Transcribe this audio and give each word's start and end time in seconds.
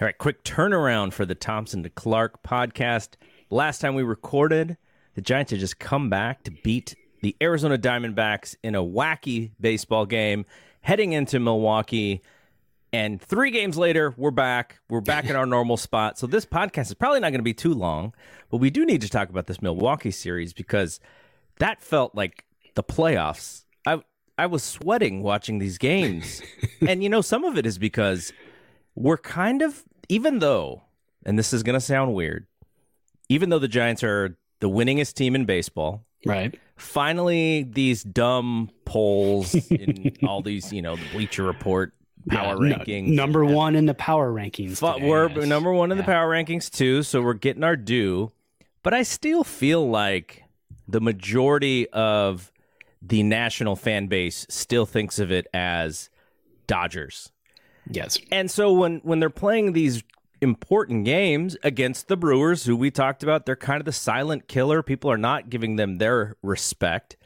All 0.00 0.06
right, 0.06 0.18
quick 0.18 0.42
turnaround 0.42 1.12
for 1.12 1.24
the 1.24 1.36
Thompson 1.36 1.84
to 1.84 1.88
Clark 1.88 2.42
podcast. 2.42 3.10
Last 3.48 3.80
time 3.80 3.94
we 3.94 4.02
recorded, 4.02 4.76
the 5.14 5.20
Giants 5.20 5.52
had 5.52 5.60
just 5.60 5.78
come 5.78 6.10
back 6.10 6.42
to 6.42 6.50
beat 6.50 6.96
the 7.22 7.36
Arizona 7.40 7.78
Diamondbacks 7.78 8.56
in 8.64 8.74
a 8.74 8.82
wacky 8.82 9.52
baseball 9.60 10.04
game, 10.04 10.46
heading 10.80 11.12
into 11.12 11.38
Milwaukee. 11.38 12.22
And 12.92 13.22
three 13.22 13.52
games 13.52 13.78
later, 13.78 14.12
we're 14.16 14.32
back. 14.32 14.80
We're 14.90 15.00
back 15.00 15.26
in 15.26 15.36
our 15.36 15.46
normal 15.46 15.76
spot. 15.76 16.18
So 16.18 16.26
this 16.26 16.44
podcast 16.44 16.86
is 16.86 16.94
probably 16.94 17.20
not 17.20 17.28
going 17.28 17.38
to 17.38 17.44
be 17.44 17.54
too 17.54 17.72
long, 17.72 18.12
but 18.50 18.56
we 18.56 18.70
do 18.70 18.84
need 18.84 19.02
to 19.02 19.08
talk 19.08 19.28
about 19.28 19.46
this 19.46 19.62
Milwaukee 19.62 20.10
series 20.10 20.52
because 20.52 20.98
that 21.60 21.80
felt 21.80 22.16
like 22.16 22.44
the 22.74 22.82
playoffs. 22.82 23.64
I 23.86 24.02
I 24.36 24.46
was 24.46 24.64
sweating 24.64 25.22
watching 25.22 25.60
these 25.60 25.78
games, 25.78 26.42
and 26.80 27.00
you 27.00 27.08
know 27.08 27.20
some 27.20 27.44
of 27.44 27.56
it 27.56 27.64
is 27.64 27.78
because 27.78 28.32
we're 28.94 29.18
kind 29.18 29.62
of 29.62 29.84
even 30.08 30.38
though, 30.38 30.82
and 31.24 31.38
this 31.38 31.52
is 31.52 31.62
going 31.62 31.74
to 31.74 31.80
sound 31.80 32.14
weird, 32.14 32.46
even 33.28 33.48
though 33.50 33.58
the 33.58 33.68
Giants 33.68 34.02
are 34.02 34.36
the 34.60 34.68
winningest 34.68 35.14
team 35.14 35.34
in 35.34 35.44
baseball, 35.44 36.04
Right. 36.26 36.58
finally 36.76 37.64
these 37.64 38.02
dumb 38.02 38.70
polls 38.86 39.54
in 39.70 40.16
all 40.26 40.40
these, 40.42 40.72
you 40.72 40.80
know, 40.82 40.96
the 40.96 41.04
Bleacher 41.12 41.42
Report 41.42 41.92
power 42.30 42.64
Yeah, 42.66 42.76
no- 42.76 42.82
rankings. 42.84 43.08
number 43.08 43.44
one 43.44 43.76
in 43.76 43.84
the 43.86 43.92
power 43.94 44.32
rankings. 44.32 44.78
Today, 44.78 45.06
we're 45.06 45.28
yes. 45.30 45.46
number 45.46 45.72
one 45.72 45.92
in 45.92 45.98
the 45.98 46.04
power 46.04 46.30
rankings 46.30 46.70
too, 46.70 47.02
so 47.02 47.20
we're 47.20 47.34
getting 47.34 47.62
our 47.64 47.76
due. 47.76 48.32
But 48.82 48.94
I 48.94 49.02
still 49.02 49.44
feel 49.44 49.88
like 49.88 50.44
the 50.88 51.00
majority 51.00 51.88
of 51.90 52.50
the 53.02 53.22
national 53.22 53.76
fan 53.76 54.06
base 54.06 54.46
still 54.48 54.86
thinks 54.86 55.18
of 55.18 55.30
it 55.30 55.46
as 55.52 56.08
Dodgers. 56.66 57.30
Yes. 57.90 58.18
And 58.30 58.50
so 58.50 58.72
when 58.72 59.00
when 59.04 59.20
they're 59.20 59.30
playing 59.30 59.72
these 59.72 60.02
important 60.40 61.04
games 61.04 61.56
against 61.62 62.08
the 62.08 62.16
Brewers, 62.16 62.64
who 62.64 62.76
we 62.76 62.90
talked 62.90 63.22
about, 63.22 63.46
they're 63.46 63.56
kind 63.56 63.80
of 63.80 63.84
the 63.84 63.92
silent 63.92 64.48
killer. 64.48 64.82
People 64.82 65.10
are 65.10 65.18
not 65.18 65.50
giving 65.50 65.76
them 65.76 65.98
their 65.98 66.36
respect. 66.42 67.16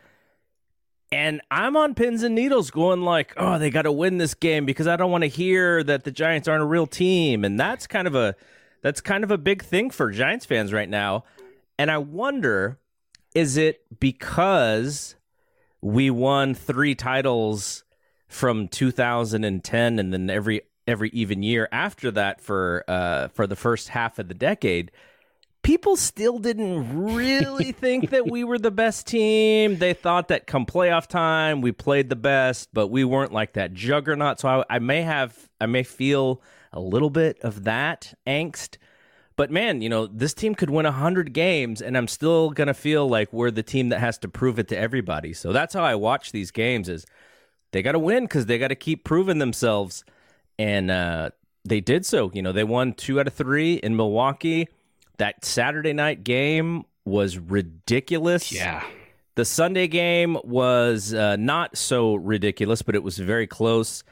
And 1.10 1.40
I'm 1.50 1.76
on 1.76 1.94
pins 1.94 2.22
and 2.22 2.34
needles 2.34 2.70
going 2.70 3.02
like, 3.02 3.32
"Oh, 3.36 3.58
they 3.58 3.70
got 3.70 3.82
to 3.82 3.92
win 3.92 4.18
this 4.18 4.34
game 4.34 4.66
because 4.66 4.86
I 4.86 4.96
don't 4.96 5.10
want 5.10 5.22
to 5.22 5.28
hear 5.28 5.82
that 5.84 6.04
the 6.04 6.10
Giants 6.10 6.48
aren't 6.48 6.62
a 6.62 6.66
real 6.66 6.86
team." 6.86 7.44
And 7.44 7.58
that's 7.58 7.86
kind 7.86 8.06
of 8.06 8.14
a 8.14 8.34
that's 8.82 9.00
kind 9.00 9.24
of 9.24 9.30
a 9.30 9.38
big 9.38 9.62
thing 9.62 9.90
for 9.90 10.10
Giants 10.10 10.44
fans 10.44 10.72
right 10.72 10.88
now. 10.88 11.24
And 11.78 11.90
I 11.90 11.98
wonder 11.98 12.78
is 13.34 13.56
it 13.56 14.00
because 14.00 15.14
we 15.80 16.10
won 16.10 16.54
3 16.54 16.94
titles 16.94 17.84
from 18.28 18.68
2010 18.68 19.98
and 19.98 20.12
then 20.12 20.30
every 20.30 20.60
every 20.86 21.10
even 21.10 21.42
year 21.42 21.68
after 21.72 22.10
that 22.10 22.40
for 22.40 22.84
uh 22.86 23.28
for 23.28 23.46
the 23.46 23.56
first 23.56 23.88
half 23.88 24.18
of 24.18 24.28
the 24.28 24.34
decade 24.34 24.90
people 25.62 25.96
still 25.96 26.38
didn't 26.38 27.14
really 27.14 27.72
think 27.72 28.10
that 28.10 28.30
we 28.30 28.44
were 28.44 28.58
the 28.58 28.70
best 28.70 29.06
team 29.06 29.78
they 29.78 29.94
thought 29.94 30.28
that 30.28 30.46
come 30.46 30.66
playoff 30.66 31.06
time 31.06 31.62
we 31.62 31.72
played 31.72 32.10
the 32.10 32.16
best 32.16 32.68
but 32.72 32.88
we 32.88 33.02
weren't 33.02 33.32
like 33.32 33.54
that 33.54 33.72
juggernaut 33.72 34.38
so 34.38 34.48
i, 34.48 34.76
I 34.76 34.78
may 34.78 35.02
have 35.02 35.48
i 35.60 35.66
may 35.66 35.82
feel 35.82 36.42
a 36.72 36.80
little 36.80 37.10
bit 37.10 37.38
of 37.40 37.64
that 37.64 38.14
angst 38.26 38.76
but 39.36 39.52
man, 39.52 39.82
you 39.82 39.88
know, 39.88 40.08
this 40.08 40.34
team 40.34 40.56
could 40.56 40.68
win 40.68 40.82
100 40.82 41.32
games 41.32 41.80
and 41.80 41.96
I'm 41.96 42.08
still 42.08 42.50
going 42.50 42.66
to 42.66 42.74
feel 42.74 43.08
like 43.08 43.32
we're 43.32 43.52
the 43.52 43.62
team 43.62 43.90
that 43.90 44.00
has 44.00 44.18
to 44.18 44.28
prove 44.28 44.58
it 44.58 44.66
to 44.66 44.76
everybody. 44.76 45.32
So 45.32 45.52
that's 45.52 45.74
how 45.74 45.84
I 45.84 45.94
watch 45.94 46.32
these 46.32 46.50
games 46.50 46.88
is 46.88 47.06
they 47.72 47.82
got 47.82 47.92
to 47.92 47.98
win 47.98 48.26
cuz 48.26 48.46
they 48.46 48.58
got 48.58 48.68
to 48.68 48.74
keep 48.74 49.04
proving 49.04 49.38
themselves 49.38 50.04
and 50.58 50.90
uh 50.90 51.30
they 51.64 51.80
did 51.80 52.06
so. 52.06 52.30
You 52.32 52.42
know, 52.42 52.52
they 52.52 52.64
won 52.64 52.94
2 52.94 53.20
out 53.20 53.26
of 53.26 53.34
3 53.34 53.74
in 53.74 53.96
Milwaukee. 53.96 54.68
That 55.18 55.44
Saturday 55.44 55.92
night 55.92 56.24
game 56.24 56.84
was 57.04 57.38
ridiculous. 57.38 58.52
Yeah. 58.52 58.84
The 59.34 59.44
Sunday 59.44 59.86
game 59.86 60.36
was 60.44 61.14
uh, 61.14 61.36
not 61.36 61.76
so 61.76 62.14
ridiculous, 62.16 62.82
but 62.82 62.94
it 62.94 63.02
was 63.02 63.18
very 63.18 63.46
close. 63.46 64.02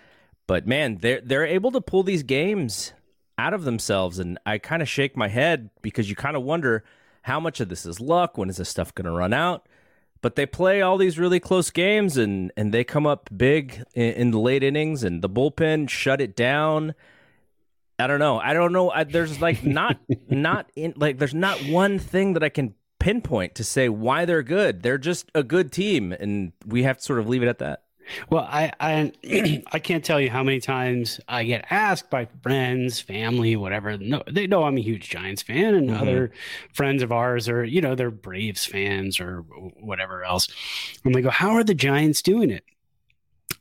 But 0.46 0.66
man, 0.66 0.98
they're 0.98 1.20
they're 1.20 1.46
able 1.46 1.72
to 1.72 1.80
pull 1.80 2.04
these 2.04 2.22
games 2.22 2.92
out 3.38 3.52
of 3.52 3.64
themselves, 3.64 4.18
and 4.18 4.38
I 4.46 4.58
kind 4.58 4.82
of 4.82 4.88
shake 4.88 5.16
my 5.16 5.28
head 5.28 5.70
because 5.82 6.08
you 6.08 6.14
kind 6.14 6.36
of 6.36 6.42
wonder 6.42 6.84
how 7.22 7.40
much 7.40 7.60
of 7.60 7.68
this 7.68 7.84
is 7.84 8.00
luck. 8.00 8.38
When 8.38 8.48
is 8.48 8.58
this 8.58 8.68
stuff 8.68 8.94
going 8.94 9.06
to 9.06 9.10
run 9.10 9.32
out? 9.32 9.68
But 10.22 10.34
they 10.34 10.46
play 10.46 10.82
all 10.82 10.98
these 10.98 11.18
really 11.18 11.40
close 11.40 11.70
games, 11.70 12.16
and 12.16 12.52
and 12.56 12.72
they 12.72 12.84
come 12.84 13.06
up 13.06 13.28
big 13.36 13.82
in, 13.94 14.12
in 14.14 14.30
the 14.30 14.38
late 14.38 14.62
innings, 14.62 15.02
and 15.02 15.22
the 15.22 15.28
bullpen 15.28 15.88
shut 15.88 16.20
it 16.20 16.34
down. 16.34 16.94
I 17.98 18.06
don't 18.06 18.18
know. 18.18 18.38
I 18.38 18.52
don't 18.52 18.72
know. 18.72 18.90
I, 18.90 19.04
there's 19.04 19.40
like 19.40 19.64
not 19.64 19.98
not 20.28 20.70
in 20.76 20.94
like 20.96 21.18
there's 21.18 21.34
not 21.34 21.58
one 21.66 21.98
thing 21.98 22.34
that 22.34 22.42
I 22.42 22.48
can 22.48 22.74
pinpoint 22.98 23.54
to 23.56 23.64
say 23.64 23.88
why 23.88 24.24
they're 24.24 24.42
good. 24.42 24.82
They're 24.82 24.98
just 24.98 25.30
a 25.34 25.42
good 25.42 25.72
team, 25.72 26.12
and 26.12 26.52
we 26.66 26.82
have 26.82 26.98
to 26.98 27.02
sort 27.02 27.18
of 27.18 27.28
leave 27.28 27.42
it 27.42 27.48
at 27.48 27.58
that. 27.58 27.82
Well, 28.30 28.46
I 28.48 28.72
I 28.80 29.12
I 29.72 29.78
can't 29.78 30.04
tell 30.04 30.20
you 30.20 30.30
how 30.30 30.42
many 30.42 30.60
times 30.60 31.20
I 31.28 31.44
get 31.44 31.66
asked 31.70 32.10
by 32.10 32.26
friends, 32.42 33.00
family, 33.00 33.56
whatever. 33.56 33.96
No, 33.98 34.22
they 34.30 34.46
know 34.46 34.64
I'm 34.64 34.76
a 34.78 34.80
huge 34.82 35.08
Giants 35.10 35.42
fan, 35.42 35.74
and 35.74 35.90
Mhm. 35.90 36.00
other 36.00 36.32
friends 36.72 37.02
of 37.02 37.12
ours 37.12 37.48
are, 37.48 37.64
you 37.64 37.80
know, 37.80 37.94
they're 37.94 38.10
Braves 38.10 38.64
fans 38.64 39.20
or 39.20 39.38
whatever 39.80 40.24
else. 40.24 40.48
And 41.04 41.14
they 41.14 41.22
go, 41.22 41.30
"How 41.30 41.50
are 41.50 41.64
the 41.64 41.74
Giants 41.74 42.22
doing 42.22 42.50
it?" 42.50 42.64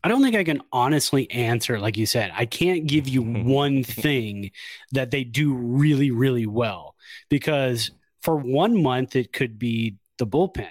I 0.04 0.08
don't 0.08 0.22
think 0.22 0.36
I 0.36 0.44
can 0.44 0.62
honestly 0.72 1.30
answer, 1.32 1.80
like 1.80 1.98
you 1.98 2.06
said. 2.06 2.32
I 2.36 2.46
can't 2.46 2.86
give 2.86 3.08
you 3.08 3.24
one 3.24 3.84
thing 3.84 4.52
that 4.92 5.10
they 5.12 5.24
do 5.24 5.54
really, 5.54 6.12
really 6.12 6.46
well 6.46 6.96
because 7.30 7.92
for 8.22 8.36
one 8.36 8.82
month 8.82 9.16
it 9.16 9.34
could 9.34 9.58
be 9.58 9.96
the 10.18 10.28
bullpen, 10.28 10.70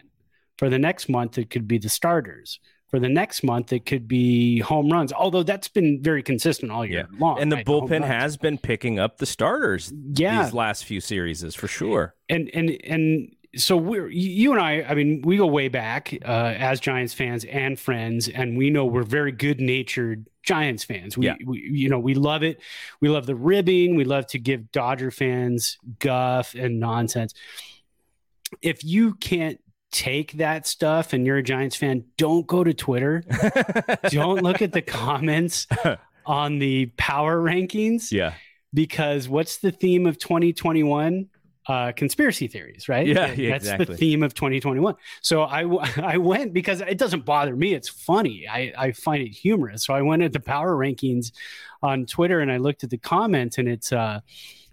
for 0.59 0.69
the 0.71 0.79
next 0.79 1.09
month 1.09 1.37
it 1.39 1.51
could 1.51 1.67
be 1.67 1.79
the 1.79 1.89
starters. 1.89 2.61
For 2.89 3.01
the 3.01 3.09
next 3.09 3.43
month, 3.43 3.73
it 3.73 3.87
could 3.87 4.07
be 4.07 4.61
home 4.61 4.89
runs. 4.89 5.13
Although 5.13 5.43
that's 5.43 5.67
been 5.69 6.01
very 6.01 6.23
consistent 6.23 6.71
all 6.71 6.87
year 6.87 7.09
long. 7.19 7.41
and 7.41 7.51
the 7.51 7.57
right? 7.57 7.67
Bullpen 7.67 8.05
has 8.05 8.37
been 8.37 8.57
picking 8.59 8.99
up 9.01 9.19
the 9.19 9.27
starters 9.27 9.93
Yeah. 10.13 10.45
these 10.45 10.53
last 10.55 10.85
few 10.85 11.01
series 11.01 11.43
is 11.43 11.55
for 11.57 11.67
sure. 11.67 12.15
and 12.29 12.49
and 12.55 12.71
and 12.85 13.35
so 13.57 13.77
we're 13.77 14.09
you 14.09 14.53
and 14.53 14.61
I. 14.61 14.83
I 14.83 14.95
mean, 14.95 15.23
we 15.25 15.37
go 15.37 15.47
way 15.47 15.69
back 15.69 16.13
uh, 16.25 16.55
as 16.59 16.79
Giants 16.81 17.15
fans 17.15 17.45
and 17.45 17.79
friends, 17.79 18.29
and 18.29 18.57
we 18.57 18.69
know 18.71 18.85
we're 18.85 19.03
very 19.05 19.31
good 19.33 19.61
natured 19.61 20.29
Giants 20.43 20.83
fans. 20.85 21.17
We, 21.17 21.27
Yeah. 21.27 21.37
we 21.45 21.61
you 21.61 21.89
know 21.89 21.99
we 22.01 22.15
love 22.15 22.43
it. 22.45 22.61
We 23.01 23.09
love 23.09 23.27
the 23.27 23.35
ribbing. 23.37 23.97
We 23.97 24.05
love 24.05 24.27
to 24.29 24.39
give 24.39 24.71
Dodger 24.73 25.11
fans 25.11 25.79
guff 26.01 26.55
and 26.55 26.79
nonsense. 26.81 27.33
If 28.63 28.85
you 28.85 29.15
can't 29.15 29.61
take 29.95 30.33
that 30.33 30.67
stuff 30.67 31.13
and 31.13 31.25
you're 31.25 31.39
a 31.39 31.43
Giants 31.43 31.77
fan, 31.77 32.05
don't 32.17 32.47
go 32.47 32.65
to 32.65 32.75
Twitter. 32.75 33.23
don't 34.09 34.43
look 34.43 34.61
at 34.61 34.73
the 34.73 34.83
comments 34.83 35.67
on 36.27 36.59
the 36.59 36.87
power 36.97 37.41
rankings 37.41 38.11
yeah. 38.11 38.35
because 38.73 39.29
what's 39.29 39.59
the 39.59 39.71
theme 39.71 40.07
of 40.07 40.19
2021? 40.19 41.29
uh, 41.67 41.93
conspiracy 41.93 42.47
theories, 42.47 42.89
right? 42.89 43.07
Yeah, 43.07 43.29
That's 43.29 43.65
exactly. 43.65 43.87
the 43.87 43.97
theme 43.97 44.23
of 44.23 44.35
2021. 44.35 44.97
So 45.23 45.45
I, 45.45 45.63
w- 45.63 45.81
I 45.97 46.19
went 46.19 46.53
because 46.53 46.81
it 46.81 46.99
doesn't 46.99 47.25
bother 47.25 47.57
me. 47.57 47.75
It's 47.75 47.89
funny. 47.89 48.47
I, 48.51 48.73
I 48.77 48.93
find 48.93 49.23
it 49.23 49.31
humorous. 49.31 49.85
So 49.85 49.95
I 49.95 50.03
went 50.03 50.23
at 50.23 50.33
the 50.33 50.41
power 50.41 50.77
rankings 50.77 51.33
on 51.83 52.07
Twitter 52.07 52.41
and 52.41 52.53
I 52.53 52.59
looked 52.59 52.85
at 52.85 52.91
the 52.91 52.99
comments 52.99 53.59
and 53.59 53.69
it's, 53.69 53.93
uh, 53.93 54.21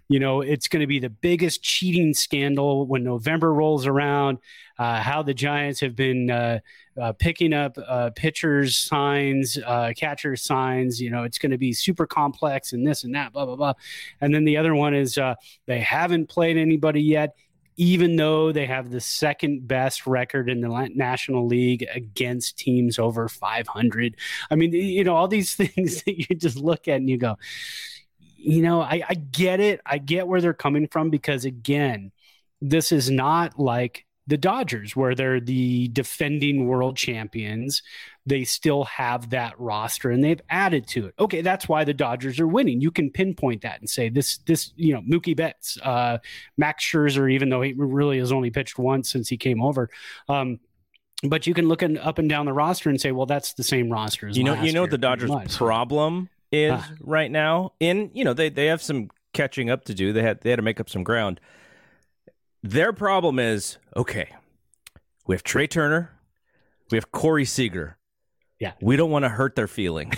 you 0.08 0.20
know, 0.20 0.42
it's 0.42 0.68
going 0.68 0.80
to 0.80 0.86
be 0.86 0.98
the 0.98 1.08
biggest 1.08 1.62
cheating 1.62 2.12
scandal 2.12 2.86
when 2.86 3.02
November 3.02 3.54
rolls 3.54 3.86
around. 3.86 4.38
Uh, 4.82 5.00
how 5.00 5.22
the 5.22 5.32
Giants 5.32 5.78
have 5.78 5.94
been 5.94 6.28
uh, 6.28 6.58
uh, 7.00 7.12
picking 7.12 7.52
up 7.52 7.78
pitchers' 8.16 8.76
signs, 8.76 9.56
catchers' 9.96 10.42
signs. 10.42 11.00
You 11.00 11.08
know, 11.08 11.22
it's 11.22 11.38
going 11.38 11.52
to 11.52 11.58
be 11.58 11.72
super 11.72 12.04
complex 12.04 12.72
and 12.72 12.84
this 12.84 13.04
and 13.04 13.14
that, 13.14 13.32
blah 13.32 13.46
blah 13.46 13.54
blah. 13.54 13.74
And 14.20 14.34
then 14.34 14.44
the 14.44 14.56
other 14.56 14.74
one 14.74 14.92
is 14.92 15.16
they 15.66 15.78
haven't 15.78 16.28
played 16.28 16.56
anybody 16.56 17.00
yet, 17.00 17.36
even 17.76 18.16
though 18.16 18.50
they 18.50 18.66
have 18.66 18.90
the 18.90 19.00
second 19.00 19.68
best 19.68 20.04
record 20.04 20.50
in 20.50 20.60
the 20.60 20.90
National 20.96 21.46
League 21.46 21.86
against 21.94 22.58
teams 22.58 22.98
over 22.98 23.28
500. 23.28 24.16
I 24.50 24.56
mean, 24.56 24.72
you 24.72 25.04
know, 25.04 25.14
all 25.14 25.28
these 25.28 25.54
things 25.62 26.02
that 26.02 26.18
you 26.18 26.34
just 26.34 26.56
look 26.56 26.88
at 26.88 26.96
and 26.96 27.08
you 27.08 27.18
go, 27.18 27.36
you 28.36 28.62
know, 28.62 28.80
I, 28.80 29.00
I 29.08 29.14
get 29.14 29.60
it. 29.60 29.80
I 29.86 29.98
get 29.98 30.26
where 30.26 30.40
they're 30.40 30.52
coming 30.52 30.88
from 30.88 31.10
because, 31.10 31.44
again, 31.44 32.10
this 32.60 32.90
is 32.90 33.08
not 33.08 33.60
like 33.60 34.06
the 34.26 34.36
Dodgers, 34.36 34.94
where 34.94 35.14
they're 35.14 35.40
the 35.40 35.88
defending 35.88 36.66
world 36.66 36.96
champions. 36.96 37.82
They 38.24 38.44
still 38.44 38.84
have 38.84 39.30
that 39.30 39.58
roster 39.58 40.10
and 40.10 40.22
they've 40.22 40.40
added 40.48 40.86
to 40.88 41.06
it. 41.06 41.14
Okay, 41.18 41.42
that's 41.42 41.68
why 41.68 41.82
the 41.82 41.94
Dodgers 41.94 42.38
are 42.38 42.46
winning. 42.46 42.80
You 42.80 42.92
can 42.92 43.10
pinpoint 43.10 43.62
that 43.62 43.80
and 43.80 43.90
say 43.90 44.08
this, 44.08 44.38
this, 44.38 44.72
you 44.76 44.94
know, 44.94 45.00
Mookie 45.00 45.36
Betts, 45.36 45.76
uh, 45.82 46.18
Max 46.56 46.84
Scherzer, 46.84 47.32
even 47.32 47.48
though 47.48 47.62
he 47.62 47.72
really 47.72 48.18
has 48.18 48.30
only 48.30 48.50
pitched 48.50 48.78
once 48.78 49.10
since 49.10 49.28
he 49.28 49.36
came 49.36 49.60
over. 49.60 49.90
Um, 50.28 50.60
but 51.24 51.46
you 51.46 51.54
can 51.54 51.68
look 51.68 51.82
in, 51.82 51.98
up 51.98 52.18
and 52.18 52.28
down 52.28 52.46
the 52.46 52.52
roster 52.52 52.90
and 52.90 53.00
say, 53.00 53.12
well, 53.12 53.26
that's 53.26 53.54
the 53.54 53.62
same 53.62 53.90
roster 53.90 54.28
as 54.28 54.36
You 54.36 54.44
know, 54.44 54.60
you 54.60 54.72
know 54.72 54.82
what 54.82 54.90
the 54.90 54.98
Dodgers' 54.98 55.56
problem 55.56 56.28
is 56.50 56.80
right 57.00 57.30
now. 57.30 57.72
In 57.80 58.10
you 58.12 58.24
know, 58.24 58.34
they 58.34 58.48
they 58.48 58.66
have 58.66 58.82
some 58.82 59.08
catching 59.32 59.70
up 59.70 59.84
to 59.86 59.94
do. 59.94 60.12
They 60.12 60.22
had 60.22 60.40
they 60.42 60.50
had 60.50 60.56
to 60.56 60.62
make 60.62 60.80
up 60.80 60.90
some 60.90 61.02
ground. 61.02 61.40
Their 62.62 62.92
problem 62.92 63.38
is 63.38 63.78
okay. 63.96 64.28
We 65.26 65.34
have 65.34 65.42
Trea 65.42 65.66
Turner, 65.68 66.10
we 66.90 66.96
have 66.96 67.10
Corey 67.12 67.44
Seager. 67.44 67.96
Yeah. 68.60 68.74
we 68.80 68.94
don't 68.94 69.10
want 69.10 69.24
to 69.24 69.28
hurt 69.28 69.56
their 69.56 69.66
feelings. 69.66 70.14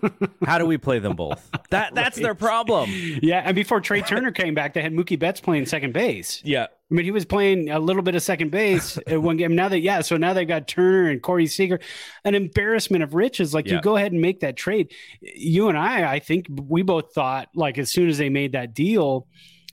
How 0.44 0.58
do 0.58 0.66
we 0.66 0.76
play 0.76 0.98
them 0.98 1.14
both? 1.14 1.48
That 1.70 1.94
that's 1.94 2.16
their 2.16 2.34
problem. 2.34 2.90
Yeah, 3.22 3.42
and 3.44 3.54
before 3.54 3.80
Trea 3.80 4.02
Turner 4.02 4.32
came 4.32 4.54
back, 4.54 4.74
they 4.74 4.82
had 4.82 4.92
Mookie 4.92 5.16
Betts 5.16 5.40
playing 5.40 5.66
second 5.66 5.92
base. 5.92 6.40
Yeah, 6.44 6.64
I 6.64 6.94
mean, 6.94 7.04
he 7.04 7.12
was 7.12 7.24
playing 7.24 7.70
a 7.70 7.78
little 7.78 8.02
bit 8.02 8.16
of 8.16 8.24
second 8.24 8.50
base 8.50 8.98
at 9.06 9.22
one 9.22 9.36
game. 9.36 9.54
Now 9.54 9.68
that, 9.68 9.82
yeah, 9.82 10.00
so 10.00 10.16
now 10.16 10.32
they've 10.32 10.48
got 10.48 10.66
Turner 10.66 11.10
and 11.10 11.22
Corey 11.22 11.46
Seager. 11.46 11.78
An 12.24 12.34
embarrassment 12.34 13.04
of 13.04 13.14
riches. 13.14 13.54
Like, 13.54 13.68
Yeah. 13.68 13.74
you 13.76 13.80
go 13.82 13.94
ahead 13.96 14.10
and 14.10 14.20
make 14.20 14.40
that 14.40 14.56
trade. 14.56 14.90
You 15.20 15.68
and 15.68 15.78
I, 15.78 16.14
I 16.14 16.18
think 16.18 16.46
we 16.50 16.82
both 16.82 17.12
thought, 17.14 17.50
like, 17.54 17.78
as 17.78 17.92
soon 17.92 18.08
as 18.08 18.18
they 18.18 18.30
made 18.30 18.50
that 18.52 18.74
deal 18.74 19.28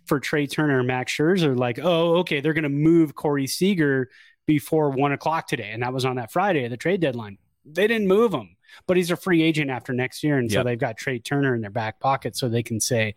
for 0.06 0.20
Trea 0.20 0.48
Turner 0.48 0.80
and 0.80 0.88
Max 0.88 1.12
Scherzer, 1.14 1.58
like, 1.58 1.80
oh, 1.82 2.18
okay, 2.18 2.42
they're 2.42 2.54
going 2.54 2.64
to 2.64 2.70
move 2.70 3.16
Corey 3.16 3.48
Seager 3.48 4.10
before 4.46 4.90
one 4.90 5.14
o'clock 5.14 5.48
today. 5.48 5.72
And 5.72 5.82
that 5.84 5.94
was 5.94 6.06
on 6.06 6.18
that 6.18 6.32
Friday, 6.32 6.68
the 6.68 6.78
trade 6.78 7.02
deadline. 7.02 7.38
They 7.66 7.88
didn't 7.88 8.08
move 8.08 8.34
him, 8.34 8.58
but 8.88 8.98
he's 8.98 9.12
a 9.12 9.16
free 9.16 9.42
agent 9.42 9.72
after 9.72 9.94
next 9.94 10.24
year. 10.24 10.38
And 10.38 10.52
so 10.52 10.64
they've 10.64 10.78
got 10.78 10.98
Trea 10.98 11.20
Turner 11.20 11.56
in 11.56 11.62
their 11.62 11.70
back 11.72 12.00
pocket 12.00 12.36
so 12.36 12.50
they 12.50 12.64
can 12.64 12.80
say, 12.82 13.16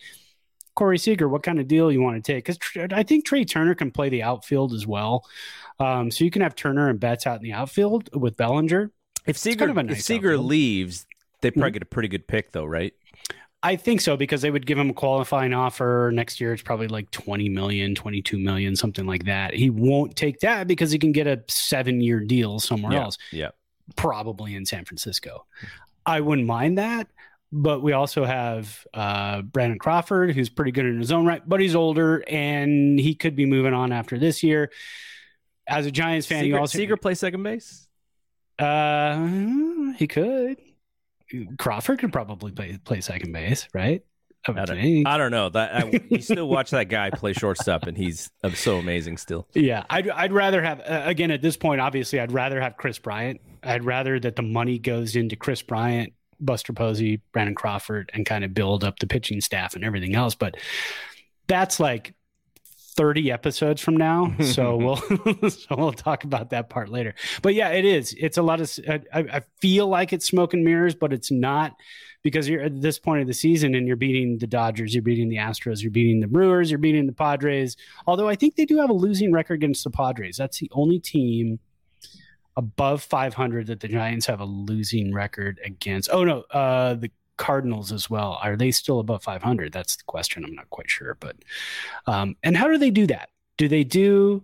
Corey 0.77 0.99
Seager, 0.99 1.29
what 1.29 1.43
kind 1.43 1.59
of 1.59 1.67
deal 1.67 1.91
you 1.91 2.03
want 2.03 2.23
to 2.23 2.33
take? 2.33 2.45
Because 2.45 2.59
I 2.93 3.03
think 3.03 3.25
Trea 3.25 3.45
Turner 3.47 3.75
can 3.75 3.91
play 3.91 4.09
the 4.11 4.23
outfield 4.23 4.73
as 4.75 4.87
well. 4.87 5.25
Um, 5.81 6.11
so 6.11 6.23
you 6.25 6.31
can 6.31 6.43
have 6.43 6.55
Turner 6.55 6.89
and 6.91 7.01
Betts 7.01 7.27
out 7.27 7.37
in 7.39 7.43
the 7.43 7.53
outfield 7.55 8.11
with 8.15 8.37
Bellinger. 8.37 8.93
if 9.27 9.37
Seager 9.37 9.67
kind 9.67 9.71
of 9.79 9.89
a 9.89 9.93
if 9.93 10.03
Seager 10.03 10.33
outfield. 10.35 10.47
leaves, 10.47 11.07
they 11.41 11.51
probably 11.51 11.71
Mhm. 11.71 11.73
get 11.73 11.83
a 11.83 11.87
pretty 11.87 12.09
good 12.09 12.29
pick 12.29 12.53
though, 12.53 12.65
right? 12.67 12.95
I 13.67 13.75
think 13.75 14.01
so 14.01 14.17
because 14.17 14.43
they 14.43 14.51
would 14.53 14.65
give 14.65 14.79
him 14.79 14.91
a 14.91 14.95
qualifying 14.95 15.53
offer 15.53 16.13
next 16.15 16.41
year. 16.41 16.53
It's 16.53 16.63
probably 16.63 16.87
like 16.87 17.11
20 17.11 17.49
million, 17.49 17.97
22 17.97 18.39
million, 18.39 18.77
something 18.77 19.07
like 19.07 19.25
that. 19.25 19.55
He 19.55 19.71
won't 19.71 20.15
take 20.15 20.39
that 20.41 20.69
because 20.69 20.93
he 20.93 21.01
can 21.01 21.11
get 21.11 21.27
a 21.27 21.43
seven 21.49 22.01
year 22.01 22.21
deal 22.21 22.61
somewhere 22.61 22.93
yeah, 22.93 23.03
else, 23.03 23.19
yeah. 23.33 23.49
probably 23.97 24.55
in 24.55 24.65
San 24.67 24.85
Francisco. 24.85 25.47
I 26.07 26.21
wouldn't 26.21 26.47
mind 26.47 26.79
that. 26.79 27.09
But 27.51 27.83
we 27.83 27.93
also 27.93 28.25
have 28.25 28.87
uh, 28.95 29.43
Brandon 29.43 29.81
Crawford, 29.81 30.33
who's 30.33 30.49
pretty 30.49 30.71
good 30.71 30.87
in 30.87 31.01
his 31.01 31.11
own 31.11 31.27
right, 31.27 31.43
but 31.49 31.59
he's 31.59 31.75
older 31.75 32.23
and 32.29 33.01
he 33.01 33.17
could 33.17 33.35
be 33.35 33.47
moving 33.47 33.75
on 33.75 33.91
after 33.91 34.17
this 34.17 34.45
year. 34.45 34.71
As 35.67 35.87
a 35.87 35.91
Giants 35.91 36.29
fan, 36.29 36.43
Seager, 36.43 36.55
you 36.55 36.61
also 36.61 36.79
Seager 36.79 36.97
play 36.97 37.15
second 37.15 37.43
base. 37.43 37.89
uh, 38.61 39.27
he 39.97 40.07
could. 40.07 40.59
Crawford 41.59 41.99
could 41.99 42.13
probably 42.13 42.53
play 42.53 42.79
play 42.85 43.01
second 43.01 43.33
base, 43.33 43.69
right? 43.75 44.03
I 44.49 44.53
I 44.53 44.65
don't. 44.65 45.07
I 45.07 45.17
don't 45.17 45.31
know. 45.31 45.49
That 45.49 45.75
I, 45.75 46.01
you 46.11 46.23
still 46.23 46.49
watch 46.49 46.71
that 46.71 46.89
guy 46.89 47.11
play 47.11 47.33
shortstop, 47.33 47.85
and 47.85 47.97
he's 47.97 48.31
uh, 48.45 48.51
so 48.51 48.79
amazing 48.79 49.17
still. 49.17 49.47
Yeah, 49.55 49.85
I'd 49.91 50.09
I'd 50.09 50.33
rather 50.33 50.63
have 50.63 50.81
uh, 50.81 51.03
again 51.05 51.31
at 51.31 51.43
this 51.43 51.57
point. 51.57 51.81
Obviously, 51.81 52.21
I'd 52.21 52.33
rather 52.33 52.61
have 52.61 52.77
Kris 52.77 52.99
Bryant. 52.99 53.41
I'd 53.63 53.85
rather 53.85 54.21
that 54.21 54.37
the 54.37 54.43
money 54.43 54.79
goes 54.79 55.17
into 55.17 55.37
Kris 55.37 55.63
Bryant, 55.63 56.13
Buster 56.41 56.73
Posey, 56.73 57.21
Brandon 57.33 57.55
Crawford, 57.55 58.11
and 58.15 58.25
kind 58.25 58.45
of 58.45 58.55
build 58.55 58.85
up 58.85 58.99
the 58.99 59.07
pitching 59.07 59.41
staff 59.41 59.75
and 59.75 59.85
everything 59.85 60.15
else. 60.15 60.35
But 60.35 60.57
that's 61.49 61.81
like 61.81 62.15
thirty 62.97 63.31
episodes 63.31 63.81
from 63.81 63.97
now, 63.97 64.35
so 64.41 64.77
we'll 64.77 64.97
so 65.51 65.77
we'll 65.77 65.93
talk 65.93 66.25
about 66.25 66.51
that 66.51 66.69
part 66.71 66.89
later. 66.89 67.15
But 67.43 67.55
yeah, 67.55 67.71
it 67.71 67.85
is. 67.85 68.15
It's 68.19 68.39
a 68.39 68.43
lot 68.43 68.61
of. 68.61 68.71
I, 68.89 69.01
I 69.13 69.41
feel 69.61 69.87
like 69.87 70.13
it's 70.13 70.27
smoke 70.27 70.55
and 70.55 70.65
mirrors, 70.65 70.95
but 70.95 71.13
it's 71.13 71.31
not 71.31 71.77
because 72.23 72.49
you're 72.49 72.63
at 72.63 72.81
this 72.83 72.99
point 72.99 73.21
of 73.21 73.29
the 73.29 73.35
season 73.35 73.75
and 73.77 73.87
you're 73.87 73.95
beating 73.95 74.39
the 74.39 74.49
Dodgers, 74.49 74.93
you're 74.93 75.03
beating 75.03 75.29
the 75.29 75.37
Astros, 75.37 75.81
you're 75.81 75.93
beating 75.93 76.19
the 76.19 76.27
Brewers, 76.27 76.71
you're 76.71 76.79
beating 76.79 77.07
the 77.07 77.13
Padres. 77.13 77.77
Although 78.07 78.29
I 78.29 78.35
think 78.35 78.57
they 78.57 78.65
do 78.65 78.79
have 78.79 78.91
a 78.91 78.95
losing 78.95 79.33
record 79.33 79.55
against 79.55 79.85
the 79.85 79.91
Padres. 79.91 80.37
That's 80.37 80.59
the 80.59 80.69
only 80.73 80.99
team 80.99 81.61
above 82.57 83.03
500 83.03 83.67
that 83.69 83.81
the 83.81 83.89
Giants 83.89 84.27
have 84.27 84.41
a 84.41 84.45
losing 84.45 85.15
record 85.15 85.61
against. 85.65 86.09
Oh 86.13 86.25
no, 86.25 86.41
uh, 86.51 86.95
the 86.95 87.11
Cardinals 87.37 87.93
as 87.93 88.09
well. 88.11 88.39
Are 88.43 88.57
they 88.57 88.71
still 88.71 89.01
above 89.01 89.23
500? 89.23 89.73
That's 89.73 89.97
the 89.97 90.05
question. 90.05 90.45
I'm 90.45 90.55
not 90.55 90.71
quite 90.71 90.91
sure, 90.91 91.17
but 91.21 91.37
um, 92.07 92.37
and 92.43 92.57
how 92.57 92.69
do 92.69 92.79
they 92.79 92.91
do 92.91 93.07
that? 93.09 93.31
Do 93.59 93.69
they 93.69 93.85
do 93.85 94.43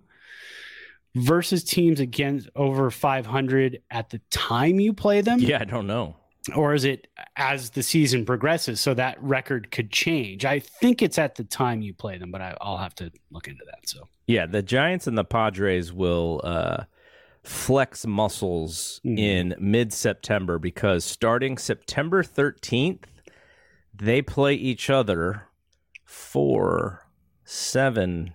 versus 1.14 1.62
teams 1.64 2.00
against 2.00 2.48
over 2.56 2.90
500 2.90 3.82
at 3.90 4.10
the 4.10 4.20
time 4.30 4.80
you 4.80 4.92
play 4.92 5.20
them? 5.20 5.38
Yeah, 5.40 5.58
I 5.60 5.64
don't 5.64 5.86
know. 5.86 6.16
or 6.56 6.74
is 6.74 6.84
it 6.84 7.06
as 7.36 7.70
the 7.70 7.82
season 7.82 8.24
progresses 8.24 8.80
so 8.80 8.94
that 8.94 9.22
record 9.22 9.70
could 9.70 9.92
change 9.92 10.44
i 10.44 10.58
think 10.58 11.00
it's 11.00 11.16
at 11.16 11.36
the 11.36 11.44
time 11.44 11.80
you 11.82 11.94
play 11.94 12.18
them 12.18 12.32
but 12.32 12.40
I, 12.42 12.56
i'll 12.60 12.78
have 12.78 12.96
to 12.96 13.12
look 13.30 13.46
into 13.46 13.64
that 13.66 13.88
so 13.88 14.08
Yeah, 14.26 14.46
the 14.46 14.60
Giants 14.60 15.06
and 15.06 15.16
the 15.16 15.22
Padres 15.24 15.92
will 15.92 16.40
uh, 16.42 16.82
flex 17.42 18.06
muscles 18.06 19.00
Mhm. 19.04 19.18
in 19.18 19.54
mid 19.58 19.92
September 19.92 20.58
because 20.58 21.04
starting 21.04 21.58
September 21.58 22.22
13th, 22.22 23.04
they 23.94 24.22
play 24.22 24.54
each 24.54 24.88
other 24.88 25.48
four, 26.04 27.06
seven, 27.44 28.34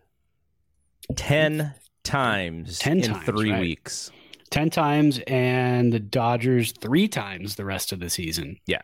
ten 1.15 1.73
times 2.03 2.79
10 2.79 2.97
in 2.99 3.03
times, 3.13 3.25
three 3.25 3.51
right. 3.51 3.59
weeks. 3.61 4.11
10 4.49 4.69
times 4.69 5.19
and 5.27 5.91
the 5.91 5.99
dodgers 5.99 6.71
three 6.71 7.07
times 7.07 7.55
the 7.55 7.65
rest 7.65 7.91
of 7.91 7.99
the 7.99 8.09
season 8.09 8.57
Yeah. 8.65 8.79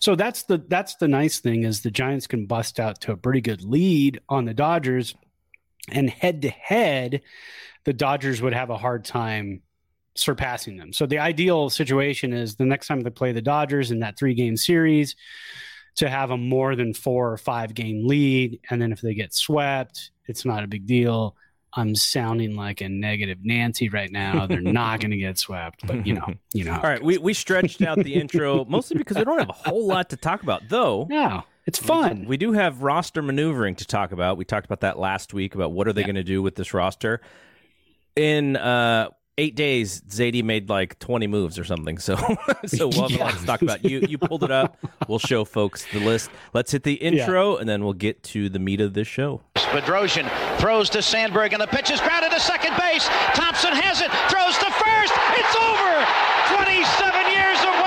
so 0.00 0.14
that's 0.14 0.44
the 0.44 0.58
that's 0.68 0.94
the 0.96 1.08
nice 1.08 1.40
thing 1.40 1.64
is 1.64 1.80
the 1.82 1.90
giants 1.90 2.28
can 2.28 2.46
bust 2.46 2.78
out 2.78 3.00
to 3.00 3.12
a 3.12 3.16
pretty 3.16 3.40
good 3.40 3.62
lead 3.64 4.20
on 4.28 4.44
the 4.44 4.54
dodgers 4.54 5.16
and 5.90 6.08
head 6.08 6.42
to 6.42 6.50
head 6.50 7.20
the 7.84 7.92
dodgers 7.92 8.40
would 8.40 8.52
have 8.52 8.70
a 8.70 8.76
hard 8.78 9.04
time 9.04 9.60
surpassing 10.18 10.76
them 10.76 10.92
so 10.92 11.06
the 11.06 11.18
ideal 11.18 11.70
situation 11.70 12.32
is 12.32 12.56
the 12.56 12.64
next 12.64 12.86
time 12.86 13.00
they 13.00 13.10
play 13.10 13.32
the 13.32 13.42
dodgers 13.42 13.90
in 13.90 14.00
that 14.00 14.18
three 14.18 14.34
game 14.34 14.56
series 14.56 15.14
to 15.96 16.08
have 16.08 16.30
a 16.30 16.36
more 16.36 16.76
than 16.76 16.92
four 16.94 17.32
or 17.32 17.36
five 17.38 17.74
game 17.74 18.06
lead 18.06 18.60
and 18.70 18.80
then 18.82 18.92
if 18.92 19.00
they 19.00 19.14
get 19.14 19.32
swept 19.34 20.10
it's 20.26 20.44
not 20.44 20.62
a 20.64 20.66
big 20.66 20.86
deal 20.86 21.36
i'm 21.74 21.94
sounding 21.94 22.56
like 22.56 22.80
a 22.80 22.88
negative 22.88 23.38
nancy 23.42 23.88
right 23.88 24.10
now 24.10 24.46
they're 24.46 24.60
not 24.60 25.00
going 25.00 25.10
to 25.10 25.16
get 25.18 25.38
swept 25.38 25.86
but 25.86 26.06
you 26.06 26.14
know 26.14 26.26
you 26.52 26.64
know 26.64 26.72
All 26.74 26.82
right, 26.82 27.02
we, 27.02 27.18
we 27.18 27.34
stretched 27.34 27.82
out 27.82 27.98
the 27.98 28.14
intro 28.14 28.64
mostly 28.68 28.96
because 28.96 29.16
we 29.18 29.24
don't 29.24 29.38
have 29.38 29.50
a 29.50 29.52
whole 29.70 29.86
lot 29.86 30.10
to 30.10 30.16
talk 30.16 30.42
about, 30.42 30.62
though. 30.68 31.06
no 31.10 31.44
it's 31.66 31.78
fun 31.78 32.24
We 32.26 32.38
do 32.38 32.52
have 32.52 32.82
roster 32.82 33.20
maneuvering 33.20 33.74
to 33.76 33.84
talk 33.84 34.12
about. 34.12 34.38
We 34.38 34.46
talked 34.46 34.64
about 34.64 34.80
that 34.80 34.98
last 34.98 35.34
week 35.34 35.54
about 35.54 35.72
what 35.72 35.86
are 35.86 35.92
they 35.92 36.00
Yeah. 36.00 36.06
going 36.06 36.14
to 36.16 36.24
do 36.24 36.40
with 36.40 36.54
this 36.54 36.72
roster. 36.72 37.20
In 38.16 38.56
uh, 38.56 39.10
eight 39.38 39.54
days, 39.54 40.02
Zaidi 40.02 40.44
made 40.44 40.68
like 40.68 40.98
twenty 40.98 41.26
moves 41.26 41.58
or 41.58 41.64
something. 41.64 41.96
So, 41.96 42.16
so 42.66 42.88
we'll 42.88 43.08
have 43.08 43.20
a 43.20 43.24
lot 43.24 43.38
to 43.38 43.46
talk 43.46 43.62
about. 43.62 43.84
You 43.84 44.04
you 44.06 44.18
pulled 44.18 44.44
it 44.44 44.50
up. 44.50 44.76
We'll 45.08 45.18
show 45.18 45.46
folks 45.46 45.86
the 45.92 46.00
list. 46.00 46.30
Let's 46.52 46.72
hit 46.72 46.82
the 46.82 46.94
intro, 46.94 47.56
and 47.56 47.68
then 47.68 47.84
we'll 47.84 47.94
get 47.94 48.22
to 48.34 48.50
the 48.50 48.58
meat 48.58 48.82
of 48.82 48.92
this 48.92 49.08
show. 49.08 49.40
Bedrosian 49.54 50.28
throws 50.58 50.90
to 50.90 51.02
Sandberg, 51.02 51.52
and 51.52 51.62
the 51.62 51.66
pitch 51.66 51.90
is 51.90 52.00
grounded 52.00 52.32
to 52.32 52.40
second 52.40 52.76
base. 52.76 53.06
Thompson 53.34 53.72
has 53.72 54.00
it, 54.00 54.10
throws 54.28 54.56
to 54.58 54.68
first. 54.72 55.14
It's 55.36 55.54
over. 55.56 55.94
27 56.56 57.32
years 57.32 57.60
of 57.62 57.77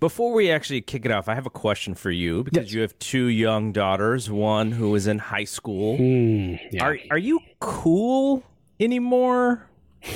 Before 0.00 0.32
we 0.32 0.50
actually 0.50 0.82
kick 0.82 1.04
it 1.04 1.10
off, 1.10 1.28
I 1.28 1.34
have 1.34 1.46
a 1.46 1.50
question 1.50 1.94
for 1.94 2.10
you 2.10 2.44
because 2.44 2.74
you 2.74 2.82
have 2.82 2.98
two 2.98 3.26
young 3.26 3.72
daughters, 3.72 4.30
one 4.30 4.72
who 4.72 4.94
is 4.94 5.06
in 5.06 5.18
high 5.18 5.44
school. 5.44 5.96
Mm, 5.98 6.60
yeah. 6.72 6.84
Are 6.84 6.98
are 7.10 7.18
you 7.18 7.40
cool 7.60 8.42
anymore 8.78 9.66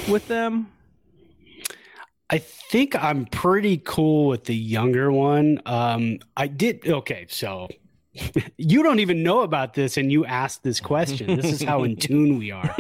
with 0.09 0.29
them? 0.29 0.71
I 2.31 2.39
think 2.39 3.03
I'm 3.03 3.25
pretty 3.25 3.79
cool 3.79 4.29
with 4.29 4.45
the 4.45 4.55
younger 4.55 5.11
one. 5.11 5.63
Um, 5.65 6.19
I 6.37 6.49
did 6.49 6.87
okay, 6.87 7.27
so 7.31 7.69
you 8.59 8.83
don't 8.83 9.01
even 9.01 9.23
know 9.23 9.41
about 9.41 9.75
this, 9.75 9.97
and 9.97 10.13
you 10.13 10.27
asked 10.27 10.63
this 10.63 10.81
question. 10.81 11.37
This 11.37 11.53
is 11.53 11.63
how 11.63 11.85
in 11.85 11.97
tune 12.09 12.39
we 12.39 12.51
are. 12.51 12.77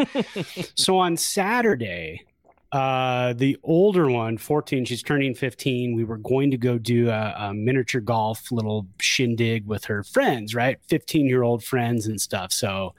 So 0.75 0.99
on 0.99 1.17
Saturday, 1.17 2.27
uh, 2.73 3.33
the 3.33 3.57
older 3.63 4.11
one, 4.11 4.39
14, 4.39 4.85
she's 4.85 5.03
turning 5.03 5.35
15. 5.35 5.95
We 5.95 6.05
were 6.05 6.19
going 6.19 6.51
to 6.51 6.59
go 6.59 6.79
do 6.79 7.09
a, 7.09 7.35
a 7.37 7.55
miniature 7.55 8.01
golf 8.01 8.53
little 8.53 8.87
shindig 9.01 9.67
with 9.67 9.85
her 9.87 10.03
friends, 10.03 10.55
right? 10.55 10.79
15 10.89 11.27
year 11.27 11.43
old 11.43 11.65
friends 11.65 12.07
and 12.07 12.21
stuff. 12.21 12.53
So, 12.53 12.95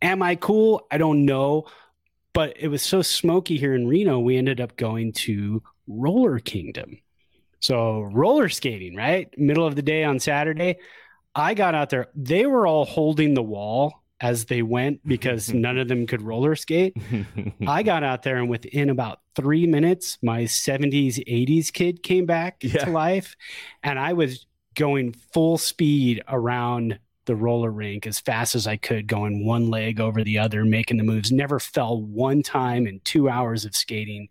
am 0.00 0.22
I 0.22 0.36
cool? 0.36 0.86
I 0.90 0.98
don't 0.98 1.24
know 1.24 1.66
but 2.32 2.56
it 2.58 2.68
was 2.68 2.82
so 2.82 3.02
smoky 3.02 3.58
here 3.58 3.74
in 3.74 3.86
Reno, 3.86 4.18
we 4.18 4.36
ended 4.36 4.60
up 4.60 4.76
going 4.76 5.12
to 5.12 5.62
Roller 5.86 6.38
Kingdom. 6.38 6.98
So 7.60 8.00
roller 8.00 8.48
skating, 8.48 8.96
right? 8.96 9.28
Middle 9.38 9.66
of 9.66 9.76
the 9.76 9.82
day 9.82 10.04
on 10.04 10.18
Saturday. 10.18 10.78
I 11.34 11.54
got 11.54 11.74
out 11.74 11.90
there. 11.90 12.08
They 12.14 12.46
were 12.46 12.66
all 12.66 12.84
holding 12.84 13.34
the 13.34 13.42
wall 13.42 14.01
as 14.22 14.46
they 14.46 14.62
went 14.62 15.06
because 15.06 15.52
none 15.54 15.76
of 15.76 15.88
them 15.88 16.06
could 16.06 16.22
roller 16.22 16.56
skate. 16.56 16.96
I 17.66 17.82
got 17.82 18.02
out 18.02 18.22
there 18.22 18.38
and 18.38 18.48
within 18.48 18.88
about 18.88 19.18
three 19.36 19.66
minutes, 19.66 20.16
my 20.22 20.44
70s, 20.44 21.16
80s 21.28 21.70
kid 21.72 22.02
came 22.02 22.24
back 22.24 22.56
Yeah. 22.62 22.84
to 22.84 22.90
life. 22.90 23.36
And 23.82 23.98
I 23.98 24.14
was 24.14 24.46
going 24.74 25.12
full 25.12 25.58
speed 25.58 26.22
around 26.28 26.98
the 27.24 27.36
roller 27.36 27.70
rink 27.70 28.06
as 28.06 28.18
fast 28.18 28.54
as 28.56 28.66
I 28.66 28.76
could, 28.76 29.06
going 29.06 29.44
one 29.46 29.70
leg 29.70 30.00
over 30.00 30.24
the 30.24 30.38
other, 30.38 30.64
making 30.64 30.96
the 30.96 31.04
moves. 31.04 31.30
Never 31.30 31.60
fell 31.60 32.00
one 32.02 32.42
time 32.42 32.86
in 32.86 33.00
two 33.04 33.28
hours 33.28 33.64
of 33.64 33.76
skating. 33.76 34.28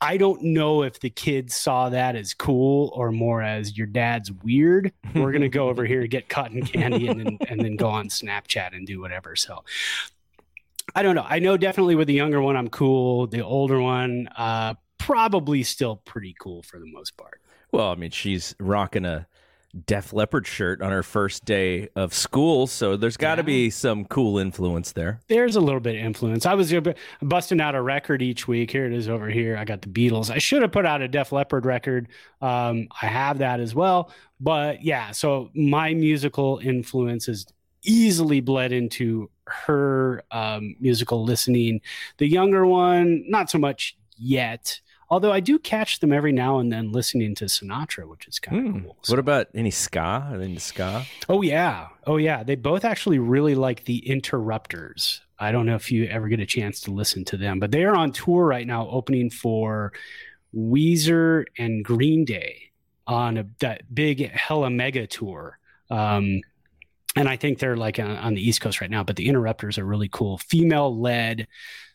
I 0.00 0.16
don't 0.16 0.42
know 0.42 0.82
if 0.82 1.00
the 1.00 1.10
kids 1.10 1.56
saw 1.56 1.88
that 1.88 2.14
as 2.14 2.32
cool 2.34 2.92
or 2.94 3.10
more 3.10 3.42
as 3.42 3.76
your 3.76 3.86
dad's 3.86 4.30
weird. 4.30 4.92
We're 5.14 5.32
gonna 5.32 5.48
go 5.48 5.68
over 5.68 5.84
here 5.84 6.06
get 6.06 6.28
cotton 6.28 6.64
candy 6.64 7.08
and 7.08 7.20
then 7.20 7.38
and 7.48 7.60
then 7.60 7.76
go 7.76 7.88
on 7.88 8.08
Snapchat 8.08 8.76
and 8.76 8.86
do 8.86 9.00
whatever. 9.00 9.34
So 9.34 9.64
I 10.94 11.02
don't 11.02 11.14
know. 11.14 11.26
I 11.28 11.38
know 11.38 11.56
definitely 11.56 11.96
with 11.96 12.06
the 12.08 12.14
younger 12.14 12.40
one 12.40 12.56
I'm 12.56 12.68
cool. 12.68 13.26
The 13.26 13.44
older 13.44 13.80
one, 13.80 14.28
uh, 14.36 14.74
probably 14.98 15.62
still 15.62 15.96
pretty 15.96 16.34
cool 16.38 16.62
for 16.62 16.78
the 16.78 16.90
most 16.90 17.16
part. 17.16 17.40
Well, 17.72 17.90
I 17.90 17.94
mean, 17.94 18.10
she's 18.10 18.54
rocking 18.58 19.04
a 19.04 19.26
Def 19.86 20.12
Leppard 20.14 20.46
shirt 20.46 20.80
on 20.80 20.90
her 20.90 21.02
first 21.02 21.44
day 21.44 21.88
of 21.94 22.14
school, 22.14 22.66
so 22.66 22.96
there's 22.96 23.16
got 23.18 23.34
to 23.36 23.42
Yeah. 23.42 23.46
be 23.46 23.70
some 23.70 24.06
cool 24.06 24.38
influence 24.38 24.92
there. 24.92 25.20
There's 25.28 25.56
a 25.56 25.60
little 25.60 25.80
bit 25.80 25.94
of 25.94 26.00
influence. 26.02 26.46
I 26.46 26.54
was 26.54 26.72
busting 27.20 27.60
out 27.60 27.74
a 27.74 27.82
record 27.82 28.22
each 28.22 28.48
week. 28.48 28.70
Here 28.70 28.86
it 28.86 28.92
is 28.94 29.08
over 29.08 29.28
here. 29.28 29.56
I 29.58 29.64
got 29.64 29.82
the 29.82 29.88
Beatles. 29.88 30.30
I 30.30 30.38
should 30.38 30.62
have 30.62 30.72
put 30.72 30.86
out 30.86 31.02
a 31.02 31.08
Def 31.08 31.32
Leppard 31.32 31.66
record. 31.66 32.08
Um, 32.40 32.88
I 33.02 33.06
have 33.06 33.38
that 33.38 33.60
as 33.60 33.74
well. 33.74 34.10
But 34.40 34.82
yeah, 34.82 35.10
so 35.10 35.50
my 35.54 35.92
musical 35.94 36.60
influence 36.62 37.28
is 37.28 37.46
easily 37.84 38.40
bled 38.40 38.72
into 38.72 39.30
her 39.46 40.24
um, 40.30 40.76
musical 40.80 41.24
listening. 41.24 41.80
The 42.16 42.26
younger 42.26 42.66
one, 42.66 43.24
not 43.28 43.50
so 43.50 43.58
much 43.58 43.96
yet. 44.16 44.80
Although 45.10 45.32
I 45.32 45.40
do 45.40 45.58
catch 45.58 46.00
them 46.00 46.12
every 46.12 46.32
now 46.32 46.58
and 46.58 46.70
then 46.70 46.92
listening 46.92 47.34
to 47.36 47.46
Sinatra, 47.46 48.06
which 48.08 48.28
is 48.28 48.38
kind 48.38 48.58
of 48.66 48.72
Hmm. 48.74 48.80
cool. 48.84 48.96
What 49.08 49.18
about 49.18 49.46
any 49.54 49.70
ska? 49.70 50.28
Are 50.30 50.36
they 50.38 50.44
into 50.44 50.60
ska? 50.60 51.04
Oh 51.28 51.40
yeah, 51.42 51.88
oh 52.06 52.16
yeah. 52.18 52.42
They 52.42 52.56
both 52.56 52.84
actually 52.84 53.18
really 53.18 53.54
like 53.54 53.84
the 53.84 53.98
Interrupters. 54.08 55.22
I 55.38 55.50
don't 55.52 55.66
know 55.66 55.76
if 55.76 55.90
you 55.90 56.04
ever 56.06 56.28
get 56.28 56.40
a 56.40 56.46
chance 56.46 56.80
to 56.82 56.90
listen 56.90 57.24
to 57.26 57.36
them, 57.36 57.58
but 57.60 57.70
they 57.70 57.84
are 57.84 57.94
on 57.96 58.12
tour 58.12 58.44
right 58.46 58.66
now, 58.66 58.88
opening 58.88 59.30
for 59.30 59.92
Weezer 60.54 61.44
and 61.58 61.84
Green 61.84 62.24
Day 62.24 62.70
on 63.06 63.38
a, 63.38 63.46
that 63.60 63.94
big 63.94 64.30
hella 64.32 64.70
mega 64.70 65.06
tour. 65.06 65.58
Um, 65.90 66.40
and 67.18 67.28
I 67.28 67.36
think 67.36 67.58
they're 67.58 67.76
like 67.76 67.98
on, 67.98 68.10
on 68.10 68.34
the 68.34 68.46
East 68.46 68.60
Coast 68.60 68.80
right 68.80 68.90
now. 68.90 69.02
But 69.02 69.16
the 69.16 69.28
Interrupters 69.28 69.78
are 69.78 69.84
really 69.84 70.08
cool, 70.10 70.38
female-led 70.38 71.46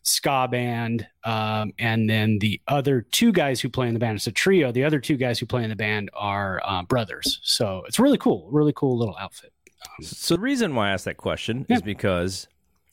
ska 0.03 0.47
band. 0.51 1.07
Um, 1.23 1.71
and 1.79 2.09
then 2.09 2.39
the 2.39 2.59
other 2.67 3.01
two 3.01 3.31
guys 3.31 3.61
who 3.61 3.69
play 3.69 3.87
in 3.87 3.93
the 3.93 3.99
band, 3.99 4.17
it's 4.17 4.27
a 4.27 4.31
trio. 4.31 4.71
The 4.71 4.83
other 4.83 4.99
two 4.99 5.15
guys 5.17 5.39
who 5.39 5.45
play 5.45 5.63
in 5.63 5.69
the 5.69 5.75
band 5.75 6.09
are 6.13 6.61
uh, 6.65 6.83
brothers. 6.83 7.39
So 7.43 7.83
it's 7.87 7.99
really 7.99 8.17
cool, 8.17 8.49
really 8.51 8.73
cool 8.75 8.97
little 8.97 9.15
outfit. 9.17 9.53
So 10.01 10.35
the 10.35 10.41
reason 10.41 10.75
why 10.75 10.89
I 10.89 10.91
asked 10.91 11.05
that 11.05 11.17
question 11.17 11.65
Yeah. 11.69 11.77
is 11.77 11.81
because, 11.81 12.47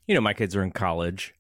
you 0.07 0.15
know, 0.15 0.21
my 0.21 0.35
kids 0.35 0.55
are 0.55 0.63
in 0.63 0.71
college. 0.71 1.35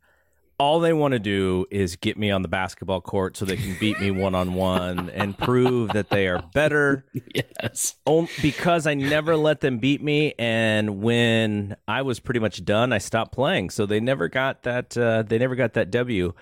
All 0.60 0.78
they 0.78 0.92
want 0.92 1.12
to 1.12 1.18
do 1.18 1.64
is 1.70 1.96
get 1.96 2.18
me 2.18 2.30
on 2.30 2.42
the 2.42 2.48
basketball 2.48 3.00
court 3.00 3.34
so 3.34 3.46
they 3.46 3.56
can 3.56 3.78
beat 3.80 3.98
me 3.98 4.10
one 4.10 4.34
on 4.34 4.52
one 4.52 5.08
and 5.08 5.36
prove 5.38 5.88
that 5.94 6.10
they 6.10 6.28
are 6.28 6.42
better. 6.52 7.06
Yes. 7.34 7.96
Because 8.42 8.86
I 8.86 8.94
never 8.94 9.36
let 9.36 9.60
them 9.60 9.78
beat 9.78 10.02
me, 10.02 10.34
and 10.38 11.02
when 11.02 11.76
I 11.86 12.02
was 12.02 12.20
pretty 12.20 12.40
much 12.40 12.64
done, 12.64 12.92
I 12.92 12.98
stopped 12.98 13.32
playing. 13.32 13.70
So 13.70 13.86
they 13.86 14.00
never 14.00 14.28
got 14.28 14.62
that. 14.64 14.96
Uh, 14.96 15.22
they 15.22 15.38
never 15.38 15.54
got 15.54 15.74
that 15.74 15.90
W. 15.90 16.32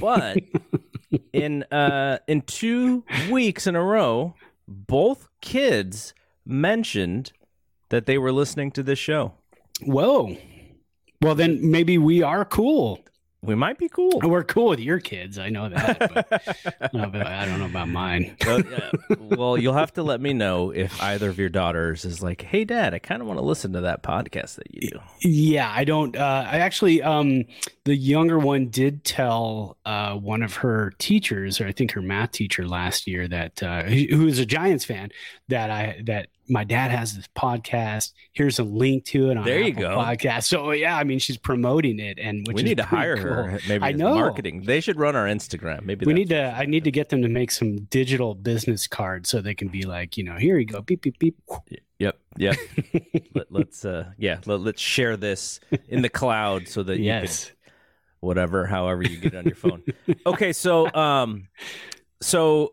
But 0.00 0.38
in 1.32 1.62
uh, 1.64 2.18
in 2.26 2.42
two 2.42 3.04
weeks 3.30 3.66
in 3.66 3.76
a 3.76 3.82
row, 3.82 4.34
both 4.66 5.28
kids 5.40 6.14
mentioned 6.44 7.32
that 7.90 8.06
they 8.06 8.18
were 8.18 8.32
listening 8.32 8.70
to 8.72 8.82
this 8.82 8.98
show. 8.98 9.32
Whoa. 9.84 10.36
Well, 11.20 11.34
then 11.34 11.70
maybe 11.70 11.98
we 11.98 12.22
are 12.22 12.44
cool. 12.44 13.00
We 13.44 13.56
might 13.56 13.76
be 13.76 13.88
cool. 13.88 14.20
We're 14.22 14.44
cool 14.44 14.68
with 14.68 14.78
your 14.78 15.00
kids. 15.00 15.36
I 15.36 15.48
know 15.48 15.68
that. 15.68 15.98
But, 15.98 16.94
no, 16.94 17.08
but 17.08 17.26
I 17.26 17.44
don't 17.44 17.58
know 17.58 17.66
about 17.66 17.88
mine. 17.88 18.36
Uh, 18.52 18.60
yeah. 18.70 18.90
well, 19.18 19.56
you'll 19.56 19.72
have 19.72 19.92
to 19.94 20.02
let 20.02 20.20
me 20.20 20.34
know 20.34 20.70
if 20.70 21.00
either 21.00 21.30
of 21.30 21.38
your 21.38 21.48
daughters 21.48 22.04
is 22.04 22.22
like, 22.22 22.42
"Hey, 22.42 22.64
Dad, 22.64 22.92
I 22.92 22.98
kind 22.98 23.22
of 23.22 23.28
want 23.28 23.38
to 23.38 23.44
listen 23.44 23.72
to 23.72 23.80
that 23.82 24.02
podcast 24.02 24.56
that 24.56 24.74
you 24.74 24.90
do." 24.90 25.00
Yeah, 25.20 25.72
I 25.74 25.84
don't. 25.84 26.14
Uh, 26.16 26.46
I 26.46 26.58
actually, 26.58 27.02
um, 27.02 27.44
the 27.84 27.96
younger 27.96 28.38
one 28.38 28.68
did 28.68 29.04
tell 29.04 29.78
uh, 29.86 30.14
one 30.16 30.42
of 30.42 30.56
her 30.56 30.92
teachers, 30.98 31.60
or 31.60 31.66
I 31.66 31.72
think 31.72 31.92
her 31.92 32.02
math 32.02 32.32
teacher 32.32 32.66
last 32.66 33.06
year, 33.06 33.26
that 33.28 33.62
uh, 33.62 33.84
who 33.84 34.26
is 34.26 34.38
a 34.38 34.46
Giants 34.46 34.84
fan, 34.84 35.10
that 35.52 35.70
I 35.70 36.02
that 36.06 36.28
my 36.48 36.64
dad 36.64 36.90
has 36.90 37.14
this 37.14 37.28
podcast. 37.36 38.12
Here's 38.32 38.58
a 38.58 38.64
link 38.64 39.04
to 39.06 39.30
it 39.30 39.36
on 39.36 39.44
There 39.44 39.60
you 39.60 39.70
Apple 39.72 39.82
go. 39.82 39.96
Podcast. 39.98 40.44
So 40.44 40.72
yeah, 40.72 40.96
I 40.96 41.04
mean, 41.04 41.18
she's 41.18 41.36
promoting 41.38 41.98
it, 42.00 42.18
and 42.18 42.46
which 42.46 42.56
we 42.56 42.62
need 42.62 42.78
to 42.78 42.84
hire 42.84 43.16
cool. 43.16 43.24
her. 43.26 43.60
Maybe 43.68 43.84
I 43.84 43.92
know. 43.92 44.14
marketing. 44.14 44.64
They 44.64 44.80
should 44.80 44.98
run 44.98 45.14
our 45.14 45.26
Instagram. 45.26 45.84
Maybe 45.84 46.04
we 46.06 46.14
need 46.14 46.30
to. 46.30 46.42
I 46.56 46.66
need 46.66 46.84
to 46.84 46.90
get 46.90 47.08
them 47.10 47.22
to 47.22 47.28
make 47.28 47.50
some 47.50 47.84
digital 47.84 48.34
business 48.34 48.86
cards 48.86 49.28
so 49.30 49.40
they 49.40 49.54
can 49.54 49.68
be 49.68 49.82
like, 49.82 50.16
you 50.16 50.24
know, 50.24 50.36
here 50.36 50.58
you 50.58 50.66
go, 50.66 50.80
beep 50.80 51.02
beep 51.02 51.18
beep. 51.18 51.36
Yep, 51.98 52.18
yep. 52.36 52.56
let, 53.34 53.52
let's 53.52 53.84
uh, 53.84 54.06
yeah, 54.18 54.38
let, 54.46 54.60
let's 54.60 54.80
share 54.82 55.16
this 55.16 55.60
in 55.88 56.02
the 56.02 56.08
cloud 56.08 56.66
so 56.66 56.82
that 56.82 56.98
you 56.98 57.04
Yes. 57.04 57.46
can 57.46 57.54
whatever, 58.20 58.66
however 58.66 59.02
you 59.02 59.16
get 59.18 59.34
it 59.34 59.36
on 59.38 59.44
your 59.44 59.54
phone. 59.56 59.82
okay, 60.26 60.52
so 60.52 60.92
um, 60.94 61.48
so 62.20 62.72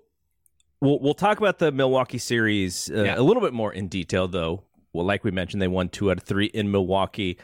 we'll 0.82 1.00
we'll 1.00 1.14
talk 1.14 1.38
about 1.38 1.60
the 1.60 1.72
Milwaukee 1.72 2.18
series 2.18 2.90
uh, 2.92 3.04
Yeah. 3.04 3.20
a 3.20 3.22
little 3.22 3.42
bit 3.42 3.54
more 3.54 3.72
in 3.74 3.88
detail, 3.88 4.28
though. 4.28 4.64
Well, 4.94 5.06
like 5.06 5.24
we 5.24 5.32
mentioned, 5.32 5.62
they 5.62 5.68
won 5.68 5.90
two 5.90 6.10
out 6.12 6.18
of 6.18 6.24
three 6.24 6.48
in 6.48 6.72
Milwaukee. 6.72 7.38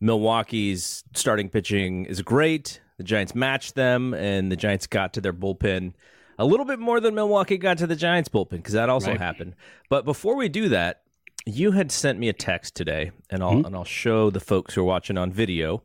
Milwaukee's 0.00 1.04
starting 1.14 1.48
pitching 1.48 2.06
is 2.06 2.22
great. 2.22 2.80
The 2.96 3.04
Giants 3.04 3.34
matched 3.34 3.74
them, 3.74 4.14
and 4.14 4.50
the 4.50 4.56
Giants 4.56 4.86
got 4.86 5.12
to 5.14 5.20
their 5.20 5.32
bullpen 5.32 5.92
a 6.38 6.44
little 6.44 6.64
bit 6.64 6.78
more 6.78 7.00
than 7.00 7.14
Milwaukee 7.14 7.58
got 7.58 7.76
to 7.78 7.86
the 7.86 7.94
Giants 7.96 8.28
bullpen 8.30 8.50
because 8.56 8.72
that 8.72 8.88
also 8.88 9.10
Right. 9.10 9.20
happened. 9.20 9.54
But 9.90 10.04
before 10.06 10.36
we 10.36 10.48
do 10.48 10.68
that, 10.70 11.02
you 11.46 11.72
had 11.72 11.92
sent 11.92 12.18
me 12.18 12.28
a 12.28 12.32
text 12.32 12.74
today, 12.74 13.12
and 13.30 13.42
I'll 13.42 13.64
and 13.66 13.76
I'll 13.76 13.84
show 13.84 14.30
the 14.30 14.40
folks 14.40 14.74
who 14.74 14.80
are 14.80 14.84
watching 14.84 15.16
on 15.18 15.30
video, 15.32 15.82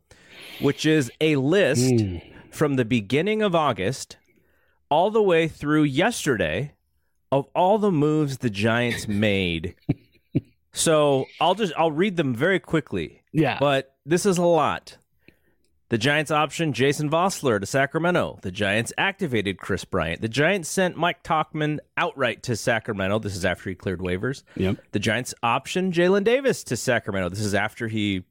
which 0.61 0.85
is 0.85 1.11
a 1.21 1.35
list 1.35 1.83
Mm. 1.93 2.21
from 2.51 2.75
the 2.77 2.85
beginning 2.85 3.41
of 3.41 3.53
August 3.53 4.17
all 4.89 5.11
the 5.11 5.21
way 5.23 5.47
through 5.49 5.83
yesterday 5.83 6.71
of 7.39 7.47
all 7.55 7.77
the 7.77 7.91
moves 7.91 8.39
the 8.39 8.49
Giants 8.49 9.07
made 9.07 9.75
So 10.75 11.25
I'll 11.39 11.55
just 11.55 11.73
I'll 11.77 11.91
read 11.91 12.17
them 12.17 12.35
very 12.35 12.59
quickly. 12.59 13.21
Yeah. 13.31 13.57
But 13.59 13.95
this 14.05 14.25
is 14.25 14.37
a 14.37 14.45
lot. 14.45 14.97
The 15.89 15.97
Giants 15.97 16.31
optioned 16.31 16.73
Jason 16.73 17.09
Vosler 17.09 17.59
to 17.59 17.65
Sacramento. 17.65 18.39
The 18.41 18.51
Giants 18.51 18.91
activated 18.97 19.57
Kris 19.57 19.85
Bryant. 19.85 20.19
The 20.21 20.27
Giants 20.27 20.67
sent 20.67 20.97
Mike 20.97 21.23
Tauchman 21.23 21.77
outright 21.95 22.43
to 22.43 22.55
Sacramento. 22.57 23.19
This 23.19 23.35
is 23.35 23.45
after 23.45 23.69
he 23.69 23.75
cleared 23.75 23.99
waivers. 23.99 24.43
Yep. 24.55 24.77
The 24.91 24.99
Giants 24.99 25.33
optioned 25.43 25.93
Jaylin 25.93 26.23
Davis 26.23 26.63
to 26.65 26.75
Sacramento. 26.75 27.29
This 27.29 27.39
is 27.39 27.53
after 27.53 27.87
he, 27.87 28.25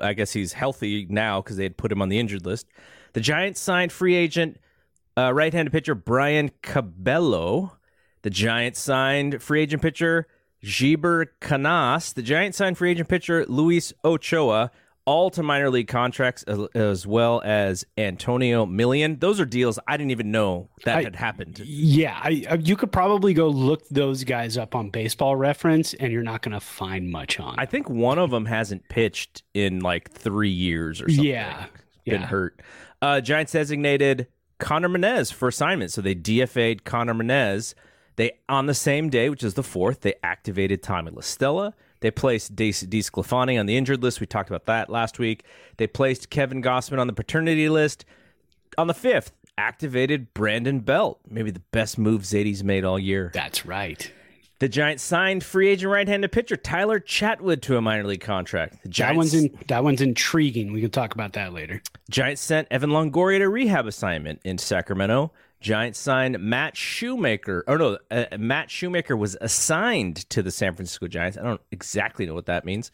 I 0.00 0.14
guess 0.14 0.32
he's 0.32 0.52
healthy 0.54 1.06
now 1.10 1.42
because 1.42 1.56
they 1.56 1.64
had 1.64 1.76
put 1.76 1.92
him 1.92 2.00
on 2.00 2.08
the 2.08 2.18
injured 2.20 2.46
list. 2.46 2.68
The 3.12 3.20
Giants 3.20 3.60
signed 3.60 3.92
free 3.92 4.14
agent 4.14 4.58
uh, 5.18 5.34
right-handed 5.34 5.72
pitcher 5.72 5.94
Brian 5.94 6.52
Cabello. 6.62 7.76
The 8.22 8.30
Giants 8.30 8.80
signed 8.80 9.42
free 9.42 9.62
agent 9.62 9.82
pitcher 9.82 10.26
Jeber 10.62 11.26
Canas. 11.40 12.12
The 12.14 12.22
Giants 12.22 12.58
signed 12.58 12.78
free 12.78 12.92
agent 12.92 13.08
pitcher 13.08 13.44
Luis 13.46 13.92
Ochoa 14.04 14.70
all 15.04 15.30
to 15.30 15.42
minor 15.42 15.68
league 15.68 15.88
contracts 15.88 16.44
as, 16.76 17.06
well 17.06 17.42
as 17.44 17.84
Antonio 17.98 18.64
Million. 18.64 19.18
Those 19.18 19.40
are 19.40 19.44
deals 19.44 19.78
I 19.88 19.96
didn't 19.96 20.12
even 20.12 20.30
know 20.30 20.68
that 20.84 20.98
I- 20.98 21.02
had 21.02 21.16
happened. 21.16 21.58
Yeah, 21.64 22.16
I, 22.22 22.44
I- 22.48 22.54
you 22.54 22.76
could 22.76 22.92
probably 22.92 23.34
go 23.34 23.48
look 23.48 23.88
those 23.88 24.22
guys 24.22 24.56
up 24.56 24.76
on 24.76 24.90
Baseball 24.90 25.34
Reference, 25.34 25.94
and 25.94 26.12
you're 26.12 26.22
not 26.22 26.42
going 26.42 26.52
to 26.52 26.60
find 26.60 27.10
much 27.10 27.40
on. 27.40 27.56
I 27.58 27.66
think 27.66 27.90
one 27.90 28.18
of 28.20 28.30
them 28.30 28.46
hasn't 28.46 28.88
pitched 28.88 29.42
in 29.54 29.80
like 29.80 30.10
three 30.12 30.50
years 30.50 31.00
or 31.02 31.08
something. 31.08 31.24
Yeah, 31.24 31.66
been 32.04 32.20
yeah. 32.20 32.26
hurt. 32.28 32.60
Uh, 33.00 33.20
Giants 33.20 33.50
designated 33.52 34.28
Connor 34.60 34.88
Menez 34.88 35.32
for 35.32 35.48
assignment, 35.48 35.90
so 35.90 36.00
they 36.00 36.14
DFA'd 36.14 36.84
Connor 36.84 37.14
Menez. 37.14 37.74
They 38.16 38.32
on 38.48 38.66
the 38.66 38.74
same 38.74 39.08
day, 39.08 39.30
which 39.30 39.42
is 39.42 39.54
the 39.54 39.62
fourth, 39.62 40.00
they 40.00 40.14
activated 40.22 40.82
Tommy 40.82 41.10
La 41.10 41.22
Stella. 41.22 41.74
They 42.00 42.10
placed 42.10 42.56
De 42.56 42.70
DeSclafani 42.70 43.58
on 43.58 43.66
the 43.66 43.76
injured 43.76 44.02
list. 44.02 44.20
We 44.20 44.26
talked 44.26 44.50
about 44.50 44.66
that 44.66 44.90
last 44.90 45.18
week. 45.18 45.44
They 45.76 45.86
placed 45.86 46.30
Kevin 46.30 46.60
Gausman 46.60 46.98
on 46.98 47.06
the 47.06 47.12
paternity 47.12 47.68
list. 47.68 48.04
On 48.76 48.88
the 48.88 48.94
fifth, 48.94 49.32
activated 49.56 50.34
Brandon 50.34 50.80
Belt. 50.80 51.20
Maybe 51.28 51.50
the 51.50 51.60
best 51.70 51.98
move 51.98 52.22
Zaidi's 52.22 52.64
made 52.64 52.84
all 52.84 52.98
year. 52.98 53.30
That's 53.32 53.64
right. 53.64 54.10
The 54.58 54.68
Giants 54.68 55.02
signed 55.02 55.42
free 55.42 55.68
agent 55.68 55.90
right-handed 55.90 56.30
pitcher 56.30 56.56
Tyler 56.56 57.00
Chatwood 57.00 57.62
to 57.62 57.76
a 57.76 57.80
minor 57.80 58.04
league 58.04 58.20
contract. 58.20 58.82
The 58.82 58.90
That 58.90 59.16
one's 59.16 59.34
in, 59.34 59.56
that 59.66 59.82
one's 59.82 60.00
intriguing. 60.00 60.72
We 60.72 60.80
can 60.80 60.90
talk 60.90 61.14
about 61.14 61.32
that 61.32 61.52
later. 61.52 61.82
Giants 62.10 62.42
sent 62.42 62.68
Evan 62.70 62.90
Longoria 62.90 63.38
to 63.38 63.48
rehab 63.48 63.86
assignment 63.86 64.40
in 64.44 64.58
Sacramento. 64.58 65.32
Giants 65.62 65.98
signed 65.98 66.38
Matt 66.40 66.76
Shoemaker. 66.76 67.64
Oh 67.66 67.76
no, 67.76 67.98
uh, 68.10 68.24
Matt 68.38 68.70
Shoemaker 68.70 69.16
was 69.16 69.36
assigned 69.40 70.28
to 70.30 70.42
the 70.42 70.50
San 70.50 70.74
Francisco 70.74 71.06
Giants. 71.06 71.38
I 71.38 71.42
don't 71.42 71.60
exactly 71.70 72.26
know 72.26 72.34
what 72.34 72.46
that 72.46 72.64
means. 72.64 72.90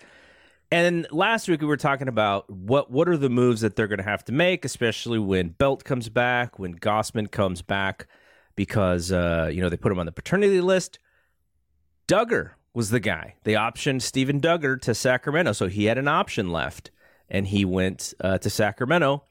And 0.70 1.06
last 1.10 1.48
week 1.48 1.62
we 1.62 1.66
were 1.66 1.78
talking 1.78 2.08
about 2.08 2.48
what 2.50 2.90
what 2.90 3.08
are 3.08 3.16
the 3.16 3.30
moves 3.30 3.62
that 3.62 3.74
they're 3.74 3.88
going 3.88 3.98
to 3.98 4.04
have 4.04 4.24
to 4.26 4.32
make, 4.32 4.64
especially 4.64 5.18
when 5.18 5.48
Belt 5.48 5.82
comes 5.84 6.08
back, 6.10 6.58
when 6.58 6.78
Gausman 6.78 7.30
comes 7.30 7.62
back, 7.62 8.06
because 8.54 9.10
uh, 9.10 9.50
you 9.52 9.62
know 9.62 9.70
they 9.70 9.78
put 9.78 9.90
him 9.90 9.98
on 9.98 10.06
the 10.06 10.12
paternity 10.12 10.60
list. 10.60 10.98
Duggar 12.06 12.52
was 12.74 12.90
the 12.90 13.00
guy. 13.00 13.34
They 13.44 13.54
optioned 13.54 14.02
Steven 14.02 14.40
Duggar 14.40 14.80
to 14.82 14.94
Sacramento, 14.94 15.52
so 15.52 15.68
he 15.68 15.86
had 15.86 15.96
an 15.96 16.08
option 16.08 16.50
left, 16.52 16.90
and 17.30 17.46
he 17.46 17.64
went 17.64 18.12
uh, 18.20 18.38
to 18.38 18.50
Sacramento. 18.50 19.24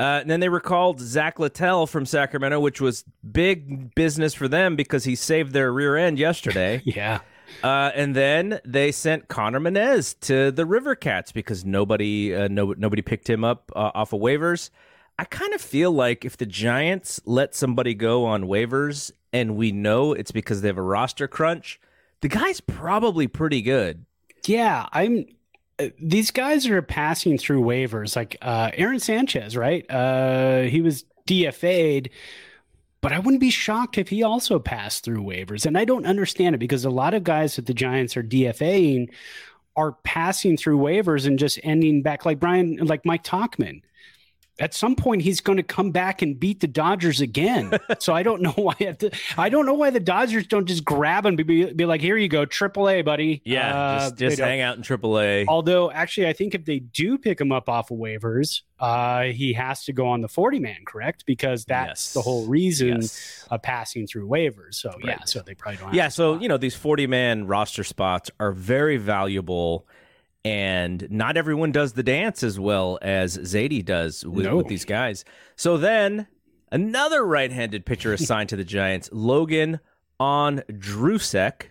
Uh, 0.00 0.20
and 0.20 0.30
then 0.30 0.40
they 0.40 0.48
recalled 0.48 0.98
Zach 0.98 1.38
Littell 1.38 1.86
from 1.86 2.06
Sacramento, 2.06 2.58
which 2.58 2.80
was 2.80 3.04
big 3.30 3.94
business 3.94 4.32
for 4.32 4.48
them 4.48 4.74
because 4.74 5.04
he 5.04 5.14
saved 5.14 5.52
their 5.52 5.70
rear 5.70 5.96
end 5.96 6.18
yesterday. 6.18 6.82
Yeah. 6.90 7.20
Uh, 7.64 7.90
and 7.94 8.14
then 8.14 8.60
they 8.64 8.92
sent 8.92 9.28
Connor 9.28 9.60
Menez 9.60 10.18
to 10.20 10.52
the 10.52 10.64
River 10.64 10.94
Cats 10.94 11.32
because 11.32 11.64
nobody, 11.64 12.34
uh, 12.34 12.48
no, 12.48 12.74
nobody 12.78 13.02
picked 13.02 13.28
him 13.28 13.44
up 13.44 13.70
uh, 13.74 13.90
off 13.94 14.12
of 14.12 14.20
waivers. 14.20 14.70
I 15.18 15.24
kind 15.24 15.52
of 15.52 15.60
feel 15.60 15.90
like 15.90 16.24
if 16.24 16.36
the 16.36 16.46
Giants 16.46 17.20
let 17.26 17.54
somebody 17.54 17.92
go 17.92 18.24
on 18.24 18.44
waivers 18.44 19.10
and 19.32 19.56
we 19.56 19.72
know 19.72 20.12
it's 20.12 20.30
because 20.30 20.62
they 20.62 20.68
have 20.68 20.78
a 20.78 20.82
roster 20.82 21.28
crunch, 21.28 21.80
the 22.20 22.28
guy's 22.28 22.60
probably 22.60 23.26
pretty 23.26 23.62
good. 23.62 24.06
Yeah, 24.46 24.86
I'm. 24.92 25.26
Uh, 25.80 25.88
These 25.98 26.30
guys 26.30 26.66
are 26.66 26.82
passing 26.82 27.38
through 27.38 27.62
waivers, 27.62 28.16
like 28.16 28.36
uh, 28.42 28.70
Aaron 28.74 29.00
Sanchez, 29.00 29.56
right? 29.56 29.88
Uh, 29.90 30.62
he 30.62 30.80
was 30.82 31.04
DFA'd, 31.26 32.10
but 33.00 33.12
I 33.12 33.18
wouldn't 33.18 33.40
be 33.40 33.50
shocked 33.50 33.96
if 33.96 34.08
he 34.08 34.22
also 34.22 34.58
passed 34.58 35.04
through 35.04 35.22
waivers. 35.22 35.64
And 35.64 35.78
I 35.78 35.84
don't 35.84 36.06
understand 36.06 36.54
it 36.54 36.58
because 36.58 36.84
a 36.84 36.90
lot 36.90 37.14
of 37.14 37.24
guys 37.24 37.56
that 37.56 37.66
the 37.66 37.74
Giants 37.74 38.16
are 38.16 38.22
DFAing 38.22 39.10
are 39.76 39.92
passing 40.04 40.56
through 40.56 40.78
waivers 40.78 41.26
and 41.26 41.38
just 41.38 41.58
ending 41.62 42.02
back, 42.02 42.26
like 42.26 42.38
Brian, 42.38 42.76
like 42.76 43.06
Mike 43.06 43.24
Tauchman. 43.24 43.82
At 44.60 44.74
some 44.74 44.94
point, 44.94 45.22
he's 45.22 45.40
going 45.40 45.56
to 45.56 45.62
come 45.62 45.90
back 45.90 46.20
and 46.22 46.38
beat 46.38 46.60
the 46.60 46.66
Dodgers 46.68 47.20
again. 47.20 47.72
so 47.98 48.14
I 48.14 48.22
don't 48.22 48.42
know 48.42 48.52
why. 48.52 48.74
The, 48.78 49.10
I 49.38 49.48
don't 49.48 49.64
know 49.66 49.74
why 49.74 49.90
the 49.90 50.00
Dodgers 50.00 50.46
don't 50.46 50.66
just 50.66 50.84
grab 50.84 51.24
him 51.26 51.36
and 51.38 51.46
be, 51.46 51.72
be 51.72 51.86
like, 51.86 52.00
"Here 52.02 52.16
you 52.16 52.28
go, 52.28 52.44
Triple 52.44 52.88
A, 52.88 53.00
buddy." 53.02 53.42
Uh, 53.46 53.98
just, 54.10 54.16
just 54.16 54.38
hang 54.38 54.60
out 54.60 54.76
in 54.76 54.82
AAA. 54.82 55.46
Although, 55.48 55.90
actually, 55.90 56.28
I 56.28 56.34
think 56.34 56.54
if 56.54 56.64
they 56.66 56.78
do 56.78 57.16
pick 57.18 57.40
him 57.40 57.50
up 57.52 57.68
off 57.68 57.90
of 57.90 57.98
waivers, 57.98 58.60
uh, 58.78 59.22
he 59.24 59.54
has 59.54 59.84
to 59.84 59.92
go 59.92 60.06
on 60.08 60.20
the 60.20 60.28
40 60.28 60.58
man, 60.58 60.78
correct? 60.86 61.24
Because 61.26 61.64
that's 61.64 61.88
Yes. 61.88 62.12
the 62.12 62.22
whole 62.22 62.46
reason 62.46 63.00
Yes. 63.00 63.46
of 63.50 63.62
passing 63.62 64.06
through 64.06 64.28
waivers. 64.28 64.74
So, 64.74 64.94
yeah, 65.02 65.24
so 65.24 65.40
they 65.40 65.54
probably 65.54 65.78
don't 65.78 65.94
Yeah, 65.94 66.06
to 66.06 66.10
so 66.10 66.38
you 66.38 66.48
know 66.48 66.56
these 66.58 66.74
forty-man 66.74 67.46
roster 67.46 67.82
spots 67.84 68.30
are 68.38 68.52
very 68.52 68.98
valuable, 68.98 69.86
and 70.44 71.06
not 71.10 71.36
everyone 71.36 71.72
does 71.72 71.92
the 71.92 72.02
dance 72.02 72.42
as 72.42 72.58
well 72.58 72.98
as 73.02 73.36
Zaidi 73.38 73.84
does 73.84 74.24
with, 74.24 74.46
No. 74.46 74.56
with 74.56 74.68
these 74.68 74.84
guys. 74.84 75.24
So 75.56 75.76
then 75.76 76.26
another 76.72 77.24
right-handed 77.26 77.84
pitcher 77.84 78.12
assigned 78.14 78.48
to 78.50 78.56
the 78.56 78.64
Giants, 78.64 79.08
Logan 79.12 79.80
on 80.18 80.62
Drusek. 80.70 81.64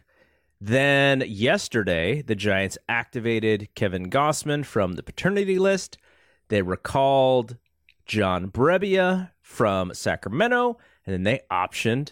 Then 0.62 1.24
yesterday, 1.26 2.22
the 2.22 2.36
Giants 2.36 2.78
activated 2.90 3.70
Kevin 3.76 4.10
Gausman 4.10 4.66
from 4.66 4.94
the 4.94 5.04
paternity 5.04 5.58
list. 5.58 5.98
They 6.50 6.62
recalled 6.62 7.58
John 8.06 8.52
Brebbia 8.52 9.32
from 9.42 9.94
Sacramento, 9.94 10.78
and 11.06 11.14
then 11.14 11.24
they 11.24 11.42
optioned 11.52 12.12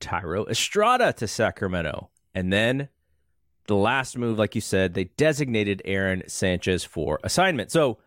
Thairo 0.00 0.48
Estrada 0.50 1.12
to 1.14 1.28
Sacramento. 1.28 2.10
And 2.34 2.52
then 2.52 2.88
the 3.66 3.76
last 3.76 4.16
move, 4.16 4.38
like 4.38 4.54
you 4.54 4.60
said, 4.60 4.94
they 4.94 5.04
designated 5.04 5.82
Aaron 5.84 6.22
Sanchez 6.26 6.84
for 6.84 7.20
assignment. 7.22 7.70
So 7.70 7.98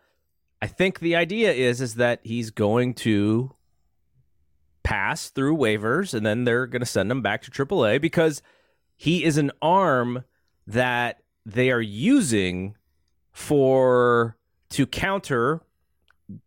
I 0.62 0.68
think 0.68 1.00
the 1.00 1.16
idea 1.16 1.52
is 1.52 1.82
is 1.82 1.96
that 1.96 2.20
he's 2.24 2.52
going 2.52 2.94
to 2.96 3.56
pass 4.84 5.30
through 5.30 5.58
waivers 5.58 6.14
and 6.14 6.26
then 6.26 6.44
they're 6.44 6.68
going 6.68 6.82
to 6.82 6.86
send 6.86 7.12
him 7.12 7.22
back 7.22 7.42
to 7.44 7.52
AAA 7.52 8.02
because 8.02 8.42
he 8.96 9.24
is 9.24 9.38
an 9.38 9.52
arm 9.62 10.24
that 10.68 11.22
they 11.46 11.72
are 11.72 11.82
using 11.82 12.76
for 13.32 14.38
to 14.70 14.86
counter 14.86 15.62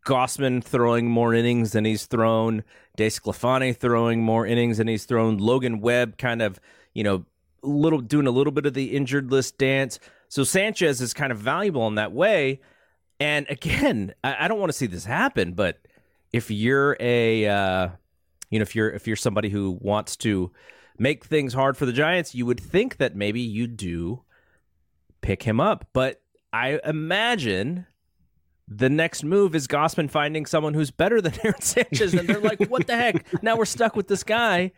Gausman 0.06 0.62
throwing 0.62 1.08
more 1.08 1.34
innings 1.34 1.72
than 1.72 1.84
he's 1.84 2.06
thrown, 2.06 2.62
DeSclafani 2.98 3.76
throwing 3.76 4.22
more 4.22 4.46
innings 4.46 4.78
than 4.78 4.86
he's 4.86 5.04
thrown, 5.04 5.38
Logan 5.38 5.80
Webb 5.80 6.18
kind 6.18 6.40
of, 6.40 6.60
you 6.94 7.02
know, 7.02 7.24
little 7.62 8.00
doing 8.00 8.26
a 8.26 8.30
little 8.30 8.52
bit 8.52 8.66
of 8.66 8.74
the 8.74 8.96
injured 8.96 9.30
list 9.30 9.58
dance. 9.58 9.98
So 10.28 10.44
Sanchez 10.44 11.00
is 11.00 11.14
kind 11.14 11.32
of 11.32 11.38
valuable 11.38 11.86
in 11.86 11.96
that 11.96 12.12
way. 12.12 12.60
And 13.20 13.46
again, 13.48 14.14
I, 14.24 14.44
I 14.44 14.48
don't 14.48 14.58
want 14.58 14.70
to 14.70 14.78
see 14.78 14.86
this 14.86 15.04
happen, 15.04 15.52
but 15.52 15.78
if 16.32 16.50
you're 16.50 16.96
a 16.98 17.46
uh, 17.46 17.88
you 18.50 18.58
know, 18.58 18.62
if 18.62 18.74
you're 18.74 18.90
if 18.90 19.06
you're 19.06 19.16
somebody 19.16 19.48
who 19.48 19.78
wants 19.80 20.16
to 20.18 20.50
make 20.98 21.24
things 21.24 21.54
hard 21.54 21.76
for 21.76 21.86
the 21.86 21.92
Giants, 21.92 22.34
you 22.34 22.46
would 22.46 22.60
think 22.60 22.98
that 22.98 23.16
maybe 23.16 23.40
you 23.40 23.66
do 23.66 24.22
pick 25.20 25.42
him 25.42 25.60
up. 25.60 25.88
But 25.92 26.20
I 26.52 26.80
imagine 26.84 27.86
the 28.68 28.88
next 28.88 29.24
move 29.24 29.54
is 29.54 29.66
Gausman 29.66 30.10
finding 30.10 30.46
someone 30.46 30.74
who's 30.74 30.90
better 30.90 31.20
than 31.20 31.34
Aaron 31.44 31.60
Sanchez, 31.60 32.14
and 32.14 32.28
they're 32.28 32.40
like, 32.40 32.60
"What 32.68 32.86
the 32.86 32.96
heck? 32.96 33.42
Now 33.42 33.56
we're 33.56 33.64
stuck 33.64 33.96
with 33.96 34.08
this 34.08 34.22
guy." 34.24 34.72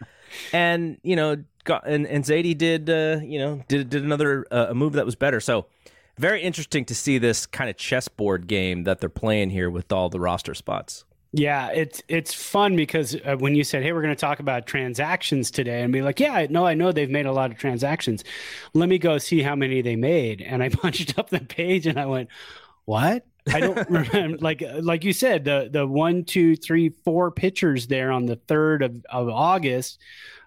And 0.53 0.99
you 1.03 1.17
know, 1.17 1.37
and 1.85 2.07
and 2.07 2.25
Zaidi 2.25 2.57
did 2.57 2.91
uh, 2.91 3.21
you 3.23 3.39
know 3.39 3.63
did 3.69 3.91
did 3.91 4.05
another 4.05 4.47
uh, 4.51 4.67
a 4.71 4.75
move 4.75 4.95
that 4.95 5.05
was 5.05 5.15
better. 5.15 5.41
So 5.41 5.67
very 6.17 6.43
interesting 6.43 6.85
to 6.87 6.95
see 6.95 7.19
this 7.19 7.47
kind 7.47 7.69
of 7.69 7.77
chessboard 7.77 8.47
game 8.47 8.85
that 8.85 9.01
they're 9.01 9.09
playing 9.09 9.51
here 9.51 9.71
with 9.71 9.93
all 9.93 10.09
the 10.09 10.21
roster 10.21 10.55
spots. 10.55 11.05
Yeah, 11.37 11.71
it's 11.71 12.01
it's 12.07 12.33
fun 12.33 12.77
because 12.77 13.17
uh, 13.25 13.37
when 13.37 13.57
you 13.57 13.65
said, 13.65 13.83
"Hey, 13.83 13.93
we're 13.93 14.03
going 14.03 14.15
to 14.15 14.21
talk 14.21 14.39
about 14.39 14.67
transactions 14.67 15.51
today," 15.51 15.83
and 15.83 15.93
be 15.93 16.01
like, 16.01 16.21
"Yeah, 16.21 16.33
I 16.33 16.47
know, 16.47 16.65
I 16.65 16.75
know 16.75 16.93
they've 16.93 17.11
made 17.11 17.27
a 17.27 17.33
lot 17.33 17.51
of 17.51 17.59
transactions. 17.59 18.23
Let 18.73 18.89
me 18.89 18.99
go 18.99 19.19
see 19.19 19.43
how 19.43 19.57
many 19.57 19.83
they 19.83 19.97
made." 19.97 20.41
And 20.41 20.63
I 20.63 20.69
punched 20.71 21.19
up 21.19 21.31
the 21.31 21.41
page 21.41 21.89
and 21.89 21.99
I 21.99 22.07
went, 22.07 22.29
"What?" 22.85 23.27
I 23.53 23.61
don't 23.61 23.89
remember. 23.91 24.39
Like 24.39 24.63
like 24.81 25.05
you 25.05 25.13
said, 25.13 25.45
the 25.45 25.69
the 25.71 25.87
one, 25.87 26.25
two, 26.25 26.57
three, 26.57 26.91
four 27.05 27.31
pitchers 27.31 27.87
there 27.87 28.11
on 28.11 28.27
the 28.27 28.37
third 28.37 28.83
of, 28.83 29.05
of 29.11 29.29
August, 29.29 30.01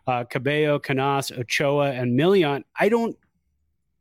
uh, 0.07 0.23
Cabello, 0.23 0.79
Canas, 0.79 1.31
Ochoa, 1.31 1.91
and 1.91 2.15
Million. 2.15 2.63
I 2.75 2.89
don't 2.89 3.17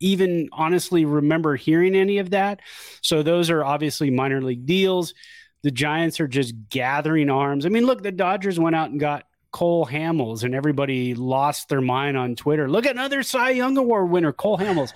even 0.00 0.48
honestly 0.52 1.04
remember 1.04 1.56
hearing 1.56 1.94
any 1.94 2.18
of 2.18 2.30
that. 2.30 2.60
So 3.00 3.22
those 3.22 3.50
are 3.50 3.64
obviously 3.64 4.10
minor 4.10 4.42
league 4.42 4.66
deals. 4.66 5.14
The 5.62 5.70
Giants 5.70 6.20
are 6.20 6.28
just 6.28 6.54
gathering 6.68 7.30
arms. 7.30 7.66
I 7.66 7.70
mean, 7.70 7.86
look, 7.86 8.02
the 8.02 8.12
Dodgers 8.12 8.60
went 8.60 8.76
out 8.76 8.90
and 8.90 9.00
got 9.00 9.24
Cole 9.52 9.86
Hamels, 9.86 10.44
and 10.44 10.54
everybody 10.54 11.14
lost 11.14 11.68
their 11.68 11.80
mind 11.80 12.16
on 12.16 12.36
Twitter. 12.36 12.68
Look 12.68 12.84
at 12.84 12.92
another 12.92 13.22
Cy 13.22 13.50
Young 13.50 13.76
Award 13.78 14.10
winner, 14.10 14.32
Cole 14.32 14.58
Hamels. 14.58 14.92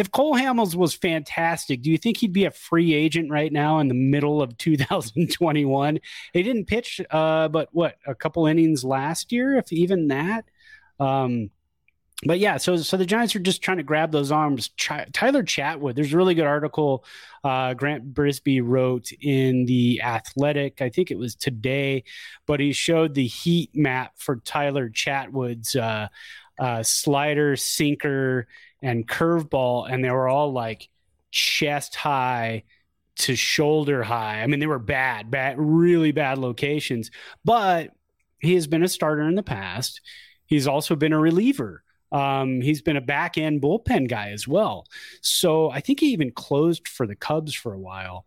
If 0.00 0.10
Cole 0.10 0.34
Hamels 0.34 0.74
was 0.74 0.94
fantastic, 0.94 1.82
do 1.82 1.90
you 1.90 1.98
think 1.98 2.16
he'd 2.16 2.32
be 2.32 2.46
a 2.46 2.50
free 2.50 2.94
agent 2.94 3.30
right 3.30 3.52
now 3.52 3.80
in 3.80 3.88
the 3.88 3.94
middle 3.94 4.40
of 4.40 4.56
2021? 4.56 6.00
He 6.32 6.42
didn't 6.42 6.64
pitch, 6.64 7.02
uh, 7.10 7.48
but 7.48 7.68
what 7.72 7.96
a 8.06 8.14
couple 8.14 8.46
innings 8.46 8.82
last 8.82 9.30
year, 9.30 9.58
if 9.58 9.70
even 9.70 10.08
that. 10.08 10.46
Um, 10.98 11.50
but 12.24 12.38
yeah, 12.38 12.56
so 12.56 12.78
so 12.78 12.96
the 12.96 13.04
Giants 13.04 13.36
are 13.36 13.40
just 13.40 13.60
trying 13.60 13.76
to 13.76 13.82
grab 13.82 14.10
those 14.10 14.32
arms. 14.32 14.68
Ch- 14.68 15.12
Tyler 15.12 15.42
Chatwood, 15.42 15.96
there's 15.96 16.14
a 16.14 16.16
really 16.16 16.34
good 16.34 16.46
article 16.46 17.04
uh, 17.44 17.74
Grant 17.74 18.14
Brisbee 18.14 18.62
wrote 18.62 19.12
in 19.20 19.66
the 19.66 20.00
Athletic. 20.00 20.80
I 20.80 20.88
think 20.88 21.10
it 21.10 21.18
was 21.18 21.34
today, 21.34 22.04
but 22.46 22.58
he 22.58 22.72
showed 22.72 23.12
the 23.12 23.26
heat 23.26 23.70
map 23.74 24.12
for 24.16 24.36
Tyler 24.36 24.88
Chatwood's 24.88 25.76
uh, 25.76 26.08
uh, 26.58 26.82
slider, 26.82 27.54
sinker, 27.56 28.46
and 28.82 29.06
curveball, 29.06 29.90
and 29.90 30.04
they 30.04 30.10
were 30.10 30.28
all 30.28 30.52
like 30.52 30.88
chest 31.30 31.94
high 31.94 32.64
to 33.16 33.36
shoulder 33.36 34.02
high. 34.02 34.42
I 34.42 34.46
mean, 34.46 34.60
they 34.60 34.66
were 34.66 34.78
bad, 34.78 35.30
bad, 35.30 35.56
really 35.58 36.12
bad 36.12 36.38
locations. 36.38 37.10
But 37.44 37.90
he 38.40 38.54
has 38.54 38.66
been 38.66 38.82
a 38.82 38.88
starter 38.88 39.28
in 39.28 39.34
the 39.34 39.42
past. 39.42 40.00
He's 40.46 40.66
also 40.66 40.96
been 40.96 41.12
a 41.12 41.18
reliever. 41.18 41.82
Um, 42.12 42.60
he's 42.60 42.82
been 42.82 42.96
a 42.96 43.02
back 43.02 43.38
end 43.38 43.62
bullpen 43.62 44.08
guy 44.08 44.30
as 44.30 44.48
well. 44.48 44.86
So 45.20 45.70
I 45.70 45.80
think 45.80 46.00
he 46.00 46.06
even 46.08 46.32
closed 46.32 46.88
for 46.88 47.06
the 47.06 47.14
Cubs 47.14 47.54
for 47.54 47.72
a 47.72 47.78
while. 47.78 48.26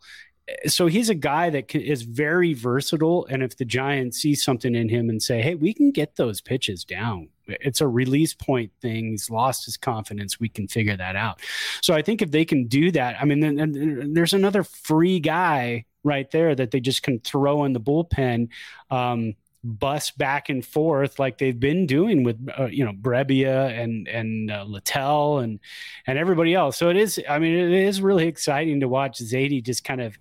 So 0.67 0.87
he's 0.87 1.09
a 1.09 1.15
guy 1.15 1.49
that 1.49 1.73
is 1.75 2.03
very 2.03 2.53
versatile. 2.53 3.25
And 3.27 3.43
if 3.43 3.57
the 3.57 3.65
Giants 3.65 4.17
see 4.17 4.35
something 4.35 4.75
in 4.75 4.89
him 4.89 5.09
and 5.09 5.21
say, 5.21 5.41
hey, 5.41 5.55
we 5.55 5.73
can 5.73 5.91
get 5.91 6.15
those 6.15 6.41
pitches 6.41 6.83
down, 6.83 7.29
it's 7.47 7.81
a 7.81 7.87
release 7.87 8.33
point 8.33 8.71
thing. 8.81 9.11
He's 9.11 9.29
lost 9.29 9.65
his 9.65 9.77
confidence. 9.77 10.39
We 10.39 10.49
can 10.49 10.67
figure 10.67 10.97
that 10.97 11.15
out. 11.15 11.41
So 11.81 11.93
I 11.93 12.01
think 12.01 12.21
if 12.21 12.31
they 12.31 12.45
can 12.45 12.67
do 12.67 12.91
that, 12.91 13.17
I 13.21 13.25
mean, 13.25 13.39
then, 13.39 13.55
then 13.55 14.13
there's 14.13 14.33
another 14.33 14.63
free 14.63 15.19
guy 15.19 15.85
right 16.03 16.29
there 16.31 16.55
that 16.55 16.71
they 16.71 16.79
just 16.79 17.03
can 17.03 17.19
throw 17.19 17.65
in 17.65 17.73
the 17.73 17.79
bullpen. 17.79 18.49
Um, 18.89 19.35
bus 19.63 20.11
back 20.11 20.49
and 20.49 20.65
forth 20.65 21.19
like 21.19 21.37
they've 21.37 21.59
been 21.59 21.87
doing 21.87 22.23
with 22.23 22.37
uh, 22.59 22.65
you 22.65 22.83
know 22.83 22.91
Brebbia 22.91 23.69
and 23.81 24.07
and 24.07 24.51
uh, 24.51 24.65
Littell 24.67 25.39
and 25.39 25.59
and 26.05 26.17
everybody 26.17 26.53
else. 26.53 26.77
So 26.77 26.89
it 26.89 26.97
is. 26.97 27.19
I 27.29 27.39
mean, 27.39 27.53
it 27.53 27.71
is 27.71 28.01
really 28.01 28.27
exciting 28.27 28.81
to 28.81 28.87
watch 28.87 29.19
Zaidi 29.19 29.63
just 29.63 29.83
kind 29.83 30.01
of 30.01 30.17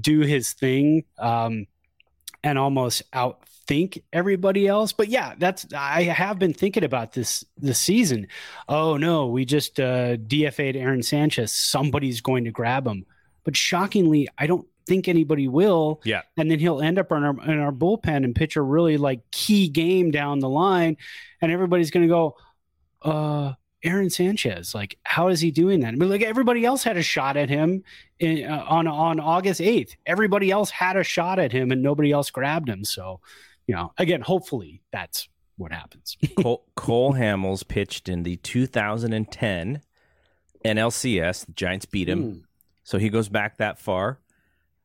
do 0.00 0.20
his 0.20 0.52
thing 0.52 1.04
um, 1.18 1.66
and 2.42 2.58
almost 2.58 3.10
outthink 3.12 4.02
everybody 4.12 4.66
else. 4.66 4.92
But 4.92 5.08
yeah, 5.08 5.34
that's 5.38 5.66
I 5.74 6.02
have 6.02 6.38
been 6.38 6.54
thinking 6.54 6.84
about 6.84 7.12
this 7.12 7.44
this 7.56 7.78
season. 7.78 8.28
Oh 8.68 8.96
no, 8.96 9.26
we 9.26 9.44
just 9.44 9.80
uh, 9.80 10.16
DFA'd 10.16 10.76
Aaron 10.76 11.02
Sanchez. 11.02 11.52
Somebody's 11.52 12.20
going 12.20 12.44
to 12.44 12.50
grab 12.50 12.86
him. 12.86 13.06
But 13.44 13.56
shockingly, 13.56 14.28
I 14.38 14.46
don't 14.46 14.66
think 14.86 15.08
anybody 15.08 15.48
will. 15.48 16.00
Yeah. 16.04 16.22
And 16.36 16.50
then 16.50 16.58
he'll 16.58 16.80
end 16.80 16.98
up 16.98 17.12
in 17.12 17.22
our 17.22 17.50
in 17.50 17.58
our 17.58 17.72
bullpen 17.72 18.24
and 18.24 18.34
pitch 18.34 18.56
a 18.56 18.62
really 18.62 18.96
like 18.96 19.30
key 19.30 19.68
game 19.68 20.10
down 20.10 20.40
the 20.40 20.48
line, 20.48 20.96
and 21.40 21.52
everybody's 21.52 21.90
going 21.90 22.08
to 22.08 22.12
go, 22.12 22.36
uh. 23.02 23.52
Aaron 23.84 24.08
Sanchez, 24.08 24.74
like, 24.74 24.98
how 25.04 25.28
is 25.28 25.40
he 25.40 25.50
doing 25.50 25.80
that? 25.80 25.88
I 25.88 25.96
mean, 25.96 26.08
like 26.08 26.22
everybody 26.22 26.64
else 26.64 26.82
had 26.82 26.96
a 26.96 27.02
shot 27.02 27.36
at 27.36 27.50
him 27.50 27.84
in, 28.18 28.50
uh, 28.50 28.64
on 28.66 28.86
on 28.86 29.20
August 29.20 29.60
eighth. 29.60 29.94
Everybody 30.06 30.50
else 30.50 30.70
had 30.70 30.96
a 30.96 31.04
shot 31.04 31.38
at 31.38 31.52
him, 31.52 31.70
and 31.70 31.82
nobody 31.82 32.10
else 32.10 32.30
grabbed 32.30 32.68
him. 32.68 32.84
So, 32.84 33.20
you 33.66 33.74
know, 33.74 33.92
again, 33.98 34.22
hopefully 34.22 34.80
that's 34.90 35.28
what 35.58 35.70
happens. 35.70 36.16
Cole, 36.38 36.64
Cole 36.74 37.12
Hamels 37.12 37.66
pitched 37.66 38.08
in 38.08 38.22
the 38.22 38.36
2010 38.36 39.82
NLCS. 40.64 41.46
The 41.46 41.52
Giants 41.52 41.84
beat 41.84 42.08
him, 42.08 42.22
mm. 42.22 42.42
so 42.84 42.98
he 42.98 43.10
goes 43.10 43.28
back 43.28 43.58
that 43.58 43.78
far. 43.78 44.18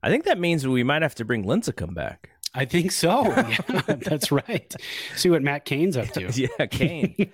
I 0.04 0.10
think 0.10 0.26
that 0.26 0.40
means 0.40 0.68
we 0.68 0.84
might 0.84 1.02
have 1.02 1.16
to 1.16 1.26
bring 1.26 1.46
Lincecum 1.46 1.94
back. 1.94 2.30
I 2.54 2.66
think 2.66 2.92
so. 2.92 3.26
Yeah, 3.50 3.96
that's 4.00 4.32
right. 4.32 4.74
See 5.16 5.30
what 5.30 5.42
Matt 5.42 5.66
Cain's 5.66 5.98
up 5.98 6.08
to. 6.10 6.32
yeah, 6.34 6.66
Cain. 6.68 7.32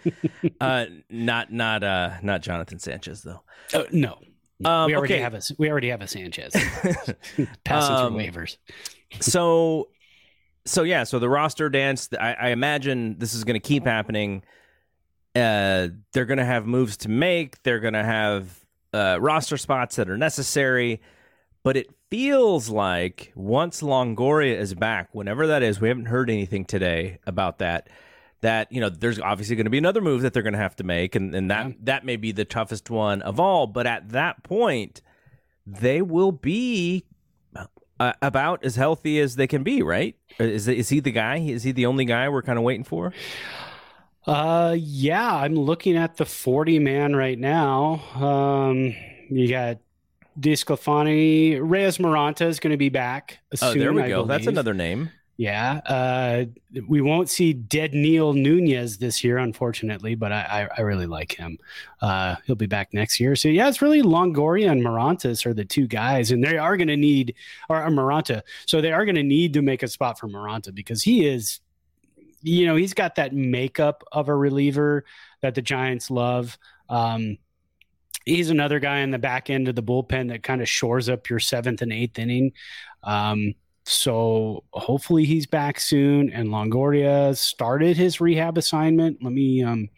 uh, 0.59 0.85
not 1.09 1.51
not 1.51 1.83
uh, 1.83 2.11
not 2.21 2.41
Jonathan 2.41 2.79
Sanchez 2.79 3.21
though. 3.21 3.41
Uh, 3.73 3.83
no, 3.91 4.19
um, 4.63 4.87
we 4.87 4.95
already 4.95 5.15
okay. 5.15 5.21
have 5.21 5.33
a 5.33 5.41
we 5.57 5.69
already 5.69 5.89
have 5.89 6.01
a 6.01 6.07
Sanchez 6.07 6.53
passing 7.63 7.95
um, 7.95 8.13
through 8.13 8.21
waivers. 8.21 8.57
so, 9.19 9.89
so 10.65 10.83
yeah, 10.83 11.03
so 11.03 11.19
the 11.19 11.29
roster 11.29 11.69
dance. 11.69 12.09
I, 12.19 12.33
I 12.33 12.49
imagine 12.49 13.17
this 13.17 13.33
is 13.33 13.43
going 13.43 13.59
to 13.59 13.65
keep 13.65 13.85
happening. 13.85 14.43
Uh, 15.35 15.89
they're 16.13 16.25
going 16.25 16.37
to 16.37 16.45
have 16.45 16.65
moves 16.65 16.97
to 16.97 17.09
make. 17.09 17.61
They're 17.63 17.81
going 17.81 17.93
to 17.93 18.03
have 18.03 18.65
uh, 18.93 19.17
roster 19.19 19.57
spots 19.57 19.97
that 19.97 20.09
are 20.09 20.17
necessary 20.17 21.01
but 21.65 21.75
it 21.75 21.89
feels 22.15 22.69
like 22.69 23.33
once 23.35 23.81
Longoria 23.81 24.57
is 24.57 24.73
back, 24.73 25.09
whenever 25.11 25.47
that 25.47 25.61
is, 25.61 25.81
we 25.81 25.89
haven't 25.89 26.05
heard 26.05 26.29
anything 26.29 26.63
today 26.63 27.19
about 27.27 27.59
that. 27.59 27.89
That 28.39 28.71
you 28.71 28.79
know, 28.79 28.89
there's 28.89 29.19
obviously 29.19 29.57
going 29.57 29.65
to 29.65 29.69
be 29.69 29.77
another 29.77 29.99
move 29.99 30.21
that 30.21 30.31
they're 30.31 30.43
going 30.43 30.53
to 30.53 30.59
have 30.59 30.77
to 30.77 30.85
make, 30.85 31.15
and, 31.15 31.35
and 31.35 31.51
that 31.51 31.67
yeah. 31.67 31.73
that 31.83 32.05
may 32.05 32.15
be 32.15 32.31
the 32.31 32.45
toughest 32.45 32.89
one 32.89 33.21
of 33.21 33.37
all. 33.37 33.67
But 33.67 33.85
at 33.85 34.09
that 34.09 34.43
point, 34.43 35.01
they 35.65 36.01
will 36.01 36.31
be 36.31 37.05
uh, 37.99 38.13
about 38.21 38.63
as 38.63 38.77
healthy 38.77 39.19
as 39.19 39.35
they 39.35 39.47
can 39.47 39.63
be, 39.63 39.81
right? 39.81 40.15
Is 40.39 40.69
is 40.69 40.89
he 40.89 41.01
the 41.01 41.11
guy? 41.11 41.37
Is 41.39 41.63
he 41.63 41.73
the 41.73 41.85
only 41.85 42.05
guy 42.05 42.29
we're 42.29 42.43
kind 42.43 42.57
of 42.57 42.63
waiting 42.63 42.85
for? 42.85 43.11
Uh, 44.25 44.75
yeah, 44.79 45.35
I'm 45.35 45.55
looking 45.55 45.97
at 45.97 46.15
the 46.15 46.25
40 46.25 46.79
man 46.79 47.15
right 47.15 47.37
now. 47.37 48.01
Um, 48.15 48.95
you 49.29 49.49
got 49.49 49.79
DeSclafani, 50.39 51.59
Reyes 51.61 51.97
Moronta 51.97 52.45
is 52.45 52.59
going 52.59 52.71
to 52.71 52.77
be 52.77 52.89
back. 52.89 53.39
Soon, 53.53 53.69
oh, 53.69 53.73
there 53.73 53.93
we 53.93 54.03
go. 54.03 54.25
That's 54.25 54.47
another 54.47 54.73
name. 54.73 55.11
Yeah. 55.37 55.81
Uh, 55.85 56.45
we 56.87 57.01
won't 57.01 57.29
see 57.29 57.53
Dedniel 57.53 58.33
Nunez 58.33 58.97
this 58.97 59.21
year, 59.21 59.37
unfortunately, 59.37 60.15
but 60.15 60.31
I, 60.31 60.67
I, 60.77 60.77
I 60.77 60.81
really 60.81 61.07
like 61.07 61.33
him. 61.33 61.57
Uh, 62.01 62.35
he'll 62.45 62.55
be 62.55 62.67
back 62.67 62.93
next 62.93 63.19
year. 63.19 63.35
So, 63.35 63.49
yeah, 63.49 63.67
it's 63.67 63.81
really 63.81 64.01
Longoria 64.01 64.71
and 64.71 64.81
Morontas 64.81 65.45
are 65.45 65.53
the 65.53 65.65
two 65.65 65.87
guys, 65.87 66.31
and 66.31 66.41
they 66.41 66.57
are 66.57 66.77
going 66.77 66.87
to 66.87 66.95
need, 66.95 67.35
or, 67.69 67.83
or 67.83 67.89
Moronta. 67.89 68.43
So, 68.65 68.79
they 68.79 68.93
are 68.93 69.03
going 69.03 69.15
to 69.15 69.23
need 69.23 69.53
to 69.53 69.61
make 69.61 69.83
a 69.83 69.89
spot 69.89 70.17
for 70.17 70.29
Moronta 70.29 70.73
because 70.73 71.03
he 71.03 71.27
is, 71.27 71.59
you 72.41 72.65
know, 72.65 72.77
he's 72.77 72.93
got 72.93 73.15
that 73.15 73.33
makeup 73.33 74.05
of 74.13 74.29
a 74.29 74.35
reliever 74.35 75.03
that 75.41 75.55
the 75.55 75.61
Giants 75.61 76.09
love. 76.09 76.57
Um, 76.87 77.39
he's 78.25 78.49
another 78.49 78.79
guy 78.79 78.99
in 78.99 79.11
the 79.11 79.19
back 79.19 79.49
end 79.49 79.67
of 79.67 79.75
the 79.75 79.83
bullpen 79.83 80.29
that 80.29 80.43
kind 80.43 80.61
of 80.61 80.67
shores 80.67 81.09
up 81.09 81.29
your 81.29 81.39
seventh 81.39 81.81
and 81.81 81.93
eighth 81.93 82.19
inning. 82.19 82.51
Um, 83.03 83.53
so 83.85 84.63
hopefully 84.73 85.25
he's 85.25 85.45
back 85.45 85.79
soon. 85.79 86.31
And 86.31 86.49
Longoria 86.49 87.37
started 87.37 87.97
his 87.97 88.19
rehab 88.19 88.57
assignment. 88.57 89.23
Let 89.23 89.31
me 89.31 89.63
um, 89.63 89.89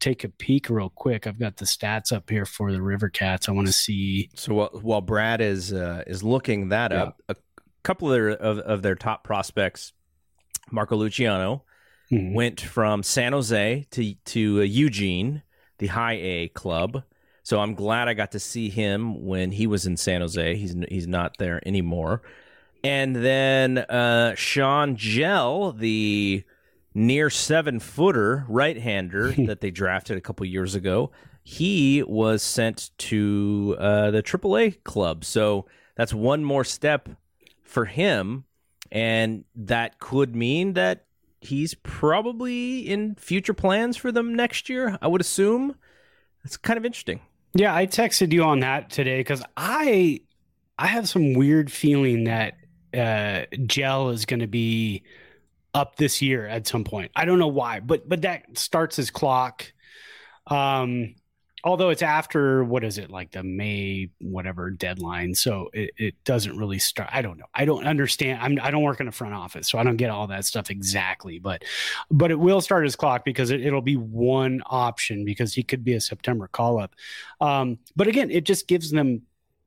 take 0.00 0.24
a 0.24 0.28
peek 0.28 0.68
real 0.68 0.90
quick. 0.90 1.26
I've 1.26 1.38
got 1.38 1.56
the 1.56 1.64
stats 1.64 2.12
up 2.12 2.28
here 2.28 2.44
for 2.44 2.72
the 2.72 2.82
River 2.82 3.08
Cats. 3.08 3.48
I 3.48 3.52
want 3.52 3.68
to 3.68 3.72
see. 3.72 4.30
So 4.34 4.54
while, 4.54 4.70
while 4.82 5.00
Brad 5.00 5.40
is 5.40 5.72
uh, 5.72 6.02
is 6.06 6.22
looking 6.24 6.70
that 6.70 6.90
yeah. 6.90 7.04
up, 7.04 7.22
a 7.28 7.36
couple 7.84 8.08
of 8.08 8.14
their, 8.14 8.30
of, 8.30 8.58
of 8.58 8.82
their 8.82 8.96
top 8.96 9.22
prospects, 9.22 9.92
Marco 10.72 10.96
Luciano, 10.96 11.64
mm-hmm. 12.10 12.34
went 12.34 12.60
from 12.60 13.04
San 13.04 13.32
Jose 13.32 13.86
to 13.92 14.14
to 14.14 14.60
uh, 14.60 14.62
Eugene, 14.62 15.42
the 15.78 15.86
High 15.86 16.14
A 16.20 16.48
club. 16.48 17.04
So 17.48 17.60
I'm 17.60 17.72
glad 17.72 18.08
I 18.08 18.12
got 18.12 18.32
to 18.32 18.38
see 18.38 18.68
him 18.68 19.24
when 19.24 19.52
he 19.52 19.66
was 19.66 19.86
in 19.86 19.96
San 19.96 20.20
Jose. 20.20 20.56
He's 20.56 20.76
he's 20.90 21.06
not 21.08 21.38
there 21.38 21.66
anymore. 21.66 22.20
And 22.84 23.16
then 23.16 23.78
uh, 23.78 24.34
Sean 24.34 24.98
Hjelle, 24.98 25.78
the 25.78 26.44
near 26.92 27.30
seven 27.30 27.80
footer 27.80 28.44
right 28.50 28.76
hander 28.76 29.32
that 29.46 29.62
they 29.62 29.70
drafted 29.70 30.18
a 30.18 30.20
couple 30.20 30.44
years 30.44 30.74
ago, 30.74 31.10
he 31.42 32.02
was 32.02 32.42
sent 32.42 32.90
to 32.98 33.76
uh, 33.78 34.10
the 34.10 34.22
AAA 34.22 34.84
club. 34.84 35.24
So 35.24 35.64
that's 35.96 36.12
one 36.12 36.44
more 36.44 36.64
step 36.64 37.08
for 37.62 37.86
him. 37.86 38.44
And 38.92 39.46
that 39.56 39.98
could 40.00 40.36
mean 40.36 40.74
that 40.74 41.06
he's 41.40 41.72
probably 41.72 42.80
in 42.80 43.14
future 43.14 43.54
plans 43.54 43.96
for 43.96 44.12
them 44.12 44.34
next 44.34 44.68
year, 44.68 44.98
I 45.00 45.06
would 45.06 45.22
assume. 45.22 45.76
It's 46.44 46.58
kind 46.58 46.76
of 46.76 46.84
interesting. 46.84 47.20
Yeah, 47.54 47.74
I 47.74 47.86
texted 47.86 48.32
you 48.32 48.44
on 48.44 48.60
that 48.60 48.90
today 48.90 49.18
because 49.18 49.42
I 49.56 50.20
I 50.78 50.86
have 50.86 51.08
some 51.08 51.34
weird 51.34 51.72
feeling 51.72 52.24
that 52.24 52.54
uh, 52.94 53.46
Hjelle 53.52 54.12
is 54.12 54.26
going 54.26 54.40
to 54.40 54.46
be 54.46 55.02
up 55.74 55.96
this 55.96 56.22
year 56.22 56.46
at 56.46 56.66
some 56.66 56.84
point. 56.84 57.10
I 57.16 57.24
don't 57.24 57.38
know 57.38 57.48
why, 57.48 57.80
but 57.80 58.08
but 58.08 58.22
that 58.22 58.58
starts 58.58 58.96
his 58.96 59.10
clock. 59.10 59.72
Um, 60.46 61.14
although 61.68 61.90
it's 61.90 62.02
after 62.02 62.64
what 62.64 62.82
is 62.82 62.98
it 62.98 63.10
like 63.10 63.30
the 63.30 63.42
May 63.42 64.08
whatever 64.18 64.70
deadline, 64.70 65.34
so 65.34 65.68
it, 65.72 65.90
it 65.96 66.24
doesn't 66.24 66.56
really 66.56 66.78
start. 66.78 67.10
I 67.12 67.22
don't 67.22 67.38
know. 67.38 67.46
I 67.54 67.64
don't 67.64 67.86
understand. 67.86 68.40
I'm 68.42 68.58
I 68.60 68.70
don't 68.70 68.82
work 68.82 69.00
in 69.00 69.06
the 69.06 69.12
front 69.12 69.34
office, 69.34 69.68
so 69.68 69.78
I 69.78 69.84
don't 69.84 69.96
get 69.96 70.10
all 70.10 70.26
that 70.28 70.46
stuff 70.46 70.70
exactly. 70.70 71.38
But 71.38 71.64
but 72.10 72.30
it 72.30 72.38
will 72.38 72.60
start 72.60 72.84
his 72.84 72.96
clock 72.96 73.24
because 73.24 73.50
it, 73.50 73.72
will 73.72 73.82
be 73.82 73.96
one 73.96 74.62
option 74.66 75.24
because 75.24 75.54
he 75.54 75.62
could 75.62 75.84
be 75.84 75.92
a 75.92 76.00
September 76.00 76.48
call 76.48 76.78
up. 76.80 76.94
Um, 77.40 77.78
but 77.94 78.08
again, 78.08 78.30
it 78.30 78.44
just 78.44 78.66
gives 78.66 78.90
them 78.90 79.22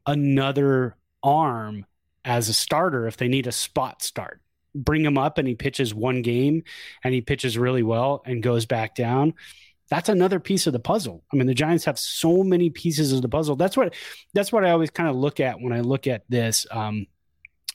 another 0.06 0.98
arm 1.22 1.86
as 2.26 2.50
a 2.50 2.54
starter 2.54 3.08
if 3.08 3.18
they 3.18 3.28
need 3.28 3.48
a 3.48 3.52
spot 3.52 4.02
start. 4.02 4.42
Bring 4.74 5.06
him 5.06 5.18
up 5.18 5.38
and 5.38 5.48
he 5.48 5.56
pitches 5.56 5.94
one 5.94 6.22
game 6.22 6.64
and 7.04 7.14
he 7.14 7.22
pitches 7.22 7.58
really 7.58 7.84
well 7.84 8.24
and 8.26 8.42
goes 8.42 8.66
back 8.66 8.96
down 8.96 9.34
that's 9.92 10.08
another 10.08 10.40
piece 10.40 10.68
of 10.68 10.74
the 10.74 10.80
puzzle. 10.80 11.22
I 11.34 11.36
mean, 11.36 11.48
the 11.48 11.54
Giants 11.54 11.84
have 11.84 12.00
so 12.00 12.44
many 12.44 12.70
pieces 12.70 13.12
of 13.12 13.22
the 13.22 13.28
puzzle. 13.28 13.58
That's 13.58 13.76
what 13.76 13.94
that's 14.34 14.50
what 14.50 14.64
I 14.64 14.72
always 14.72 14.90
kind 14.90 15.10
of 15.10 15.18
look 15.18 15.42
at 15.42 15.60
when 15.60 15.74
I 15.74 15.82
look 15.82 16.08
at 16.08 16.24
this. 16.30 16.66
Um, 16.72 17.08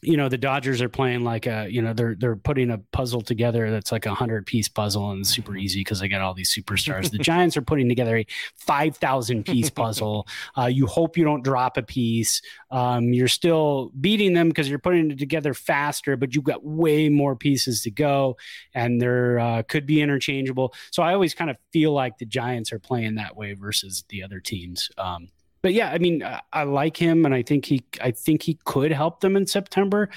you 0.02 0.16
know 0.16 0.28
the 0.28 0.37
Dodgers 0.37 0.82
are 0.82 0.88
playing 0.88 1.24
like 1.24 1.46
a 1.46 1.68
you 1.70 1.80
know 1.80 1.94
they're 1.94 2.14
they're 2.18 2.37
putting 2.37 2.70
a 2.70 2.78
puzzle 2.92 3.22
together 3.22 3.70
that's 3.70 3.90
like 3.90 4.04
a 4.04 4.14
hundred 4.14 4.44
piece 4.44 4.68
puzzle 4.68 5.11
and 5.11 5.26
super 5.26 5.52
mm-hmm. 5.52 5.61
easy 5.61 5.80
because 5.80 6.00
they 6.00 6.09
got 6.09 6.20
all 6.20 6.35
these 6.35 6.54
superstars. 6.54 7.11
the 7.11 7.18
Giants 7.26 7.56
are 7.56 7.62
putting 7.62 7.88
together 7.88 8.18
a 8.18 8.26
five 8.56 8.96
thousand 8.96 9.44
piece 9.44 9.70
puzzle. 9.70 10.28
Uh, 10.56 10.66
you 10.66 10.87
hope 10.87 11.16
you 11.16 11.24
don't 11.24 11.42
drop 11.42 11.78
a 11.78 11.82
piece. 11.82 12.42
Um, 12.70 13.12
you're 13.12 13.26
still 13.26 13.90
beating 13.98 14.35
them 14.35 14.48
because 14.48 14.68
you're 14.68 14.78
putting 14.78 15.11
it 15.11 15.18
together 15.18 15.54
faster, 15.54 16.16
but 16.16 16.35
you've 16.35 16.44
got 16.44 16.64
way 16.64 17.09
more 17.09 17.35
pieces 17.35 17.82
to 17.82 17.90
go, 17.90 18.37
and 18.74 19.00
they're 19.00 19.38
uh, 19.38 19.62
could 19.62 19.87
be 19.87 20.02
interchangeable. 20.02 20.74
So 20.90 21.02
I 21.02 21.14
always 21.14 21.35
kind 21.35 21.50
of 21.50 21.56
feel 21.72 21.92
like 21.92 22.18
the 22.18 22.26
Giants 22.26 22.70
are 22.72 22.78
playing 22.78 23.14
that 23.14 23.35
way 23.35 23.54
versus 23.54 24.04
the 24.11 24.22
other 24.22 24.40
teams. 24.40 24.90
Um, 24.98 25.28
but 25.66 25.74
yeah, 25.74 25.90
I 25.90 25.98
mean, 25.98 26.22
I, 26.22 26.40
I 26.52 26.62
like 26.62 26.96
him, 26.96 27.24
and 27.24 27.35
I 27.35 27.42
think 27.42 27.64
he, 27.64 27.83
I 28.00 28.12
think 28.12 28.40
he 28.44 28.57
could 28.66 28.92
help 28.92 29.18
them 29.18 29.35
in 29.35 29.48
September. 29.48 30.11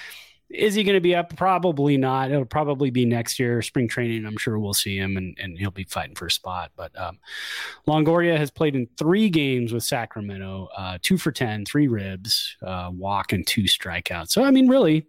Is 0.52 0.76
he 0.76 0.84
going 0.84 0.94
to 0.94 1.02
be 1.02 1.16
up? 1.16 1.36
Probably 1.36 1.98
not. 1.98 2.30
It'll 2.30 2.46
probably 2.46 2.92
be 2.92 3.04
next 3.04 3.40
year, 3.40 3.60
spring 3.64 3.88
training. 3.88 4.28
I'm 4.28 4.38
sure 4.38 4.60
we'll 4.60 4.76
see 4.76 4.96
him, 4.96 5.18
and, 5.18 5.36
and 5.42 5.58
he'll 5.58 5.72
be 5.72 5.86
fighting 5.86 6.14
for 6.14 6.28
a 6.28 6.32
spot. 6.32 6.70
But 6.76 6.96
um, 6.96 7.18
Longoria 7.88 8.38
has 8.38 8.52
played 8.52 8.76
in 8.76 8.88
three 8.96 9.28
games 9.28 9.74
with 9.74 9.82
Sacramento, 9.82 10.68
uh, 10.78 11.00
two 11.02 11.18
for 11.18 11.32
ten, 11.32 11.66
three 11.66 11.88
ribs, 11.88 12.56
uh, 12.62 12.92
walk, 12.94 13.34
and 13.34 13.48
two 13.48 13.64
strikeouts. 13.64 14.30
So 14.30 14.44
I 14.44 14.52
mean, 14.52 14.68
really, 14.68 15.08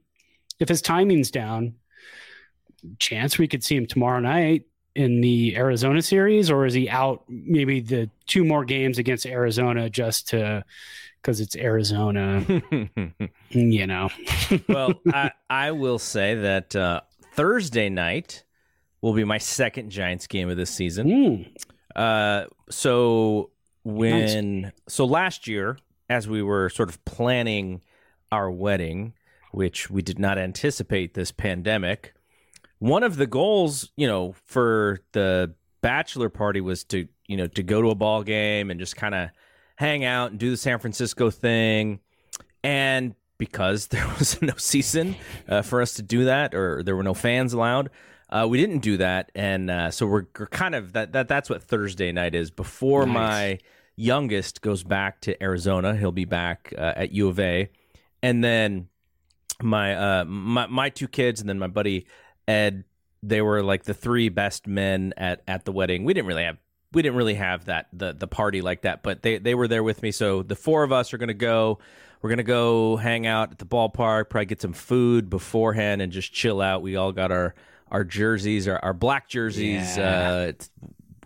if 0.59 0.70
his 0.70 0.81
timing's 0.81 1.31
down, 1.31 1.74
chance 2.98 3.37
we 3.37 3.46
could 3.46 3.62
see 3.62 3.76
him 3.76 3.85
tomorrow 3.85 4.20
night 4.20 4.62
in 4.94 5.20
the 5.20 5.57
Arizona 5.57 6.03
series, 6.03 6.50
or 6.50 6.66
is 6.66 6.74
he 6.74 6.88
out 6.88 7.24
maybe 7.29 7.81
the 7.81 8.11
two 8.26 8.44
more 8.44 8.64
games 8.64 8.98
against 8.98 9.26
Arizona 9.26 9.88
just 9.88 10.29
to 10.29 10.64
because 11.20 11.40
it's 11.40 11.57
Arizona? 11.57 12.44
you 13.50 13.87
know. 13.87 14.09
well, 14.68 14.94
I, 15.12 15.33
I 15.48 15.70
will 15.72 15.98
say 15.98 16.35
that 16.35 16.74
uh, 16.74 17.03
Thursday 17.35 17.88
night 17.88 18.44
will 19.00 19.14
be 19.14 19.24
my 19.24 19.38
second 19.38 19.90
Giants 19.90 20.26
game 20.26 20.48
of 20.48 20.57
this 20.57 20.70
season. 20.70 21.09
Mm. 21.09 21.57
Uh, 21.96 22.46
so 22.68 23.50
when 23.85 24.61
nice. 24.62 24.72
so 24.88 25.05
last 25.05 25.46
year, 25.46 25.79
as 26.09 26.29
we 26.29 26.42
were 26.42 26.68
sort 26.68 26.88
of 26.88 27.05
planning 27.05 27.81
our 28.33 28.50
wedding, 28.50 29.14
which 29.53 29.90
we 29.90 30.03
did 30.03 30.18
not 30.18 30.38
anticipate 30.38 31.14
this 31.14 31.33
pandemic 31.33 32.14
one 32.81 33.03
of 33.03 33.16
the 33.16 33.27
goals, 33.27 33.90
you 33.97 34.09
know, 34.09 34.35
for 34.47 35.01
the 35.12 35.55
bachelor 35.83 36.29
party 36.29 36.61
was 36.61 36.83
to, 36.85 37.07
you 37.29 37.37
know, 37.37 37.47
to 37.47 37.62
go 37.62 37.81
to 37.81 37.90
a 37.90 37.95
ball 37.95 38.23
game 38.23 38.71
and 38.71 38.81
just 38.81 38.97
kind 38.97 39.14
of 39.14 39.31
hang 39.77 40.05
out 40.05 40.33
and 40.33 40.40
do 40.40 40.51
the 40.51 40.57
San 40.57 40.79
Francisco 40.79 41.31
thing. 41.31 42.01
And 42.64 43.14
because 43.38 43.87
there 43.88 44.07
was 44.19 44.40
no 44.43 44.55
season 44.57 45.14
uh, 45.49 45.62
for 45.62 45.81
us 45.81 45.95
to 45.95 46.03
do 46.03 46.25
that, 46.25 46.55
or 46.55 46.83
there 46.83 46.97
were 46.97 47.03
no 47.03 47.14
fans 47.14 47.53
allowed, 47.53 47.90
uh, 48.31 48.47
we 48.49 48.59
didn't 48.59 48.79
do 48.79 48.97
that. 48.97 49.31
And 49.35 49.71
uh, 49.71 49.90
so 49.90 50.07
we're, 50.07 50.27
we're, 50.38 50.47
kind 50.47 50.75
of 50.75 50.95
that, 50.95 51.12
that 51.12 51.29
that's 51.29 51.51
what 51.51 51.62
Thursday 51.62 52.12
night 52.12 52.35
is 52.35 52.51
before 52.51 53.05
nice. 53.05 53.14
my 53.14 53.59
youngest 53.97 54.62
goes 54.62 54.83
back 54.83 55.21
to 55.23 55.40
Arizona. 55.43 55.95
He'll 55.95 56.12
be 56.12 56.25
back 56.25 56.73
uh, 56.79 56.95
at 56.97 57.12
U 57.12 57.29
of 57.29 57.38
A, 57.38 57.71
and 58.23 58.43
then 58.43 58.88
my 59.62 59.95
uh, 59.95 60.25
my 60.25 60.66
my 60.66 60.88
two 60.88 61.09
kids, 61.09 61.40
and 61.40 61.49
then 61.49 61.59
my 61.59 61.66
buddy 61.66 62.07
Ed, 62.50 62.84
they 63.22 63.40
were 63.40 63.62
like 63.62 63.84
the 63.84 63.94
three 63.94 64.28
best 64.28 64.66
men 64.66 65.14
at 65.16 65.42
at 65.46 65.64
the 65.64 65.72
wedding. 65.72 66.04
We 66.04 66.14
didn't 66.14 66.26
really 66.26 66.44
have 66.44 66.58
we 66.92 67.02
didn't 67.02 67.16
really 67.16 67.34
have 67.34 67.66
that 67.66 67.86
the 67.92 68.12
the 68.12 68.26
party 68.26 68.60
like 68.60 68.82
that, 68.82 69.02
but 69.02 69.22
they 69.22 69.38
they 69.38 69.54
were 69.54 69.68
there 69.68 69.82
with 69.82 70.02
me. 70.02 70.10
So 70.10 70.42
the 70.42 70.56
four 70.56 70.82
of 70.82 70.92
us 70.92 71.14
are 71.14 71.18
gonna 71.18 71.34
go. 71.34 71.78
We're 72.22 72.30
gonna 72.30 72.42
go 72.42 72.96
hang 72.96 73.26
out 73.26 73.52
at 73.52 73.58
the 73.58 73.64
ballpark, 73.64 74.28
probably 74.28 74.46
get 74.46 74.60
some 74.60 74.72
food 74.72 75.30
beforehand, 75.30 76.02
and 76.02 76.12
just 76.12 76.32
chill 76.32 76.60
out. 76.60 76.82
We 76.82 76.96
all 76.96 77.12
got 77.12 77.30
our 77.30 77.54
our 77.90 78.04
jerseys, 78.04 78.68
our, 78.68 78.78
our 78.84 78.94
black 78.94 79.28
jerseys, 79.28 79.96
yeah. 79.96 80.52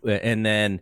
uh, 0.05 0.09
and 0.09 0.45
then 0.45 0.81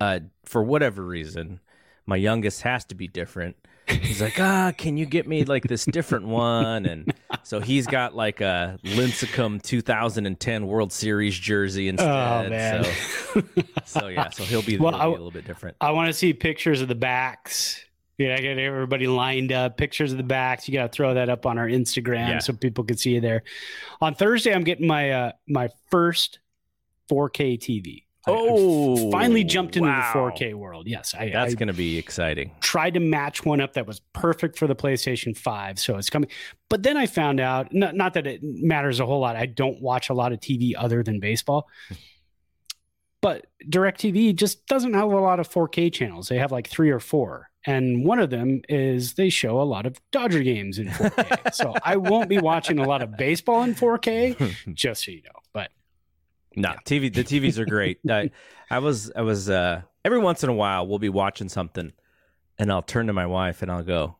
uh, 0.00 0.20
for 0.44 0.62
whatever 0.62 1.04
reason, 1.04 1.60
my 2.06 2.16
youngest 2.16 2.62
has 2.62 2.84
to 2.86 2.94
be 2.94 3.06
different. 3.06 3.56
He's 3.90 4.20
like, 4.20 4.38
ah, 4.40 4.72
can 4.76 4.96
you 4.96 5.06
get 5.06 5.26
me 5.26 5.44
like 5.44 5.64
this 5.64 5.84
different 5.84 6.26
one? 6.26 6.86
And 6.86 7.12
so 7.42 7.60
he's 7.60 7.86
got 7.86 8.14
like 8.14 8.40
a 8.40 8.78
Lincecum 8.84 9.62
2010 9.62 10.66
World 10.66 10.92
Series 10.92 11.38
jersey 11.38 11.88
instead. 11.88 12.46
Oh, 12.46 12.48
man. 12.48 12.84
So, 12.84 13.42
so 13.84 14.08
yeah, 14.08 14.30
so 14.30 14.44
he'll 14.44 14.62
be, 14.62 14.78
well, 14.78 14.92
he'll 14.92 15.00
be 15.00 15.06
a 15.06 15.10
little 15.10 15.30
bit 15.30 15.46
different. 15.46 15.76
I 15.80 15.90
want 15.90 16.08
to 16.08 16.12
see 16.12 16.32
pictures 16.32 16.80
of 16.80 16.88
the 16.88 16.94
backs. 16.94 17.84
Yeah, 18.18 18.34
I 18.34 18.40
get 18.40 18.58
everybody 18.58 19.06
lined 19.06 19.50
up, 19.50 19.78
pictures 19.78 20.12
of 20.12 20.18
the 20.18 20.24
backs. 20.24 20.68
You 20.68 20.74
got 20.74 20.92
to 20.92 20.96
throw 20.96 21.14
that 21.14 21.30
up 21.30 21.46
on 21.46 21.56
our 21.56 21.66
Instagram 21.66 22.28
yeah. 22.28 22.38
so 22.38 22.52
people 22.52 22.84
can 22.84 22.98
see 22.98 23.12
you 23.14 23.20
there. 23.22 23.44
On 24.02 24.14
Thursday, 24.14 24.52
I'm 24.52 24.64
getting 24.64 24.86
my 24.86 25.10
uh, 25.10 25.32
my 25.48 25.70
first 25.90 26.38
4K 27.10 27.58
TV. 27.58 28.04
Oh, 28.26 29.08
I 29.08 29.10
finally 29.10 29.44
jumped 29.44 29.76
into 29.76 29.88
wow. 29.88 30.12
the 30.12 30.18
4K 30.18 30.54
world. 30.54 30.86
Yes, 30.86 31.14
I, 31.18 31.30
that's 31.30 31.54
going 31.54 31.68
to 31.68 31.74
be 31.74 31.96
exciting. 31.96 32.52
Tried 32.60 32.94
to 32.94 33.00
match 33.00 33.44
one 33.44 33.60
up 33.60 33.72
that 33.74 33.86
was 33.86 34.00
perfect 34.12 34.58
for 34.58 34.66
the 34.66 34.76
PlayStation 34.76 35.36
5, 35.36 35.78
so 35.78 35.96
it's 35.96 36.10
coming. 36.10 36.28
But 36.68 36.82
then 36.82 36.96
I 36.96 37.06
found 37.06 37.40
out, 37.40 37.72
not, 37.72 37.94
not 37.94 38.14
that 38.14 38.26
it 38.26 38.40
matters 38.42 39.00
a 39.00 39.06
whole 39.06 39.20
lot. 39.20 39.36
I 39.36 39.46
don't 39.46 39.80
watch 39.80 40.10
a 40.10 40.14
lot 40.14 40.32
of 40.32 40.40
TV 40.40 40.74
other 40.76 41.02
than 41.02 41.18
baseball. 41.18 41.68
but 43.22 43.46
DirecTV 43.68 44.34
just 44.34 44.66
doesn't 44.66 44.94
have 44.94 45.10
a 45.10 45.20
lot 45.20 45.40
of 45.40 45.48
4K 45.48 45.92
channels. 45.92 46.28
They 46.28 46.38
have 46.38 46.52
like 46.52 46.68
three 46.68 46.90
or 46.90 47.00
four. 47.00 47.50
And 47.66 48.04
one 48.06 48.18
of 48.18 48.30
them 48.30 48.62
is 48.68 49.14
they 49.14 49.28
show 49.28 49.60
a 49.60 49.64
lot 49.64 49.84
of 49.84 49.98
Dodger 50.12 50.42
games 50.42 50.78
in 50.78 50.88
4K. 50.88 51.52
so 51.54 51.74
I 51.84 51.96
won't 51.96 52.28
be 52.28 52.38
watching 52.38 52.78
a 52.78 52.86
lot 52.86 53.02
of 53.02 53.16
baseball 53.16 53.62
in 53.62 53.74
4K, 53.74 54.54
just 54.74 55.04
so 55.04 55.10
you 55.10 55.22
know. 55.22 55.40
But 55.52 55.70
no, 56.56 56.70
yeah. 56.70 56.76
TV. 56.84 57.12
The 57.12 57.24
TVs 57.24 57.58
are 57.58 57.66
great. 57.66 57.98
I, 58.10 58.30
I 58.70 58.78
was, 58.78 59.10
I 59.14 59.22
was. 59.22 59.48
uh 59.50 59.82
Every 60.02 60.18
once 60.18 60.42
in 60.42 60.48
a 60.48 60.54
while, 60.54 60.86
we'll 60.86 60.98
be 60.98 61.10
watching 61.10 61.50
something, 61.50 61.92
and 62.58 62.72
I'll 62.72 62.80
turn 62.80 63.08
to 63.08 63.12
my 63.12 63.26
wife 63.26 63.60
and 63.60 63.70
I'll 63.70 63.82
go, 63.82 64.16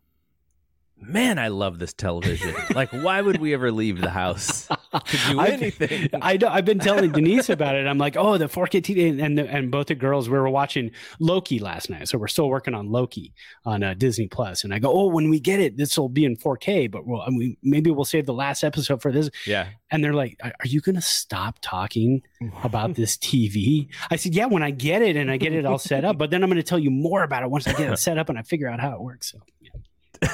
man, 1.01 1.38
I 1.38 1.49
love 1.49 1.79
this 1.79 1.95
television. 1.95 2.55
like, 2.75 2.90
why 2.90 3.21
would 3.23 3.40
we 3.40 3.55
ever 3.55 3.73
leave 3.73 3.99
the 3.99 4.11
house 4.11 4.69
to 4.92 5.16
do 5.29 5.40
anything? 5.40 6.09
I've, 6.22 6.42
I, 6.42 6.57
have 6.57 6.64
been 6.64 6.79
telling 6.79 7.12
Denise 7.12 7.48
about 7.48 7.74
it. 7.74 7.87
I'm 7.87 7.98
like, 7.98 8.16
oh, 8.16 8.38
the 8.38 8.46
4K 8.46 8.83
TV, 8.83 9.22
and 9.22 9.38
and 9.38 9.70
both 9.70 9.87
the 9.87 9.94
girls 9.94 10.29
we 10.29 10.38
were 10.38 10.50
watching 10.50 10.90
Loki 11.18 11.59
last 11.59 11.90
night, 11.90 12.09
so 12.09 12.18
we're 12.18 12.29
still 12.29 12.48
working 12.48 12.74
on 12.74 12.90
Loki 12.90 13.33
on 13.64 13.83
uh, 13.83 13.94
Disney 13.94 14.29
Plus. 14.29 14.64
And 14.64 14.74
I 14.74 14.79
go, 14.79 14.92
oh, 14.92 15.07
when 15.07 15.31
we 15.31 15.40
get 15.40 15.61
it, 15.61 15.76
this 15.76 15.98
will 15.98 16.09
be 16.09 16.24
in 16.24 16.37
4K, 16.37 16.90
but 16.90 17.07
we'll 17.07 17.22
I 17.22 17.31
mean, 17.31 17.57
maybe 17.62 17.90
we'll 17.90 18.05
save 18.05 18.26
the 18.26 18.35
last 18.35 18.64
episode 18.64 19.03
for 19.03 19.12
this. 19.12 19.31
Yeah. 19.46 19.68
And 19.90 20.05
they're 20.05 20.14
like, 20.14 20.38
are 20.42 20.53
you 20.66 20.81
going 20.81 20.94
to 20.94 21.03
stop 21.03 21.59
talking 21.61 22.22
about 22.62 22.94
this 22.94 23.16
TV? 23.16 23.88
I 24.11 24.16
said, 24.16 24.35
yeah, 24.35 24.46
when 24.46 24.62
I 24.62 24.70
get 24.70 25.03
it 25.03 25.16
and 25.16 25.31
I 25.31 25.37
get 25.37 25.53
it 25.53 25.66
all 25.66 25.79
set 25.79 26.05
up, 26.05 26.16
but 26.16 26.31
then 26.31 26.42
I'm 26.42 26.48
going 26.48 26.62
to 26.62 26.62
tell 26.62 26.79
you 26.79 26.90
more 26.90 27.24
about 27.24 27.42
it 27.42 27.50
once 27.50 27.66
I 27.66 27.72
get 27.72 27.92
it 27.92 27.98
set 27.98 28.18
up 28.18 28.29
and 28.29 28.38
I 28.38 28.42
figure 28.42 28.68
out 28.68 28.81
how 28.81 28.92
it 28.92 29.00
works. 29.00 29.33
So. 29.33 29.38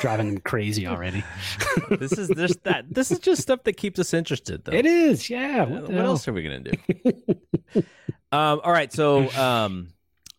Driving 0.01 0.35
them 0.35 0.39
crazy 0.41 0.87
already. 0.87 1.23
this 1.91 2.13
is 2.13 2.29
just 2.31 2.65
that. 2.65 2.87
This 2.91 3.11
is 3.13 3.21
just 3.21 3.43
stuff 3.43 3.63
that 3.65 3.75
keeps 3.77 3.99
us 4.01 4.13
interested, 4.13 4.65
though. 4.65 4.73
It 4.73 4.85
is, 4.85 5.31
yeah. 5.31 5.65
What, 5.65 5.89
what 5.89 6.05
else 6.05 6.27
are 6.27 6.33
we 6.33 6.43
gonna 6.43 6.61
do? 6.61 6.73
um, 8.33 8.61
all 8.65 8.73
right, 8.73 8.93
so 8.93 9.31
um, 9.33 9.89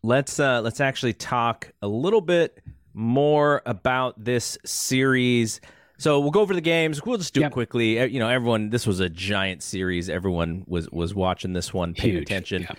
let's 0.03 0.39
uh, 0.39 0.61
let's 0.61 0.81
actually 0.81 1.13
talk 1.13 1.71
a 1.81 1.87
little 1.87 2.21
bit 2.21 2.61
more 2.93 3.61
about 3.65 4.21
this 4.21 4.57
series. 4.65 5.61
So 5.97 6.19
we'll 6.19 6.31
go 6.31 6.41
over 6.41 6.53
the 6.53 6.61
games. 6.61 7.03
We'll 7.05 7.17
just 7.17 7.33
do 7.33 7.39
yep. 7.39 7.51
it 7.51 7.53
quickly. 7.53 7.99
You 8.11 8.19
know, 8.19 8.29
everyone. 8.29 8.69
This 8.69 8.85
was 8.85 8.99
a 8.99 9.09
giant 9.09 9.63
series. 9.63 10.09
Everyone 10.09 10.65
was 10.67 10.89
was 10.91 11.15
watching 11.15 11.53
this 11.53 11.73
one, 11.73 11.93
paying 11.93 12.15
Huge. 12.15 12.23
attention. 12.23 12.63
Yep. 12.63 12.77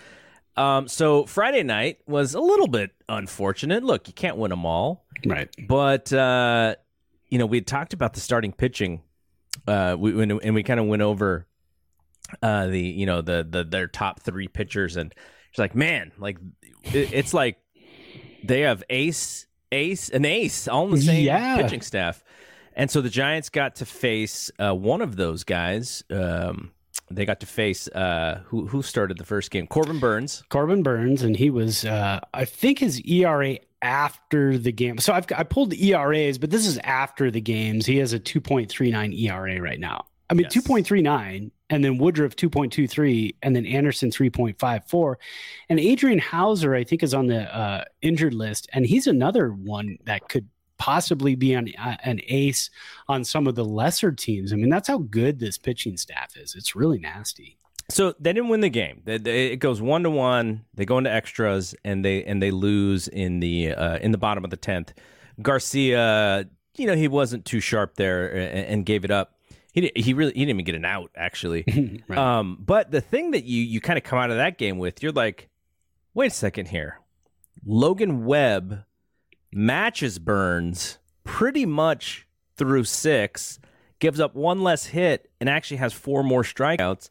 Um, 0.59 0.87
so 0.87 1.25
Friday 1.25 1.63
night 1.63 1.99
was 2.07 2.33
a 2.33 2.39
little 2.41 2.67
bit 2.67 2.91
unfortunate. 3.07 3.83
Look, 3.83 4.07
you 4.07 4.13
can't 4.13 4.37
win 4.37 4.49
them 4.49 4.65
all, 4.65 5.05
right? 5.25 5.49
But 5.67 6.11
uh, 6.11 6.75
you 7.29 7.37
know, 7.39 7.45
we 7.45 7.57
had 7.57 7.67
talked 7.67 7.93
about 7.93 8.13
the 8.13 8.19
starting 8.19 8.51
pitching, 8.51 9.01
uh, 9.67 9.95
we, 9.97 10.21
and 10.21 10.53
we 10.55 10.63
kind 10.63 10.79
of 10.79 10.87
went 10.87 11.01
over 11.01 11.47
uh, 12.43 12.67
the 12.67 12.81
you 12.81 13.05
know 13.05 13.21
the 13.21 13.47
the 13.49 13.63
their 13.63 13.87
top 13.87 14.19
three 14.21 14.47
pitchers, 14.47 14.97
and 14.97 15.13
it's 15.49 15.59
like, 15.59 15.75
man, 15.75 16.11
like 16.17 16.37
it, 16.83 17.13
it's 17.13 17.33
like 17.33 17.57
They 18.43 18.61
have 18.61 18.83
ace, 18.89 19.47
ace, 19.71 20.09
an 20.09 20.25
ace, 20.25 20.67
all 20.67 20.85
in 20.85 20.91
the 20.91 21.01
same 21.01 21.23
Yeah. 21.25 21.55
pitching 21.57 21.81
staff. 21.81 22.23
And 22.75 22.89
so 22.89 23.01
the 23.01 23.09
Giants 23.09 23.49
got 23.49 23.75
to 23.77 23.85
face 23.85 24.51
uh, 24.59 24.73
one 24.73 25.01
of 25.01 25.15
those 25.17 25.43
guys. 25.43 26.03
Um, 26.09 26.71
they 27.11 27.25
got 27.25 27.39
to 27.41 27.45
face 27.45 27.87
uh, 27.89 28.41
who 28.45 28.67
who 28.67 28.81
started 28.81 29.17
the 29.17 29.25
first 29.25 29.51
game? 29.51 29.67
Corbin 29.67 29.99
Burnes. 29.99 30.43
Corbin 30.49 30.83
Burnes, 30.83 31.23
and 31.23 31.35
he 31.35 31.49
was, 31.49 31.85
uh, 31.85 32.19
I 32.33 32.45
think, 32.45 32.79
his 32.79 33.01
ERA 33.05 33.57
after 33.81 34.57
the 34.57 34.71
game. 34.71 34.97
So 34.99 35.13
I've 35.13 35.25
I 35.35 35.43
pulled 35.43 35.69
the 35.71 35.89
ERAs, 35.93 36.37
but 36.37 36.49
this 36.49 36.67
is 36.67 36.77
after 36.79 37.31
the 37.31 37.41
games. 37.41 37.85
He 37.85 37.97
has 37.97 38.13
a 38.13 38.19
2.39 38.19 39.17
ERA 39.19 39.61
right 39.61 39.79
now. 39.79 40.05
I 40.29 40.35
mean, 40.35 40.45
Yes. 40.53 40.63
2.39, 40.63 41.49
and 41.71 41.83
then 41.83 41.97
Woodruff 41.97 42.35
2.23, 42.35 43.35
and 43.41 43.55
then 43.55 43.65
Anderson 43.65 44.11
3.54, 44.11 45.15
and 45.69 45.79
Adrian 45.79 46.19
Houser 46.19 46.75
I 46.75 46.83
think 46.83 47.01
is 47.01 47.15
on 47.15 47.25
the 47.27 47.43
uh, 47.55 47.85
injured 48.03 48.35
list, 48.35 48.69
and 48.73 48.85
he's 48.85 49.07
another 49.07 49.49
one 49.49 49.97
that 50.05 50.29
could 50.29 50.47
possibly 50.79 51.35
be 51.35 51.55
on 51.55 51.69
uh, 51.77 51.97
an 52.03 52.19
ace 52.27 52.71
on 53.07 53.23
some 53.23 53.45
of 53.45 53.53
the 53.53 53.63
lesser 53.65 54.11
teams. 54.11 54.51
I 54.51 54.55
mean, 54.55 54.69
that's 54.69 54.87
how 54.87 54.97
good 54.97 55.39
this 55.39 55.57
pitching 55.59 55.97
staff 55.97 56.35
is. 56.35 56.55
It's 56.55 56.75
really 56.75 56.97
nasty. 56.97 57.57
So 57.89 58.13
they 58.19 58.33
didn't 58.33 58.49
win 58.49 58.61
the 58.61 58.69
game. 58.69 59.01
They- 59.05 59.17
they- 59.17 59.47
It 59.51 59.57
goes 59.57 59.81
one 59.81 60.03
to 60.03 60.09
one. 60.09 60.65
They 60.73 60.85
go 60.85 60.97
into 60.97 61.11
extras 61.11 61.75
and 61.83 62.03
they 62.05 62.23
and 62.23 62.41
they 62.41 62.49
lose 62.51 63.07
in 63.07 63.39
the 63.39 63.73
uh, 63.73 63.97
in 63.99 64.11
the 64.11 64.17
bottom 64.17 64.43
of 64.43 64.49
the 64.49 64.57
tenth. 64.57 64.93
Garcia, 65.41 66.47
you 66.77 66.85
know, 66.87 66.95
he 66.95 67.07
wasn't 67.07 67.45
too 67.45 67.59
sharp 67.59 67.95
there 67.95 68.29
and, 68.31 68.65
and 68.67 68.85
gave 68.85 69.03
it 69.03 69.11
up. 69.11 69.33
He 69.73 69.91
he 69.95 70.13
really 70.13 70.31
he 70.33 70.39
didn't 70.45 70.49
even 70.61 70.65
get 70.65 70.75
an 70.75 70.85
out 70.85 71.11
actually. 71.15 71.63
Right. 72.07 72.17
Um, 72.17 72.57
but 72.59 72.91
the 72.91 73.01
thing 73.01 73.31
that 73.31 73.43
you 73.45 73.61
you 73.61 73.81
kind 73.81 73.97
of 73.97 74.03
come 74.03 74.19
out 74.19 74.29
of 74.31 74.37
that 74.37 74.57
game 74.57 74.77
with, 74.77 75.01
you're 75.03 75.11
like, 75.11 75.49
wait 76.13 76.27
a 76.31 76.35
second 76.35 76.67
here. 76.69 76.99
Logan 77.65 78.25
Webb 78.25 78.83
matches 79.51 80.19
Burnes 80.19 80.99
pretty 81.23 81.65
much 81.65 82.27
through 82.55 82.83
six, 82.83 83.59
gives 83.99 84.19
up 84.19 84.35
one 84.35 84.61
less 84.61 84.87
hit, 84.87 85.29
and 85.39 85.49
actually 85.49 85.77
has 85.77 85.93
four 85.93 86.23
more 86.23 86.43
strikeouts. 86.43 87.09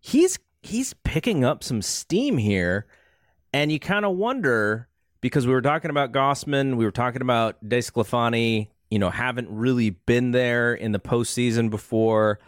He's 0.00 0.38
he's 0.62 0.94
picking 1.04 1.44
up 1.44 1.62
some 1.62 1.82
steam 1.82 2.38
here, 2.38 2.86
and 3.52 3.72
you 3.72 3.78
kind 3.78 4.04
of 4.04 4.16
wonder 4.16 4.88
because 5.20 5.46
we 5.46 5.52
were 5.52 5.62
talking 5.62 5.90
about 5.90 6.12
Gausman, 6.12 6.76
we 6.76 6.84
were 6.84 6.90
talking 6.90 7.22
about 7.22 7.62
DeSclafani, 7.64 8.68
you 8.90 8.98
know, 8.98 9.10
haven't 9.10 9.48
really 9.50 9.90
been 9.90 10.30
there 10.30 10.74
in 10.74 10.92
the 10.92 11.00
postseason 11.00 11.70
before. 11.70 12.38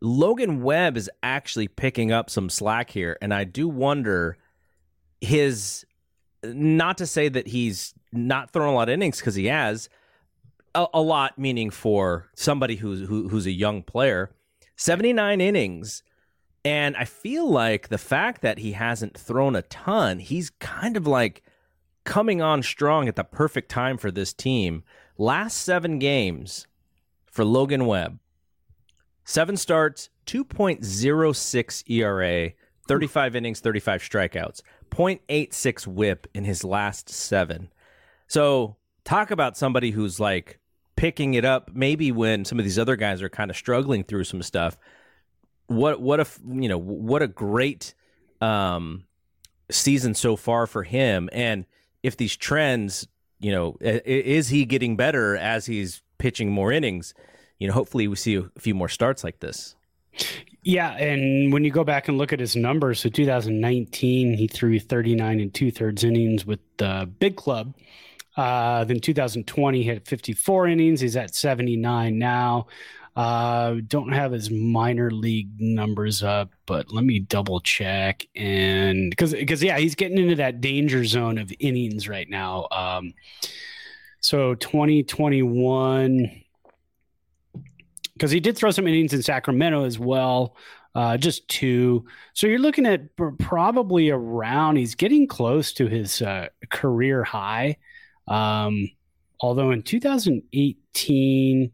Logan 0.00 0.62
Webb 0.62 0.98
is 0.98 1.10
actually 1.22 1.68
picking 1.68 2.12
up 2.12 2.28
some 2.28 2.50
slack 2.50 2.90
here, 2.90 3.16
and 3.22 3.32
I 3.32 3.44
do 3.44 3.66
wonder 3.68 4.36
his 5.20 5.86
not 6.46 6.98
to 6.98 7.06
say 7.06 7.28
that 7.28 7.48
he's 7.48 7.94
not 8.12 8.50
thrown 8.50 8.68
a 8.68 8.74
lot 8.74 8.88
of 8.88 8.92
innings 8.92 9.18
because 9.18 9.34
he 9.34 9.46
has 9.46 9.88
a, 10.74 10.86
a 10.94 11.00
lot, 11.00 11.38
meaning 11.38 11.70
for 11.70 12.28
somebody 12.34 12.76
who's 12.76 13.08
who, 13.08 13.28
who's 13.28 13.46
a 13.46 13.52
young 13.52 13.82
player, 13.82 14.30
seventy 14.76 15.12
nine 15.12 15.40
innings, 15.40 16.02
and 16.64 16.96
I 16.96 17.04
feel 17.04 17.48
like 17.48 17.88
the 17.88 17.98
fact 17.98 18.40
that 18.42 18.58
he 18.58 18.72
hasn't 18.72 19.16
thrown 19.16 19.54
a 19.54 19.62
ton, 19.62 20.18
he's 20.18 20.50
kind 20.50 20.96
of 20.96 21.06
like 21.06 21.42
coming 22.04 22.40
on 22.40 22.62
strong 22.62 23.08
at 23.08 23.16
the 23.16 23.24
perfect 23.24 23.70
time 23.70 23.98
for 23.98 24.10
this 24.10 24.32
team. 24.32 24.82
Last 25.18 25.58
seven 25.58 25.98
games 25.98 26.66
for 27.26 27.44
Logan 27.44 27.86
Webb, 27.86 28.18
seven 29.24 29.56
starts, 29.56 30.08
2.06 30.26 31.90
ERA, 31.90 32.52
35 32.84 33.36
innings, 33.36 33.60
35 33.60 34.02
strikeouts, 34.02 34.62
0.86 34.90 35.86
whip 35.86 36.26
in 36.34 36.44
his 36.44 36.64
last 36.64 37.08
seven. 37.08 37.70
So, 38.26 38.76
talk 39.04 39.30
about 39.30 39.56
somebody 39.56 39.90
who's 39.90 40.18
like 40.18 40.58
picking 40.96 41.34
it 41.34 41.44
up 41.44 41.70
maybe 41.74 42.12
when 42.12 42.44
some 42.44 42.58
of 42.58 42.64
these 42.64 42.78
other 42.78 42.96
guys 42.96 43.20
are 43.20 43.28
kind 43.28 43.50
of 43.50 43.56
struggling 43.56 44.04
through 44.04 44.24
some 44.24 44.42
stuff. 44.42 44.78
What 45.66 46.00
what 46.00 46.20
a 46.20 46.26
you 46.46 46.68
know, 46.68 46.78
what 46.78 47.22
a 47.22 47.28
great 47.28 47.94
um 48.40 49.04
season 49.70 50.14
so 50.14 50.36
far 50.36 50.66
for 50.66 50.82
him 50.82 51.28
and 51.32 51.64
if 52.02 52.18
these 52.18 52.36
trends, 52.36 53.08
you 53.40 53.50
know, 53.50 53.78
is 53.80 54.48
he 54.50 54.66
getting 54.66 54.94
better 54.94 55.36
as 55.36 55.64
he's 55.64 56.02
pitching 56.18 56.50
more 56.50 56.70
innings? 56.70 57.14
You 57.58 57.66
know, 57.68 57.74
hopefully 57.74 58.06
we 58.06 58.16
see 58.16 58.36
a 58.36 58.50
few 58.58 58.74
more 58.74 58.90
starts 58.90 59.24
like 59.24 59.40
this. 59.40 59.74
Yeah, 60.64 60.92
and 60.92 61.52
when 61.52 61.62
you 61.62 61.70
go 61.70 61.84
back 61.84 62.08
and 62.08 62.16
look 62.16 62.32
at 62.32 62.40
his 62.40 62.56
numbers, 62.56 63.00
so 63.00 63.10
2019 63.10 64.32
he 64.32 64.48
threw 64.48 64.80
39 64.80 65.40
and 65.40 65.52
two 65.52 65.70
thirds 65.70 66.04
innings 66.04 66.46
with 66.46 66.60
the 66.78 67.08
big 67.18 67.36
club. 67.36 67.74
Uh, 68.36 68.82
then 68.84 68.98
2020 68.98 69.82
he 69.82 69.88
had 69.88 70.06
54 70.08 70.68
innings. 70.68 71.00
He's 71.00 71.16
at 71.16 71.34
79 71.34 72.18
now. 72.18 72.66
Uh, 73.14 73.76
don't 73.86 74.12
have 74.12 74.32
his 74.32 74.50
minor 74.50 75.10
league 75.10 75.50
numbers 75.60 76.22
up, 76.22 76.50
but 76.64 76.90
let 76.90 77.04
me 77.04 77.20
double 77.20 77.60
check. 77.60 78.26
And 78.34 79.10
because 79.10 79.34
because 79.34 79.62
yeah, 79.62 79.78
he's 79.78 79.94
getting 79.94 80.16
into 80.16 80.36
that 80.36 80.62
danger 80.62 81.04
zone 81.04 81.36
of 81.36 81.52
innings 81.60 82.08
right 82.08 82.28
now. 82.28 82.68
Um, 82.72 83.12
so 84.20 84.54
2021 84.54 86.43
because 88.14 88.30
he 88.30 88.40
did 88.40 88.56
throw 88.56 88.70
some 88.70 88.86
innings 88.86 89.12
in 89.12 89.22
Sacramento 89.22 89.84
as 89.84 89.98
well, 89.98 90.56
uh, 90.94 91.16
just 91.16 91.46
two. 91.48 92.06
So 92.32 92.46
you're 92.46 92.58
looking 92.58 92.86
at 92.86 93.14
probably 93.38 94.10
around. 94.10 94.76
He's 94.76 94.94
getting 94.94 95.26
close 95.26 95.72
to 95.74 95.86
his 95.86 96.22
uh, 96.22 96.48
career 96.70 97.24
high. 97.24 97.76
Um, 98.28 98.88
although 99.40 99.70
in 99.72 99.82
2018 99.82 101.72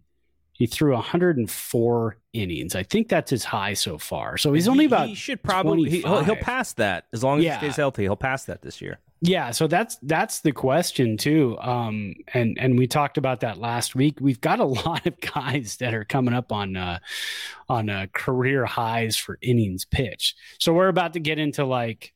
he 0.53 0.66
threw 0.66 0.92
104 0.92 2.16
innings. 2.33 2.74
I 2.74 2.83
think 2.83 3.09
that's 3.09 3.31
his 3.31 3.44
high 3.44 3.72
so 3.74 3.96
far. 3.98 4.37
So 4.37 4.53
he's 4.53 4.68
only 4.68 4.85
He- 4.85 4.87
about 4.87 5.09
he 5.09 5.14
should 5.14 5.42
probably 5.42 5.88
he, 5.90 6.00
will 6.03 6.22
he'll 6.22 6.37
pass 6.37 6.74
that 6.74 7.07
as 7.12 7.22
long 7.24 7.38
as 7.38 7.44
Yeah. 7.44 7.55
he 7.59 7.66
stays 7.66 7.76
healthy. 7.76 8.03
He'll 8.03 8.16
pass 8.16 8.44
that 8.44 8.62
this 8.62 8.81
year. 8.83 8.98
Yeah, 9.22 9.50
so 9.50 9.66
that's 9.66 9.96
that's 10.02 10.40
the 10.40 10.52
question 10.52 11.18
too. 11.18 11.59
Um, 11.61 12.14
and 12.33 12.56
and 12.59 12.78
we 12.78 12.87
talked 12.87 13.18
about 13.18 13.40
that 13.40 13.59
last 13.59 13.94
week. 13.94 14.16
We've 14.18 14.40
got 14.40 14.61
a 14.61 14.64
lot 14.87 15.06
of 15.06 15.20
guys 15.20 15.76
that 15.76 15.92
are 15.92 16.04
coming 16.06 16.33
up 16.33 16.52
on 16.52 16.76
uh, 16.76 17.00
on 17.68 17.90
uh, 17.90 18.06
career 18.14 18.64
highs 18.64 19.16
for 19.16 19.38
innings 19.42 19.85
pitched. 19.85 20.38
So 20.59 20.72
we're 20.72 20.88
about 20.88 21.12
to 21.14 21.20
get 21.20 21.38
into 21.38 21.66
like 21.66 22.14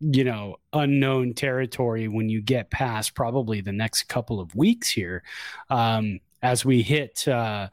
you 0.00 0.24
know 0.24 0.56
unknown 0.72 1.34
territory 1.34 2.08
when 2.08 2.28
you 2.28 2.42
get 2.42 2.70
past 2.70 3.14
probably 3.14 3.60
the 3.60 3.72
next 3.72 4.04
couple 4.04 4.40
of 4.40 4.54
weeks 4.56 4.88
here, 4.88 5.22
um, 5.70 6.18
as 6.42 6.64
we 6.64 6.82
hit. 6.82 7.26
Uh, 7.28 7.68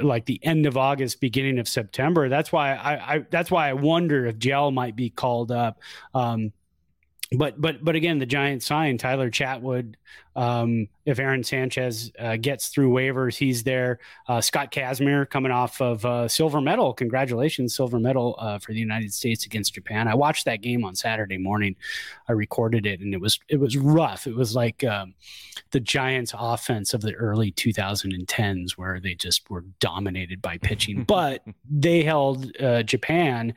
like 0.00 0.26
the 0.26 0.44
end 0.44 0.66
of 0.66 0.76
August, 0.76 1.20
beginning 1.20 1.60
of 1.60 1.68
September. 1.68 2.28
That's 2.28 2.50
why 2.50 2.74
I, 2.74 3.14
I 3.14 3.18
that's 3.30 3.48
why 3.48 3.70
I 3.70 3.74
wonder 3.74 4.26
if 4.26 4.36
Hjelle 4.38 4.74
might 4.74 4.96
be 4.96 5.08
called 5.08 5.52
up. 5.52 5.80
Um, 6.14 6.52
but 7.32 7.60
but 7.60 7.84
but 7.84 7.94
again, 7.94 8.18
the 8.18 8.26
giant 8.26 8.62
sign 8.62 8.96
Tyler 8.96 9.30
Chatwood. 9.30 9.94
Um, 10.34 10.88
if 11.04 11.18
Aaron 11.18 11.42
Sanchez 11.42 12.12
uh, 12.18 12.36
gets 12.36 12.68
through 12.68 12.90
waivers, 12.90 13.36
he's 13.36 13.64
there. 13.64 13.98
Uh, 14.28 14.40
Scott 14.40 14.70
Kazmir 14.70 15.28
coming 15.28 15.50
off 15.50 15.80
of 15.80 16.04
uh, 16.06 16.28
silver 16.28 16.60
medal. 16.60 16.94
Congratulations, 16.94 17.74
silver 17.74 17.98
medal 17.98 18.36
uh, 18.38 18.58
for 18.60 18.72
the 18.72 18.78
United 18.78 19.12
States 19.12 19.46
against 19.46 19.74
Japan. 19.74 20.06
I 20.06 20.14
watched 20.14 20.44
that 20.44 20.62
game 20.62 20.84
on 20.84 20.94
Saturday 20.94 21.38
morning. 21.38 21.74
I 22.28 22.32
recorded 22.32 22.86
it, 22.86 23.00
and 23.00 23.12
it 23.12 23.20
was 23.20 23.40
it 23.48 23.58
was 23.58 23.76
rough. 23.76 24.26
It 24.26 24.36
was 24.36 24.54
like 24.54 24.84
um, 24.84 25.14
the 25.72 25.80
Giants' 25.80 26.34
offense 26.38 26.94
of 26.94 27.00
the 27.00 27.14
early 27.14 27.52
2010s, 27.52 28.72
where 28.72 29.00
they 29.00 29.14
just 29.14 29.50
were 29.50 29.64
dominated 29.80 30.40
by 30.40 30.58
pitching. 30.58 31.04
but 31.08 31.42
they 31.68 32.04
held 32.04 32.56
uh, 32.60 32.84
Japan 32.84 33.54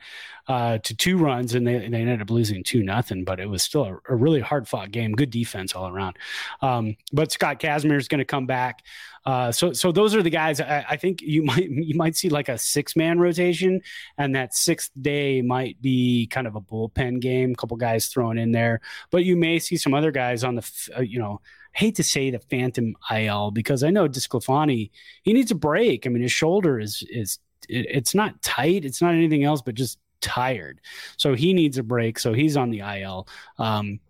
uh, 0.48 0.78
to 0.78 0.96
two 0.96 1.16
runs, 1.16 1.54
and 1.54 1.66
they, 1.66 1.78
they 1.78 2.00
ended 2.00 2.20
up 2.20 2.30
losing 2.30 2.64
two 2.64 2.82
nothing. 2.82 3.24
But 3.24 3.38
it 3.38 3.48
was 3.48 3.61
still 3.62 3.84
a, 3.84 4.12
a 4.12 4.16
really 4.16 4.40
hard 4.40 4.68
fought 4.68 4.90
game. 4.90 5.12
Good 5.12 5.30
defense 5.30 5.74
all 5.74 5.88
around. 5.88 6.16
Um, 6.60 6.96
but 7.12 7.32
Scott 7.32 7.60
Kazmir 7.60 7.98
is 7.98 8.08
going 8.08 8.18
to 8.18 8.24
come 8.24 8.46
back. 8.46 8.82
Uh, 9.24 9.52
so 9.52 9.72
so 9.72 9.92
those 9.92 10.14
are 10.14 10.22
the 10.22 10.30
guys. 10.30 10.60
I, 10.60 10.84
I 10.90 10.96
think 10.96 11.22
you 11.22 11.42
might 11.44 11.70
you 11.70 11.94
might 11.94 12.16
see 12.16 12.28
like 12.28 12.48
a 12.48 12.58
six 12.58 12.96
man 12.96 13.18
rotation, 13.18 13.80
and 14.18 14.34
that 14.34 14.54
sixth 14.54 14.90
day 15.00 15.42
might 15.42 15.80
be 15.80 16.26
kind 16.26 16.46
of 16.46 16.56
a 16.56 16.60
bullpen 16.60 17.20
game. 17.20 17.52
A 17.52 17.54
couple 17.54 17.76
guys 17.76 18.06
thrown 18.08 18.38
in 18.38 18.52
there, 18.52 18.80
but 19.10 19.24
you 19.24 19.36
may 19.36 19.58
see 19.58 19.76
some 19.76 19.94
other 19.94 20.10
guys 20.10 20.44
on 20.44 20.56
the 20.56 20.90
uh, 20.96 21.02
you 21.02 21.18
know. 21.18 21.40
Hate 21.74 21.94
to 21.94 22.02
say 22.02 22.30
the 22.30 22.38
phantom 22.38 22.94
IL 23.10 23.50
because 23.50 23.82
I 23.82 23.88
know 23.88 24.06
DeSclafani 24.06 24.90
he 25.22 25.32
needs 25.32 25.50
a 25.52 25.54
break. 25.54 26.06
I 26.06 26.10
mean 26.10 26.22
his 26.22 26.30
shoulder 26.30 26.78
is 26.78 27.02
is 27.08 27.38
it, 27.66 27.86
it's 27.88 28.14
not 28.14 28.42
tight, 28.42 28.84
it's 28.84 29.00
not 29.00 29.14
anything 29.14 29.44
else, 29.44 29.62
but 29.62 29.74
just 29.74 29.98
tired. 30.22 30.80
So 31.18 31.34
he 31.34 31.52
needs 31.52 31.76
a 31.76 31.82
break. 31.82 32.18
So 32.18 32.32
he's 32.32 32.56
on 32.56 32.70
the 32.70 32.80
IL. 32.80 33.28
Um, 33.58 34.00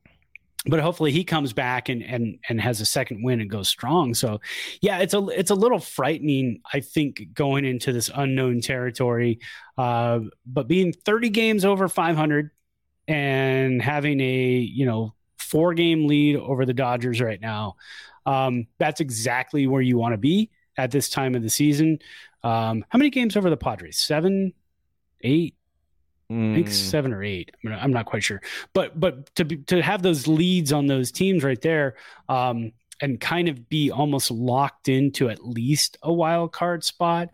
but 0.67 0.79
hopefully 0.79 1.11
he 1.11 1.25
comes 1.25 1.53
back 1.53 1.89
and 1.89 2.03
and 2.03 2.39
and 2.49 2.61
has 2.61 2.81
a 2.81 2.87
second 2.87 3.25
win 3.25 3.41
and 3.41 3.51
goes 3.51 3.69
strong. 3.69 4.15
So 4.15 4.41
yeah, 4.81 4.99
it's 4.99 5.13
a 5.15 5.27
it's 5.29 5.51
a 5.51 5.57
little 5.57 5.81
frightening, 5.81 6.61
I 6.73 6.81
think, 6.81 7.35
going 7.35 7.65
into 7.65 7.93
this 7.93 8.11
unknown 8.15 8.61
territory. 8.61 9.41
Uh, 9.77 10.21
but 10.47 10.69
being 10.69 10.93
30 10.93 11.31
games 11.31 11.65
over 11.65 11.89
500 11.89 12.51
and 13.09 13.83
having 13.83 14.21
a 14.21 14.59
you 14.59 14.87
know 14.87 15.15
four 15.39 15.75
game 15.75 16.07
lead 16.07 16.37
over 16.37 16.65
the 16.65 16.75
Dodgers 16.75 17.21
right 17.21 17.41
now. 17.41 17.77
Um, 18.25 18.69
that's 18.79 19.01
exactly 19.01 19.67
where 19.67 19.83
you 19.83 19.99
want 19.99 20.13
to 20.13 20.19
be 20.19 20.51
at 20.77 20.91
this 20.91 21.11
time 21.11 21.35
of 21.35 21.43
the 21.43 21.51
season. 21.51 21.99
Um, 22.45 22.85
how 22.89 22.99
many 22.99 23.11
games 23.11 23.37
over 23.37 23.51
the 23.51 23.57
Padres? 23.57 23.99
Seven, 23.99 24.53
eight, 25.23 25.57
I 26.33 26.55
think 26.55 26.69
Mm, 26.69 26.73
seven 26.73 27.13
or 27.13 27.23
eight. 27.23 27.51
I'm 27.65 27.71
not, 27.71 27.83
I'm 27.83 27.93
not 27.93 28.07
quite 28.07 28.23
sure, 28.23 28.41
but 28.73 28.99
but 28.99 29.35
to 29.37 29.45
be, 29.45 29.57
to 29.59 29.83
have 29.83 30.03
those 30.03 30.27
leads 30.27 30.73
on 30.73 30.87
those 30.87 31.13
teams 31.13 31.45
right 31.45 31.61
there, 31.61 31.97
um, 32.29 32.73
and 33.01 33.21
kind 33.21 33.49
of 33.49 33.69
be 33.69 33.91
almost 33.91 34.31
locked 34.31 34.89
into 34.89 35.29
at 35.29 35.45
least 35.45 35.99
a 36.03 36.13
wild 36.13 36.53
card 36.53 36.85
spot. 36.85 37.29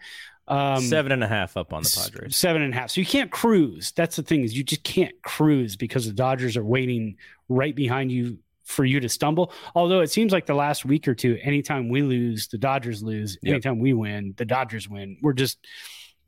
Um, 0.47 0.81
seven 0.81 1.13
and 1.13 1.23
a 1.23 1.29
half 1.29 1.59
up 1.59 1.75
on 1.75 1.83
the 1.83 2.03
Padres. 2.03 2.35
Seven 2.35 2.63
and 2.63 2.73
a 2.73 2.77
half. 2.77 2.91
So 2.91 3.03
you 3.03 3.07
can't 3.07 3.31
cruise. 3.31 3.93
That's 3.93 4.17
the 4.17 4.23
thing 4.23 4.45
is 4.45 4.57
you 4.57 4.65
just 4.65 4.83
can't 4.83 5.15
cruise 5.23 5.77
because 5.77 6.07
the 6.07 6.15
Dodgers 6.15 6.57
are 6.57 6.65
waiting 6.65 7.17
right 7.51 7.77
behind 7.77 8.11
you 8.11 8.39
for 8.65 8.85
you 8.85 8.99
to 9.01 9.09
stumble. 9.11 9.53
Although 9.75 10.01
it 10.01 10.11
seems 10.11 10.33
like 10.33 10.47
the 10.47 10.55
last 10.55 10.87
week 10.87 11.07
or 11.07 11.15
two, 11.15 11.39
anytime 11.43 11.91
we 11.91 12.01
lose, 12.01 12.49
the 12.49 12.57
Dodgers 12.59 13.03
lose. 13.03 13.37
Yep. 13.43 13.53
Anytime 13.53 13.79
we 13.79 13.93
win, 13.93 14.35
the 14.39 14.47
Dodgers 14.47 14.89
win. 14.89 15.19
We're 15.21 15.35
just, 15.35 15.59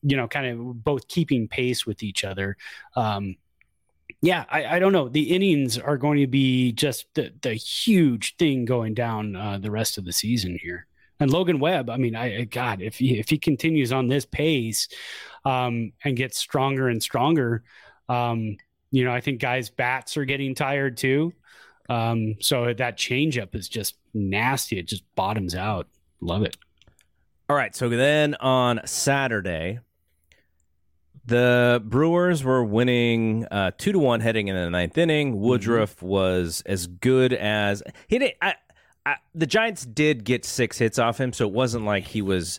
you 0.02 0.16
know, 0.16 0.28
kind 0.28 0.46
of 0.46 0.84
both 0.84 1.08
keeping 1.08 1.48
pace 1.48 1.86
with 1.86 2.02
each 2.02 2.24
other. 2.24 2.56
Um, 2.96 3.36
yeah, 4.22 4.44
I, 4.50 4.76
I 4.76 4.78
don't 4.78 4.92
know. 4.92 5.08
The 5.08 5.34
innings 5.34 5.78
are 5.78 5.96
going 5.96 6.18
to 6.20 6.26
be 6.26 6.72
just 6.72 7.06
the, 7.14 7.32
the 7.42 7.54
huge 7.54 8.36
thing 8.36 8.64
going 8.64 8.94
down 8.94 9.36
uh, 9.36 9.58
the 9.58 9.70
rest 9.70 9.98
of 9.98 10.04
the 10.04 10.12
season 10.12 10.58
here. 10.60 10.86
And 11.20 11.30
Logan 11.30 11.60
Webb, 11.60 11.90
I 11.90 11.96
mean, 11.98 12.16
I 12.16 12.44
God, 12.44 12.80
if 12.80 12.96
he 12.96 13.18
if 13.18 13.28
he 13.28 13.38
continues 13.38 13.92
on 13.92 14.08
this 14.08 14.24
pace 14.24 14.88
um, 15.44 15.92
and 16.02 16.16
gets 16.16 16.38
stronger 16.38 16.88
and 16.88 17.02
stronger, 17.02 17.62
um, 18.08 18.56
you 18.90 19.04
know, 19.04 19.12
I 19.12 19.20
think 19.20 19.40
guys' 19.40 19.68
bats 19.68 20.16
are 20.16 20.24
getting 20.24 20.54
tired 20.54 20.96
too. 20.96 21.34
Um, 21.90 22.36
so 22.40 22.72
that 22.72 22.96
changeup 22.96 23.54
is 23.54 23.68
just 23.68 23.96
nasty. 24.14 24.78
It 24.78 24.86
just 24.86 25.04
bottoms 25.14 25.54
out. 25.54 25.88
Love 26.20 26.42
it. 26.42 26.56
All 27.50 27.56
right, 27.56 27.74
so 27.74 27.88
then 27.88 28.36
on 28.36 28.80
Saturday, 28.86 29.80
the 31.30 31.80
Brewers 31.84 32.42
were 32.42 32.64
winning 32.64 33.46
uh, 33.52 33.70
two 33.78 33.92
to 33.92 33.98
one 34.00 34.20
heading 34.20 34.48
into 34.48 34.60
the 34.60 34.70
ninth 34.70 34.98
inning. 34.98 35.40
Woodruff 35.40 36.02
was 36.02 36.60
as 36.66 36.88
good 36.88 37.32
as 37.32 37.84
he 38.08 38.18
did. 38.18 38.32
I, 38.42 38.56
I, 39.06 39.16
the 39.32 39.46
Giants 39.46 39.86
did 39.86 40.24
get 40.24 40.44
six 40.44 40.76
hits 40.76 40.98
off 40.98 41.18
him, 41.20 41.32
so 41.32 41.46
it 41.46 41.52
wasn't 41.52 41.84
like 41.84 42.04
he 42.04 42.20
was 42.20 42.58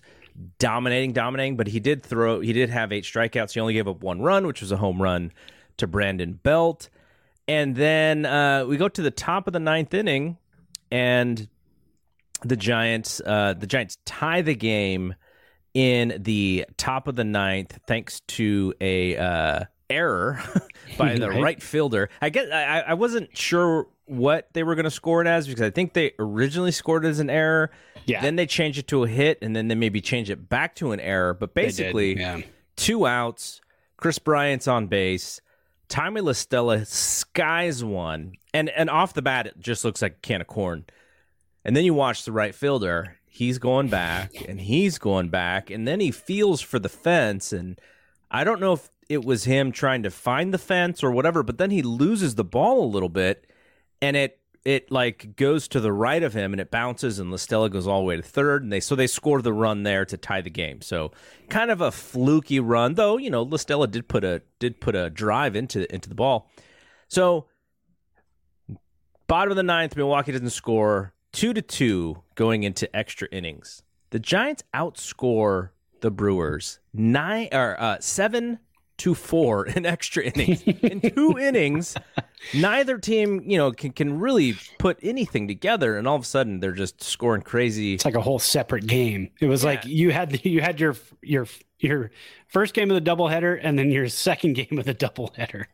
dominating, 0.58 1.12
dominating. 1.12 1.58
But 1.58 1.68
he 1.68 1.82
did 1.82 2.02
throw. 2.02 2.40
He 2.40 2.54
did 2.54 2.70
have 2.70 2.94
eight 2.94 3.04
strikeouts. 3.04 3.52
He 3.52 3.60
only 3.60 3.74
gave 3.74 3.90
up 3.90 4.02
one 4.02 4.22
run, 4.22 4.48
which 4.48 4.62
was 4.62 4.72
a 4.72 4.78
home 4.78 5.02
run 5.02 5.34
to 5.76 5.86
Brandon 5.86 6.40
Belt. 6.42 6.90
And 7.50 7.76
then 7.76 8.26
uh, 8.26 8.66
we 8.66 8.78
go 8.78 8.88
to 8.88 9.02
the 9.02 9.12
top 9.12 9.48
of 9.48 9.54
the 9.54 9.60
ninth 9.60 9.94
inning, 9.94 10.38
and 10.90 11.50
the 12.42 12.56
Giants 12.56 13.22
uh, 13.26 13.54
the 13.54 13.68
Giants 13.68 13.98
tie 14.06 14.42
the 14.42 14.56
game 14.56 15.16
in 15.74 16.18
the 16.20 16.66
top 16.78 17.08
of 17.08 17.16
the 17.16 17.24
ninth 17.24 17.80
thanks 17.88 18.22
to 18.28 18.74
a 18.82 19.16
uh, 19.18 19.64
error 19.90 20.42
by 20.98 21.16
the 21.16 21.30
Right. 21.30 21.42
right 21.42 21.62
fielder. 21.64 22.10
I 22.22 22.30
guess 22.30 22.50
I, 22.52 22.82
I 22.88 22.94
wasn't 22.96 23.36
sure 23.38 23.88
what 24.06 24.50
they 24.54 24.64
were 24.64 24.76
going 24.76 24.84
to 24.86 24.92
score 24.92 25.22
it 25.22 25.28
as 25.28 25.48
because 25.48 25.62
I 25.62 25.70
think 25.70 25.94
they 25.94 26.12
originally 26.20 26.72
scored 26.72 27.06
it 27.06 27.10
as 27.10 27.20
an 27.20 27.30
error. 27.30 27.72
Yeah. 28.06 28.22
Then 28.22 28.36
they 28.36 28.46
changed 28.46 28.80
it 28.80 28.88
to 28.88 29.04
a 29.04 29.08
hit, 29.08 29.38
and 29.42 29.56
then 29.56 29.68
they 29.70 29.76
maybe 29.76 30.02
change 30.02 30.30
it 30.30 30.50
back 30.50 30.76
to 30.76 30.92
an 30.92 31.00
error. 31.00 31.34
But 31.34 31.54
basically, 31.54 32.20
yeah. 32.20 32.42
two 32.76 33.06
outs. 33.06 33.62
Kris 33.98 34.18
Bryant's 34.20 34.68
on 34.68 34.88
base. 34.88 35.40
Tommy 35.88 36.22
La 36.22 36.32
Stella 36.34 36.84
skies 36.86 37.84
one, 37.84 38.34
and 38.54 38.70
and 38.70 38.90
off 38.90 39.14
the 39.14 39.22
bat, 39.22 39.46
it 39.48 39.60
just 39.60 39.86
looks 39.86 40.02
like 40.02 40.14
a 40.14 40.20
can 40.22 40.42
of 40.42 40.48
corn. 40.48 40.86
And 41.64 41.76
then 41.76 41.86
you 41.86 41.94
watch 41.94 42.26
the 42.26 42.32
right 42.32 42.56
fielder; 42.56 43.18
he's 43.34 43.58
going 43.60 43.88
back, 43.88 44.32
and 44.48 44.60
he's 44.60 45.00
going 45.00 45.30
back, 45.30 45.70
and 45.70 45.88
then 45.88 46.02
he 46.02 46.12
feels 46.12 46.60
for 46.60 46.78
the 46.78 46.90
fence, 46.90 47.54
and 47.54 47.80
I 48.30 48.44
don't 48.44 48.60
know 48.60 48.74
if 48.74 48.90
it 49.08 49.24
was 49.24 49.46
him 49.46 49.72
trying 49.72 50.04
to 50.04 50.12
find 50.12 50.54
the 50.54 50.58
fence 50.58 51.02
or 51.02 51.12
whatever, 51.12 51.42
but 51.42 51.58
then 51.58 51.72
he 51.72 51.82
loses 51.82 52.36
the 52.36 52.44
ball 52.44 52.84
a 52.84 52.86
little 52.86 53.10
bit, 53.10 53.48
and 54.02 54.18
it 54.18 54.38
it 54.64 54.92
like 54.92 55.36
goes 55.38 55.68
to 55.70 55.80
the 55.80 55.92
right 55.92 56.22
of 56.22 56.34
him 56.34 56.54
and 56.54 56.62
it 56.62 56.70
bounces 56.70 57.18
and 57.18 57.32
La 57.32 57.38
Stella 57.38 57.68
goes 57.68 57.88
all 57.88 58.02
the 58.02 58.06
way 58.06 58.16
to 58.16 58.22
third 58.22 58.62
and 58.62 58.72
they 58.72 58.80
so 58.80 58.96
they 58.96 59.08
score 59.08 59.42
the 59.42 59.52
run 59.52 59.82
there 59.82 60.06
to 60.06 60.18
tie 60.18 60.42
the 60.42 60.52
game. 60.52 60.82
So 60.82 61.12
kind 61.50 61.72
of 61.72 61.82
a 61.82 61.92
fluky 61.92 62.60
run, 62.60 62.94
though, 62.94 63.18
you 63.18 63.32
know, 63.32 63.42
La 63.42 63.58
Stella 63.58 63.88
did 63.88 64.08
put 64.08 64.24
a 64.24 64.44
did 64.60 64.80
put 64.80 64.96
a 64.96 65.10
drive 65.10 65.56
into 65.56 65.92
into 65.94 66.10
the 66.10 66.16
ball. 66.16 66.50
So 67.08 67.48
bottom 69.28 69.52
of 69.52 69.58
the 69.58 69.64
ninth, 69.64 69.96
Milwaukee 69.96 70.32
doesn't 70.32 70.52
score. 70.52 71.14
Two 71.32 71.54
to 71.54 71.62
two 71.62 72.24
going 72.36 72.64
into 72.64 72.94
extra 72.96 73.28
innings. 73.32 73.84
The 74.10 74.20
Giants 74.20 74.64
outscore 74.74 75.70
the 76.02 76.12
Brewers 76.12 76.80
nine 76.94 77.48
or 77.52 77.80
uh, 77.80 77.98
seven 78.00 78.60
to 78.98 79.16
four 79.16 79.66
in 79.76 79.86
extra 79.86 80.24
innings. 80.24 80.62
in 80.64 81.02
two 81.02 81.38
innings, 81.40 81.96
neither 82.54 82.98
team, 82.98 83.42
you 83.46 83.58
know, 83.58 83.72
can, 83.72 83.92
can 83.92 84.20
really 84.20 84.56
put 84.78 85.00
anything 85.02 85.48
together, 85.48 85.98
and 85.98 86.08
all 86.08 86.16
of 86.16 86.22
a 86.22 86.26
sudden 86.26 86.60
they're 86.60 86.72
just 86.72 87.02
scoring 87.02 87.42
crazy. 87.42 87.96
It's 87.96 88.06
like 88.06 88.16
a 88.16 88.22
whole 88.22 88.40
separate 88.40 88.86
game. 88.86 89.32
It 89.40 89.48
was 89.48 89.64
like 89.64 89.86
you 89.86 90.12
had 90.12 90.46
you 90.46 90.62
had 90.62 90.80
your 90.80 90.96
your 91.22 91.48
your 91.80 92.12
first 92.48 92.74
game 92.74 92.92
of 92.92 93.04
the 93.04 93.10
doubleheader 93.10 93.60
and 93.62 93.78
then 93.78 93.90
your 93.92 94.08
second 94.08 94.54
game 94.56 94.78
of 94.78 94.86
the 94.86 94.96
doubleheader. 94.96 95.66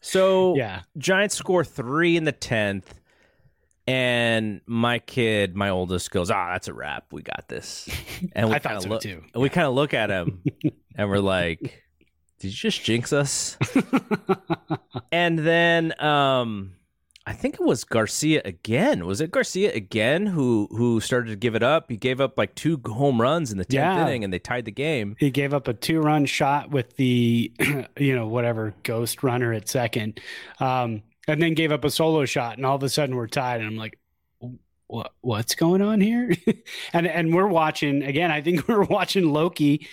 So 0.00 0.56
yeah. 0.56 0.82
Giants 0.98 1.36
score 1.36 1.64
three 1.64 2.16
in 2.16 2.24
the 2.24 2.32
tenth, 2.32 2.94
and 3.86 4.60
my 4.66 4.98
kid, 4.98 5.54
my 5.56 5.70
oldest, 5.70 6.10
goes, 6.10 6.30
"Ah, 6.30 6.52
that's 6.52 6.68
a 6.68 6.74
wrap. 6.74 7.12
We 7.12 7.22
got 7.22 7.48
this." 7.48 7.88
And 8.32 8.48
we 8.50 8.58
kind 8.58 8.76
of 8.76 8.82
so, 8.82 8.88
look, 8.88 9.02
too. 9.02 9.22
and 9.34 9.42
we 9.42 9.48
kind 9.48 9.66
of 9.66 9.74
look 9.74 9.92
at 9.94 10.10
him, 10.10 10.42
and 10.96 11.08
we're 11.08 11.18
like, 11.18 11.60
"Did 12.40 12.48
you 12.48 12.50
just 12.50 12.82
jinx 12.82 13.12
us?" 13.12 13.56
and 15.12 15.38
then, 15.38 15.92
um, 16.02 16.72
I 17.26 17.32
think 17.32 17.54
it 17.54 17.60
was 17.62 17.84
Garcia 17.84 18.40
again. 18.44 19.04
Was 19.06 19.20
it 19.20 19.30
Garcia 19.30 19.72
again 19.74 20.26
who 20.26 20.68
who 20.70 21.00
started 21.00 21.30
to 21.30 21.36
give 21.36 21.54
it 21.54 21.62
up? 21.62 21.90
He 21.90 21.96
gave 21.96 22.20
up 22.20 22.38
like 22.38 22.54
two 22.54 22.80
home 22.86 23.20
runs 23.20 23.50
in 23.52 23.58
the 23.58 23.64
tenth 23.64 23.74
Yeah. 23.74 24.02
inning, 24.06 24.24
and 24.24 24.32
they 24.32 24.38
tied 24.38 24.64
the 24.64 24.70
game. 24.72 25.16
he 25.18 25.30
gave 25.30 25.52
up 25.52 25.68
a 25.68 25.74
two 25.74 26.00
run 26.00 26.24
shot 26.26 26.70
with 26.70 26.96
the 26.96 27.52
you 27.98 28.14
know 28.14 28.26
whatever 28.28 28.74
ghost 28.82 29.22
runner 29.22 29.52
at 29.52 29.68
second 29.68 30.20
um 30.60 31.02
and 31.26 31.42
then 31.42 31.54
gave 31.54 31.72
up 31.72 31.84
a 31.84 31.90
solo 31.90 32.24
shot 32.24 32.56
and 32.56 32.66
all 32.66 32.76
of 32.76 32.82
a 32.82 32.88
sudden 32.88 33.16
we're 33.16 33.26
tied 33.26 33.60
and 33.60 33.68
i'm 33.68 33.76
like 33.76 33.98
what 34.88 35.12
what's 35.20 35.54
going 35.54 35.82
on 35.82 36.00
here? 36.00 36.32
And 36.92 37.06
and 37.06 37.34
we're 37.34 37.48
watching 37.48 38.02
again 38.02 38.30
i 38.30 38.40
think 38.40 38.68
we're 38.68 38.84
watching 38.84 39.32
loki 39.32 39.88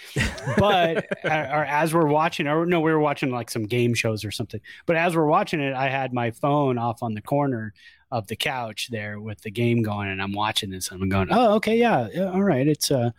but 0.58 1.06
or 1.26 1.66
as 1.66 1.94
we're 1.94 2.08
watching 2.08 2.48
or 2.48 2.66
no 2.66 2.80
we 2.80 2.92
were 2.92 3.00
watching 3.00 3.32
like 3.32 3.50
some 3.50 3.64
game 3.64 3.94
shows 3.94 4.24
or 4.24 4.32
something 4.32 4.62
but 4.86 4.96
as 4.96 5.16
we're 5.16 5.26
watching 5.26 5.60
it 5.60 5.74
i 5.74 5.90
had 5.90 6.14
my 6.14 6.32
phone 6.32 6.78
off 6.78 7.02
on 7.02 7.14
the 7.14 7.22
corner 7.22 7.74
of 8.12 8.28
the 8.28 8.36
couch 8.36 8.90
there 8.92 9.20
with 9.20 9.42
the 9.42 9.52
game 9.52 9.82
going 9.82 10.10
and 10.10 10.22
i'm 10.22 10.34
watching 10.34 10.70
this 10.70 10.92
and 10.92 11.02
i'm 11.02 11.10
going 11.10 11.28
oh 11.32 11.56
okay 11.56 11.78
yeah, 11.78 12.08
yeah 12.14 12.32
all 12.32 12.44
right 12.44 12.68
it's 12.68 12.92
uh 12.92 13.10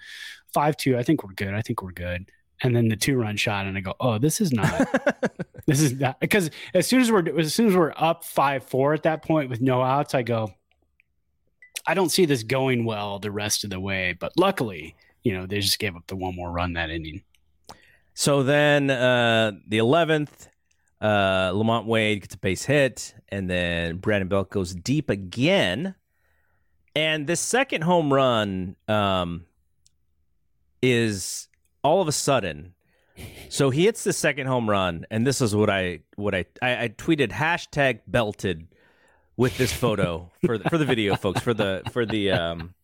five 0.53 0.77
two 0.77 0.97
i 0.97 1.03
think 1.03 1.25
we're 1.25 1.35
good 1.35 1.53
i 1.55 1.63
think 1.63 1.83
we're 1.83 1.93
good 1.93 2.31
and 2.63 2.75
then 2.75 2.89
the 2.89 2.97
two 2.97 3.17
run 3.17 3.37
shot 3.37 3.67
and 3.67 3.77
i 3.77 3.81
go 3.81 3.95
oh 4.01 4.19
this 4.19 4.41
is 4.41 4.53
not 4.53 4.89
this 5.67 5.81
is 5.81 5.95
not 5.95 6.19
because 6.21 6.51
as 6.75 6.87
soon 6.87 7.01
as 7.01 7.11
we're 7.11 7.39
as 7.39 7.55
soon 7.55 7.67
as 7.67 7.77
we're 7.77 7.93
up 7.97 8.25
five 8.25 8.65
four 8.65 8.95
at 8.95 9.03
that 9.03 9.23
point 9.23 9.51
with 9.51 9.61
no 9.61 9.83
outs 9.83 10.15
i 10.15 10.23
go 10.23 10.53
i 11.87 11.95
don't 11.95 12.11
see 12.11 12.25
this 12.25 12.43
going 12.43 12.85
well 12.85 13.19
the 13.19 13.31
rest 13.31 13.65
of 13.65 13.71
the 13.71 13.81
way 13.81 14.17
but 14.19 14.33
luckily 14.37 14.95
you 15.23 15.33
know 15.33 15.47
they 15.47 15.61
just 15.61 15.79
gave 15.79 15.97
up 15.97 16.07
the 16.07 16.17
one 16.17 16.35
more 16.35 16.51
run 16.51 16.75
that 16.75 16.91
inning 16.91 17.23
So 18.15 18.45
then 18.45 18.91
uh, 18.91 19.53
the 19.67 19.79
11th, 19.79 20.49
uh, 21.01 21.51
LaMonte 21.51 21.87
Wade 21.87 22.23
gets 22.23 22.37
a 22.37 22.39
base 22.39 22.65
hit, 22.65 23.15
and 23.29 23.51
then 23.51 23.97
Brandon 23.97 24.29
Belt 24.29 24.51
goes 24.51 24.73
deep 24.73 25.11
again. 25.11 25.97
And 26.95 27.27
this 27.27 27.41
second 27.41 27.83
home 27.83 28.13
run 28.13 28.77
um, 28.87 29.47
is 30.81 31.49
all 31.85 32.01
of 32.01 32.09
a 32.09 32.13
sudden. 32.13 32.75
So 33.49 33.71
he 33.71 33.85
hits 33.85 34.03
the 34.03 34.13
second 34.13 34.49
home 34.49 34.69
run, 34.69 35.07
and 35.11 35.25
this 35.25 35.41
is 35.41 35.55
what 35.55 35.71
I 35.71 36.01
what 36.17 36.35
I 36.35 36.47
I, 36.61 36.85
I 36.85 36.89
tweeted 36.89 37.31
hashtag 37.31 38.01
belted 38.09 38.67
with 39.37 39.57
this 39.57 39.73
photo 39.73 40.31
for 40.45 40.59
the, 40.59 40.69
for 40.69 40.79
the 40.79 40.85
video 40.85 41.15
folks 41.15 41.41
for 41.41 41.55
the 41.55 41.83
for 41.93 42.05
the 42.07 42.33
um 42.33 42.75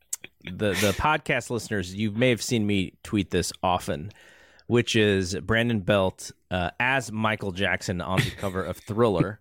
the 0.45 0.71
the 0.71 0.95
podcast 0.99 1.51
listeners 1.51 1.95
you 1.95 2.11
may 2.11 2.31
have 2.31 2.43
seen 2.43 2.67
me 2.67 2.93
tweet 3.03 3.31
this 3.31 3.53
often 3.63 4.11
which 4.71 4.95
is 4.95 5.35
Brandon 5.35 5.81
Belt 5.81 6.31
uh, 6.53 6.71
as 6.79 7.11
Michael 7.11 7.51
Jackson 7.51 8.01
on 8.01 8.21
the 8.21 8.31
cover 8.31 8.63
of 8.63 8.77
Thriller. 8.77 9.41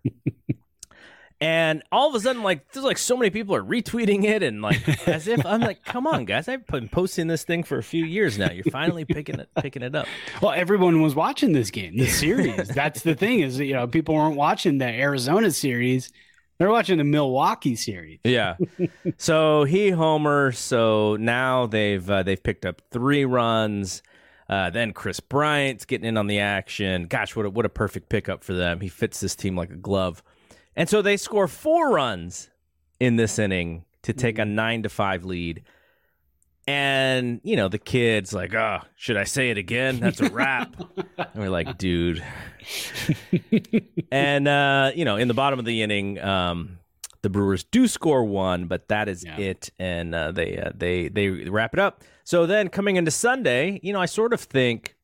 And 1.42 1.82
all 1.90 2.08
of 2.08 2.14
a 2.14 2.20
sudden, 2.20 2.42
like 2.42 2.70
there's 2.72 2.84
like 2.84 2.98
so 2.98 3.16
many 3.16 3.30
people 3.30 3.54
are 3.54 3.62
retweeting 3.64 4.24
it, 4.24 4.42
and 4.42 4.60
like 4.60 4.86
as 5.08 5.26
if 5.26 5.44
I'm 5.46 5.60
like, 5.60 5.82
come 5.84 6.06
on, 6.06 6.26
guys, 6.26 6.48
I've 6.48 6.66
been 6.66 6.88
posting 6.88 7.28
this 7.28 7.44
thing 7.44 7.62
for 7.62 7.78
a 7.78 7.82
few 7.82 8.04
years 8.04 8.38
now. 8.38 8.50
You're 8.50 8.64
finally 8.64 9.04
picking 9.06 9.40
it, 9.40 9.48
picking 9.56 9.82
it 9.82 9.94
up. 9.94 10.06
well 10.42 10.52
everyone 10.52 11.00
was 11.00 11.14
watching 11.14 11.52
this 11.52 11.70
game 11.70 11.96
the 11.96 12.06
series 12.06 12.68
that's 12.68 13.02
the 13.02 13.14
thing 13.14 13.40
is 13.40 13.58
you 13.58 13.72
know 13.72 13.86
people 13.86 14.14
weren't 14.14 14.36
watching 14.36 14.78
the 14.78 14.86
arizona 14.86 15.50
series 15.50 16.12
They're 16.58 16.68
watching 16.70 16.98
the 16.98 17.04
Milwaukee 17.04 17.74
series. 17.74 18.18
Yeah. 18.22 18.56
so 19.16 19.64
he 19.64 19.88
homer. 19.88 20.52
So 20.52 21.16
now 21.16 21.66
they've 21.66 22.08
uh, 22.10 22.22
they've 22.22 22.42
picked 22.42 22.66
up 22.66 22.82
three 22.90 23.24
runs. 23.24 24.02
Uh, 24.46 24.68
then 24.68 24.92
Kris 24.92 25.20
Bryant's 25.20 25.86
getting 25.86 26.06
in 26.06 26.16
on 26.18 26.26
the 26.26 26.40
action. 26.40 27.06
Gosh, 27.06 27.34
what 27.34 27.46
a, 27.46 27.50
what 27.50 27.64
a 27.64 27.70
perfect 27.70 28.10
pickup 28.10 28.44
for 28.44 28.52
them. 28.52 28.80
He 28.80 28.88
fits 28.88 29.20
this 29.20 29.34
team 29.34 29.56
like 29.56 29.70
a 29.70 29.76
glove. 29.76 30.22
And 30.76 30.88
so 30.88 31.02
they 31.02 31.16
score 31.16 31.48
four 31.48 31.90
runs 31.90 32.50
in 32.98 33.16
this 33.16 33.38
inning 33.38 33.84
to 34.02 34.12
take 34.12 34.38
a 34.38 34.44
nine 34.44 34.82
to 34.84 34.88
five 34.88 35.24
lead. 35.24 35.62
And 36.66 37.40
you 37.42 37.56
know 37.56 37.68
the 37.68 37.78
kids 37.78 38.32
like, 38.32 38.54
oh, 38.54 38.78
should 38.94 39.16
I 39.16 39.24
say 39.24 39.50
it 39.50 39.58
again? 39.58 39.98
That's 39.98 40.20
a 40.20 40.30
wrap. 40.30 40.76
and 41.18 41.28
we're 41.34 41.48
like, 41.50 41.78
dude. 41.78 42.22
and 44.12 44.46
uh, 44.46 44.92
you 44.94 45.04
know, 45.04 45.16
in 45.16 45.26
the 45.28 45.34
bottom 45.34 45.58
of 45.58 45.64
the 45.64 45.82
inning, 45.82 46.20
um, 46.20 46.78
the 47.22 47.30
Brewers 47.30 47.64
do 47.64 47.88
score 47.88 48.24
one, 48.24 48.66
but 48.66 48.88
that 48.88 49.08
is 49.08 49.24
Yeah. 49.24 49.38
it, 49.38 49.70
and 49.78 50.14
uh, 50.14 50.32
they 50.32 50.58
uh, 50.58 50.70
they 50.74 51.08
they 51.08 51.28
wrap 51.28 51.74
it 51.74 51.80
up. 51.80 52.04
So 52.24 52.46
then 52.46 52.68
coming 52.68 52.96
into 52.96 53.10
Sunday, 53.10 53.80
you 53.82 53.92
know, 53.92 54.00
I 54.00 54.06
sort 54.06 54.32
of 54.32 54.40
think, 54.40 54.96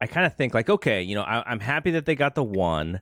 I 0.00 0.06
kind 0.06 0.26
of 0.26 0.36
think 0.36 0.52
like, 0.52 0.68
okay, 0.68 1.00
you 1.02 1.14
know, 1.14 1.22
I, 1.22 1.42
I'm 1.50 1.60
happy 1.60 1.92
that 1.92 2.04
they 2.04 2.14
got 2.14 2.34
the 2.34 2.44
one. 2.44 3.00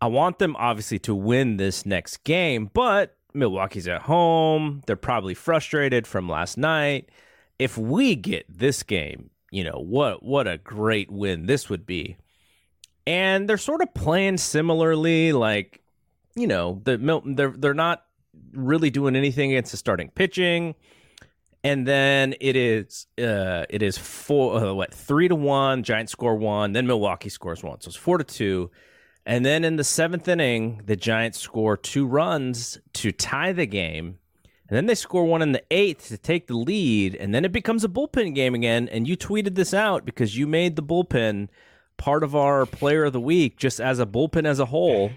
I 0.00 0.06
want 0.06 0.38
them 0.38 0.56
obviously 0.56 0.98
to 1.00 1.14
win 1.14 1.56
this 1.56 1.84
next 1.84 2.24
game, 2.24 2.70
but 2.72 3.16
Milwaukee's 3.34 3.86
at 3.86 4.02
home. 4.02 4.82
They're 4.86 4.96
probably 4.96 5.34
frustrated 5.34 6.06
from 6.06 6.28
last 6.28 6.56
night. 6.56 7.10
If 7.58 7.76
we 7.76 8.16
get 8.16 8.46
this 8.48 8.82
game, 8.82 9.30
you 9.50 9.64
know, 9.64 9.78
what 9.78 10.22
what 10.22 10.46
a 10.46 10.58
great 10.58 11.10
win 11.10 11.46
this 11.46 11.68
would 11.68 11.84
be. 11.84 12.16
And 13.06 13.48
they're 13.48 13.58
sort 13.58 13.82
of 13.82 13.92
playing 13.92 14.38
similarly 14.38 15.32
like, 15.32 15.82
you 16.34 16.46
know, 16.46 16.80
the 16.84 17.22
they're 17.26 17.54
they're 17.56 17.74
not 17.74 18.04
really 18.52 18.90
doing 18.90 19.16
anything 19.16 19.52
against 19.52 19.72
the 19.72 19.76
starting 19.76 20.10
pitching. 20.10 20.74
And 21.62 21.86
then 21.86 22.34
it 22.40 22.56
is 22.56 23.06
uh 23.18 23.66
it 23.68 23.82
is 23.82 23.98
four 23.98 24.56
uh, 24.56 24.72
what 24.72 24.94
3 24.94 25.28
to 25.28 25.34
1, 25.34 25.82
Giants 25.82 26.12
score 26.12 26.36
1, 26.36 26.72
then 26.72 26.86
Milwaukee 26.86 27.28
scores 27.28 27.62
1. 27.62 27.82
So 27.82 27.88
it's 27.88 27.96
4 27.96 28.18
to 28.18 28.24
2. 28.24 28.70
And 29.26 29.44
then 29.44 29.64
in 29.64 29.76
the 29.76 29.84
seventh 29.84 30.26
inning, 30.28 30.82
the 30.86 30.96
Giants 30.96 31.38
score 31.38 31.76
two 31.76 32.06
runs 32.06 32.78
to 32.94 33.12
tie 33.12 33.52
the 33.52 33.66
game. 33.66 34.18
And 34.68 34.76
then 34.76 34.86
they 34.86 34.94
score 34.94 35.24
one 35.24 35.42
in 35.42 35.52
the 35.52 35.62
eighth 35.70 36.08
to 36.08 36.16
take 36.18 36.46
the 36.46 36.56
lead. 36.56 37.14
And 37.16 37.34
then 37.34 37.44
it 37.44 37.52
becomes 37.52 37.84
a 37.84 37.88
bullpen 37.88 38.34
game 38.34 38.54
again. 38.54 38.88
And 38.88 39.06
you 39.06 39.16
tweeted 39.16 39.56
this 39.56 39.74
out 39.74 40.04
because 40.04 40.36
you 40.38 40.46
made 40.46 40.76
the 40.76 40.82
bullpen 40.82 41.48
part 41.96 42.22
of 42.24 42.34
our 42.34 42.64
player 42.66 43.04
of 43.04 43.12
the 43.12 43.20
week 43.20 43.56
just 43.58 43.80
as 43.80 43.98
a 43.98 44.06
bullpen 44.06 44.46
as 44.46 44.58
a 44.58 44.66
whole. 44.66 45.10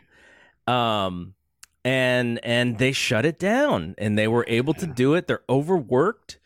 Um, 0.67 1.35
and 1.85 2.39
and 2.43 2.77
they 2.77 2.93
shut 2.93 3.25
it 3.25 3.37
down 3.39 3.93
and 3.97 4.17
they 4.17 4.27
were 4.27 4.45
able 4.47 4.73
to 4.75 4.87
do 4.87 5.13
it. 5.15 5.27
They're 5.27 5.43
overworked, 5.49 6.39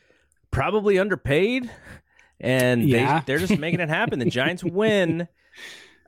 probably 0.51 0.97
underpaid, 0.99 1.69
and 2.39 2.83
Yeah. 2.83 3.19
they 3.19 3.25
they're 3.25 3.45
just 3.47 3.59
making 3.59 3.79
it 3.79 3.89
happen. 3.89 4.19
The 4.19 4.25
Giants 4.25 4.63
win. 4.65 5.27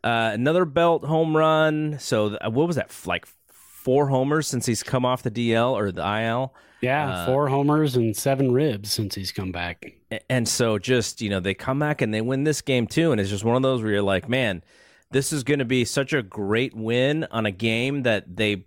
Uh, 0.03 0.31
another 0.33 0.65
belt 0.65 1.03
home 1.05 1.35
run. 1.35 1.97
So 1.99 2.29
th- 2.29 2.41
what 2.43 2.67
was 2.67 2.75
that? 2.75 2.91
Like 3.05 3.27
four 3.47 4.07
homers 4.09 4.47
since 4.47 4.65
he's 4.65 4.83
come 4.83 5.05
off 5.05 5.23
the 5.23 5.31
DL 5.31 5.71
or 5.73 5.91
the 5.91 6.01
IL. 6.01 6.53
Yeah, 6.81 7.09
Uh, 7.09 7.25
four 7.25 7.49
homers 7.49 7.95
and 7.97 8.15
seven 8.15 8.53
ribs 8.53 8.91
since 8.91 9.15
he's 9.15 9.31
come 9.33 9.51
back. 9.51 9.95
And 10.29 10.47
so 10.47 10.77
just, 10.79 11.21
you 11.21 11.29
know, 11.29 11.39
they 11.41 11.53
come 11.53 11.79
back 11.79 12.01
and 12.01 12.13
they 12.13 12.21
win 12.21 12.45
this 12.45 12.61
game 12.61 12.87
too. 12.87 13.11
And 13.11 13.19
it's 13.19 13.29
just 13.29 13.43
one 13.43 13.57
of 13.57 13.61
those 13.61 13.81
where 13.83 13.91
you're 13.91 14.01
like, 14.01 14.29
man, 14.29 14.63
this 15.11 15.33
is 15.33 15.43
going 15.43 15.59
to 15.59 15.65
be 15.65 15.83
such 15.83 16.13
a 16.13 16.21
great 16.23 16.73
win 16.73 17.25
on 17.31 17.45
a 17.45 17.51
game 17.51 18.03
that 18.03 18.37
they 18.37 18.65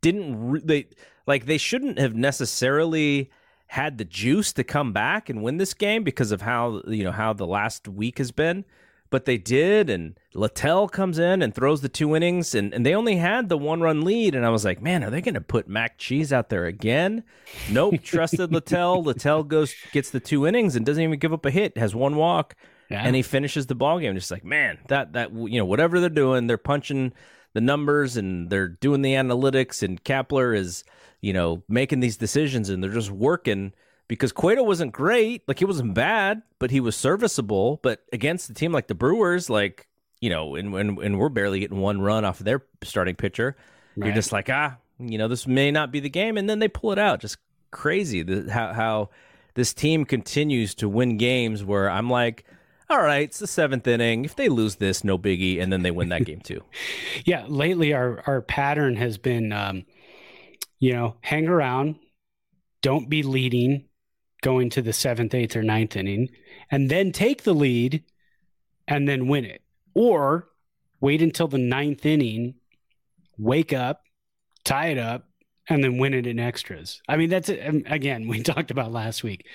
didn't, 0.00 0.50
re- 0.50 0.62
they 0.64 0.88
like, 1.26 1.46
they 1.46 1.58
shouldn't 1.58 1.98
have 1.98 2.14
necessarily 2.16 3.30
had 3.68 3.98
the 3.98 4.04
juice 4.04 4.52
to 4.54 4.64
come 4.64 4.92
back 4.92 5.28
and 5.28 5.42
win 5.42 5.56
this 5.58 5.74
game 5.74 6.02
because 6.04 6.32
of 6.32 6.42
how, 6.42 6.82
you 6.86 7.04
know, 7.04 7.12
how 7.12 7.32
the 7.32 7.46
last 7.46 7.88
week 7.88 8.18
has 8.18 8.30
been. 8.32 8.64
But 9.08 9.24
they 9.24 9.38
did, 9.38 9.88
and 9.88 10.18
Littell 10.34 10.88
comes 10.88 11.18
in 11.18 11.40
and 11.40 11.54
throws 11.54 11.80
the 11.80 11.88
two 11.88 12.16
innings, 12.16 12.54
and, 12.54 12.74
and 12.74 12.84
they 12.84 12.94
only 12.94 13.16
had 13.16 13.48
the 13.48 13.56
one 13.56 13.80
run 13.80 14.02
lead. 14.02 14.34
And 14.34 14.44
I 14.44 14.48
was 14.50 14.64
like, 14.64 14.82
man, 14.82 15.04
are 15.04 15.10
they 15.10 15.20
going 15.20 15.34
to 15.34 15.40
put 15.40 15.68
Mac 15.68 15.96
Cheese 15.96 16.32
out 16.32 16.48
there 16.48 16.66
again? 16.66 17.22
Nope, 17.70 18.02
trusted 18.02 18.52
Littell. 18.52 19.02
Littell 19.04 19.44
goes 19.44 19.74
gets 19.92 20.10
the 20.10 20.18
two 20.20 20.46
innings 20.46 20.74
and 20.74 20.84
doesn't 20.84 21.02
even 21.02 21.18
give 21.18 21.32
up 21.32 21.46
a 21.46 21.50
hit, 21.50 21.78
has 21.78 21.94
one 21.94 22.16
walk, 22.16 22.56
Yeah. 22.90 23.02
and 23.04 23.14
he 23.14 23.22
finishes 23.22 23.66
the 23.66 23.74
ball 23.76 24.00
game. 24.00 24.14
Just 24.14 24.30
like, 24.32 24.44
man, 24.44 24.78
that 24.88 25.12
that 25.12 25.32
you 25.32 25.58
know, 25.58 25.64
whatever 25.66 26.00
they're 26.00 26.08
doing, 26.10 26.46
they're 26.48 26.58
punching 26.58 27.12
the 27.52 27.60
numbers 27.60 28.16
and 28.16 28.50
they're 28.50 28.68
doing 28.68 29.02
the 29.02 29.14
analytics, 29.14 29.82
and 29.84 30.02
Kapler 30.02 30.56
is 30.56 30.82
you 31.20 31.32
know 31.32 31.62
making 31.68 32.00
these 32.00 32.16
decisions, 32.16 32.68
and 32.70 32.82
they're 32.82 32.90
just 32.90 33.10
working 33.12 33.72
because 34.08 34.32
Cueto 34.32 34.62
wasn't 34.62 34.92
great, 34.92 35.42
like 35.48 35.58
he 35.58 35.64
wasn't 35.64 35.94
bad, 35.94 36.42
but 36.58 36.70
he 36.70 36.80
was 36.80 36.96
serviceable. 36.96 37.80
But 37.82 38.04
against 38.12 38.50
a 38.50 38.54
team 38.54 38.72
like 38.72 38.86
the 38.86 38.94
Brewers, 38.94 39.50
like 39.50 39.88
you 40.20 40.30
know, 40.30 40.54
and 40.54 40.72
when 40.72 40.98
and 41.02 41.18
we're 41.18 41.28
barely 41.28 41.60
getting 41.60 41.78
one 41.78 42.00
run 42.00 42.24
off 42.24 42.40
of 42.40 42.44
their 42.44 42.62
starting 42.82 43.16
pitcher, 43.16 43.56
you're 43.96 44.12
just 44.14 44.32
like, 44.32 44.48
ah, 44.50 44.76
you 44.98 45.18
know, 45.18 45.28
this 45.28 45.46
may 45.46 45.70
not 45.70 45.92
be 45.92 46.00
the 46.00 46.10
game, 46.10 46.36
and 46.36 46.48
then 46.48 46.58
they 46.58 46.68
pull 46.68 46.92
it 46.92 46.98
out. 46.98 47.20
Just 47.20 47.38
crazy 47.70 48.22
the, 48.22 48.50
how 48.50 48.72
how 48.72 49.10
this 49.54 49.74
team 49.74 50.04
continues 50.04 50.74
to 50.76 50.88
win 50.88 51.16
games 51.16 51.64
where 51.64 51.90
I'm 51.90 52.08
like, 52.08 52.44
all 52.88 53.02
right, 53.02 53.24
it's 53.24 53.38
the 53.38 53.46
seventh 53.46 53.86
inning. 53.86 54.24
If 54.24 54.36
they 54.36 54.48
lose 54.48 54.76
this, 54.76 55.02
no 55.02 55.18
biggie, 55.18 55.60
and 55.60 55.72
then 55.72 55.82
they 55.82 55.90
win 55.90 56.10
that 56.10 56.24
game 56.24 56.40
too. 56.40 56.62
Yeah, 57.24 57.44
lately 57.48 57.92
our 57.92 58.22
our 58.26 58.40
pattern 58.42 58.96
has 58.96 59.18
been, 59.18 59.52
um, 59.52 59.84
you 60.78 60.92
know, 60.92 61.16
hang 61.22 61.48
around, 61.48 61.96
don't 62.82 63.08
be 63.08 63.22
leading, 63.22 63.88
going 64.46 64.70
to 64.70 64.80
the 64.80 64.92
seventh, 64.92 65.34
eighth, 65.34 65.56
or 65.56 65.62
ninth 65.64 65.96
inning, 65.96 66.28
and 66.70 66.88
then 66.88 67.10
take 67.10 67.42
the 67.42 67.52
lead, 67.52 68.04
and 68.86 69.08
then 69.08 69.26
win 69.26 69.44
it, 69.44 69.60
or 69.92 70.48
wait 71.00 71.20
until 71.20 71.48
the 71.48 71.58
ninth 71.58 72.06
inning, 72.06 72.54
wake 73.36 73.72
up, 73.72 74.04
tie 74.62 74.86
it 74.90 74.98
up, 74.98 75.24
and 75.68 75.82
then 75.82 75.98
win 75.98 76.14
it 76.14 76.28
in 76.28 76.38
extras. 76.38 77.02
I 77.08 77.16
mean, 77.16 77.28
that's 77.28 77.50
um, 77.50 77.82
again 77.86 78.28
we 78.28 78.40
talked 78.44 78.70
about 78.70 78.92
last 78.92 79.24
week. 79.24 79.48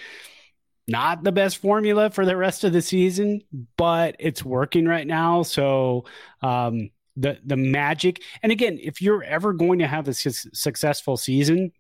Not 0.90 1.24
the 1.24 1.32
best 1.32 1.60
formula 1.60 2.10
for 2.10 2.26
the 2.26 2.36
rest 2.36 2.66
of 2.66 2.74
the 2.74 2.82
season, 2.82 3.44
but 3.78 4.18
it's 4.20 4.44
working 4.44 4.86
right 4.88 5.08
now. 5.08 5.44
So 5.44 6.04
um, 6.42 6.90
the 7.16 7.40
the 7.46 7.56
magic, 7.56 8.22
and 8.44 8.52
again, 8.52 8.78
if 8.82 9.02
you're 9.02 9.24
ever 9.24 9.54
going 9.54 9.80
to 9.80 9.88
have 9.88 10.10
a 10.10 10.14
su- 10.14 10.50
successful 10.52 11.16
season, 11.16 11.72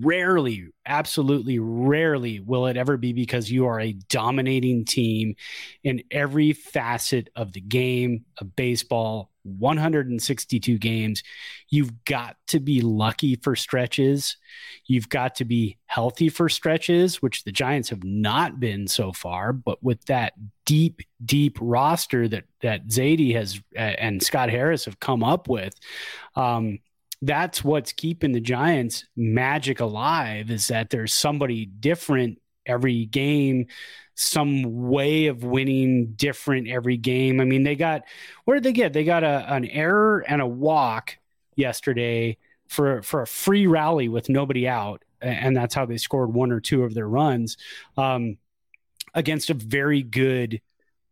rarely, 0.00 0.68
absolutely 0.86 1.58
rarely 1.58 2.40
will 2.40 2.66
it 2.66 2.76
ever 2.76 2.96
be 2.96 3.12
because 3.12 3.50
you 3.50 3.66
are 3.66 3.80
a 3.80 3.92
dominating 4.08 4.84
team 4.84 5.34
in 5.84 6.02
every 6.10 6.52
facet 6.52 7.28
of 7.36 7.52
the 7.52 7.60
game 7.60 8.24
of 8.38 8.54
baseball. 8.56 9.30
162 9.46 10.78
games. 10.78 11.22
You've 11.68 12.04
got 12.04 12.36
to 12.48 12.60
be 12.60 12.80
lucky 12.80 13.36
for 13.36 13.54
stretches. 13.54 14.36
You've 14.86 15.08
got 15.08 15.36
to 15.36 15.44
be 15.44 15.78
healthy 15.86 16.28
for 16.28 16.48
stretches, 16.48 17.22
which 17.22 17.44
the 17.44 17.52
Giants 17.52 17.88
have 17.90 18.04
not 18.04 18.60
been 18.60 18.88
so 18.88 19.12
far. 19.12 19.52
But 19.52 19.82
with 19.82 20.04
that 20.06 20.34
deep, 20.64 21.00
deep 21.24 21.58
roster 21.60 22.28
that 22.28 22.44
that 22.62 22.88
Zaidi 22.88 23.34
has 23.34 23.60
and 23.76 24.22
Scott 24.22 24.50
Harris 24.50 24.84
have 24.84 25.00
come 25.00 25.22
up 25.22 25.48
with, 25.48 25.74
um, 26.34 26.80
that's 27.26 27.64
what's 27.64 27.92
keeping 27.92 28.32
the 28.32 28.40
Giants 28.40 29.04
magic 29.16 29.80
alive. 29.80 30.50
Is 30.50 30.68
that 30.68 30.90
there's 30.90 31.12
somebody 31.12 31.66
different 31.66 32.40
every 32.64 33.06
game, 33.06 33.66
some 34.14 34.88
way 34.88 35.26
of 35.26 35.44
winning 35.44 36.12
different 36.16 36.68
every 36.68 36.96
game. 36.96 37.40
I 37.40 37.44
mean, 37.44 37.64
they 37.64 37.76
got 37.76 38.02
where 38.44 38.56
did 38.56 38.64
they 38.64 38.72
get? 38.72 38.92
They 38.92 39.04
got 39.04 39.24
a, 39.24 39.52
an 39.52 39.64
error 39.66 40.24
and 40.26 40.40
a 40.40 40.46
walk 40.46 41.18
yesterday 41.56 42.38
for 42.68 43.02
for 43.02 43.22
a 43.22 43.26
free 43.26 43.66
rally 43.66 44.08
with 44.08 44.28
nobody 44.28 44.68
out, 44.68 45.02
and 45.20 45.56
that's 45.56 45.74
how 45.74 45.86
they 45.86 45.98
scored 45.98 46.32
one 46.32 46.52
or 46.52 46.60
two 46.60 46.84
of 46.84 46.94
their 46.94 47.08
runs 47.08 47.56
um, 47.96 48.38
against 49.14 49.50
a 49.50 49.54
very 49.54 50.02
good 50.02 50.60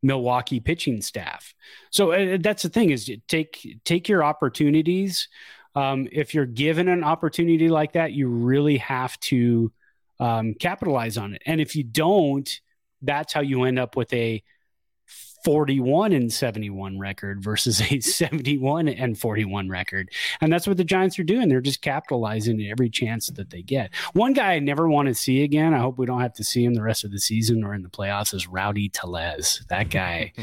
Milwaukee 0.02 0.60
pitching 0.60 1.00
staff. 1.00 1.54
So 1.90 2.12
uh, 2.12 2.36
that's 2.40 2.62
the 2.62 2.68
thing 2.68 2.90
is 2.90 3.10
take 3.26 3.80
take 3.84 4.08
your 4.08 4.22
opportunities. 4.22 5.28
Um, 5.74 6.08
if 6.12 6.34
you're 6.34 6.46
given 6.46 6.88
an 6.88 7.02
opportunity 7.02 7.68
like 7.68 7.92
that, 7.92 8.12
you 8.12 8.28
really 8.28 8.78
have 8.78 9.18
to 9.20 9.72
um, 10.20 10.54
capitalize 10.54 11.18
on 11.18 11.34
it. 11.34 11.42
And 11.46 11.60
if 11.60 11.74
you 11.74 11.82
don't, 11.82 12.48
that's 13.02 13.32
how 13.32 13.40
you 13.40 13.64
end 13.64 13.78
up 13.78 13.96
with 13.96 14.12
a 14.12 14.42
41 15.44 16.12
and 16.12 16.32
71 16.32 16.98
record 16.98 17.42
versus 17.42 17.80
a 17.80 18.00
71 18.00 18.88
and 18.88 19.18
41 19.18 19.68
record. 19.68 20.10
And 20.40 20.52
that's 20.52 20.66
what 20.66 20.78
the 20.78 20.84
Giants 20.84 21.18
are 21.18 21.24
doing. 21.24 21.48
They're 21.48 21.60
just 21.60 21.82
capitalizing 21.82 22.66
every 22.66 22.88
chance 22.88 23.28
that 23.28 23.50
they 23.50 23.62
get. 23.62 23.94
One 24.14 24.32
guy 24.32 24.54
I 24.54 24.58
never 24.58 24.88
want 24.88 25.08
to 25.08 25.14
see 25.14 25.42
again, 25.42 25.74
I 25.74 25.78
hope 25.78 25.98
we 25.98 26.06
don't 26.06 26.20
have 26.20 26.34
to 26.34 26.44
see 26.44 26.64
him 26.64 26.74
the 26.74 26.82
rest 26.82 27.04
of 27.04 27.12
the 27.12 27.20
season 27.20 27.62
or 27.62 27.74
in 27.74 27.82
the 27.82 27.88
playoffs, 27.88 28.34
is 28.34 28.48
Rowdy 28.48 28.88
Tellez. 28.88 29.64
That 29.68 29.90
guy. 29.90 30.32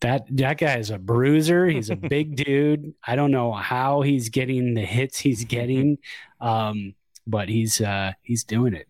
that 0.00 0.24
that 0.30 0.58
guy 0.58 0.78
is 0.78 0.90
a 0.90 0.98
bruiser. 0.98 1.66
He's 1.66 1.90
a 1.90 1.96
big 1.96 2.36
dude. 2.44 2.94
I 3.06 3.16
don't 3.16 3.30
know 3.30 3.52
how 3.52 4.00
he's 4.00 4.28
getting 4.28 4.74
the 4.74 4.84
hits 4.84 5.18
he's 5.18 5.44
getting, 5.44 5.98
um, 6.40 6.94
but 7.26 7.48
he's 7.48 7.80
uh, 7.80 8.12
he's 8.22 8.44
doing 8.44 8.74
it. 8.74 8.88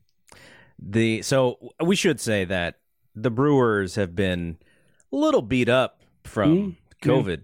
The 0.79 1.23
so 1.23 1.73
we 1.85 1.97
should 1.97 2.21
say 2.21 2.45
that 2.45 2.77
the 3.15 3.31
Brewers 3.31 3.97
have 3.97 4.15
been 4.15 4.59
a 5.13 5.17
little 5.17 5.43
beat 5.43 5.69
up 5.69 6.01
from 6.25 6.57
Mm, 6.57 6.77
COVID, 7.03 7.43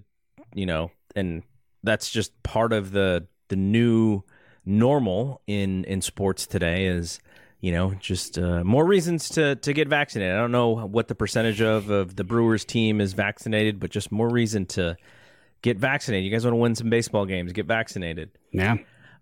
you 0.55 0.67
know, 0.67 0.91
and 1.15 1.43
that's 1.83 2.11
just 2.11 2.43
part 2.43 2.73
of 2.73 2.93
the 2.93 3.27
the 3.49 3.57
new 3.57 4.23
normal 4.65 5.41
in 5.47 5.85
in 5.85 6.01
sports 6.03 6.47
today 6.47 6.87
is 6.87 7.21
you 7.61 7.71
know 7.73 7.95
just 8.01 8.39
uh, 8.39 8.65
more 8.65 8.85
reasons 8.85 9.29
to 9.31 9.57
to 9.57 9.73
get 9.73 9.89
vaccinated. 9.89 10.35
I 10.35 10.39
don't 10.39 10.53
know 10.53 10.87
what 10.87 11.09
the 11.09 11.15
percentage 11.15 11.61
of 11.61 11.91
of 11.91 12.17
the 12.17 12.25
Brewers 12.25 12.65
team 12.65 13.01
is 13.01 13.13
vaccinated, 13.13 13.81
but 13.81 13.91
just 13.91 14.11
more 14.13 14.29
reason 14.29 14.67
to 14.67 14.97
get 15.63 15.79
vaccinated. 15.79 16.25
You 16.25 16.31
guys 16.31 16.45
want 16.45 16.53
to 16.53 16.59
win 16.59 16.75
some 16.75 16.91
baseball 16.91 17.25
games? 17.27 17.53
Get 17.53 17.67
vaccinated. 17.67 18.31
Yeah. 18.53 18.77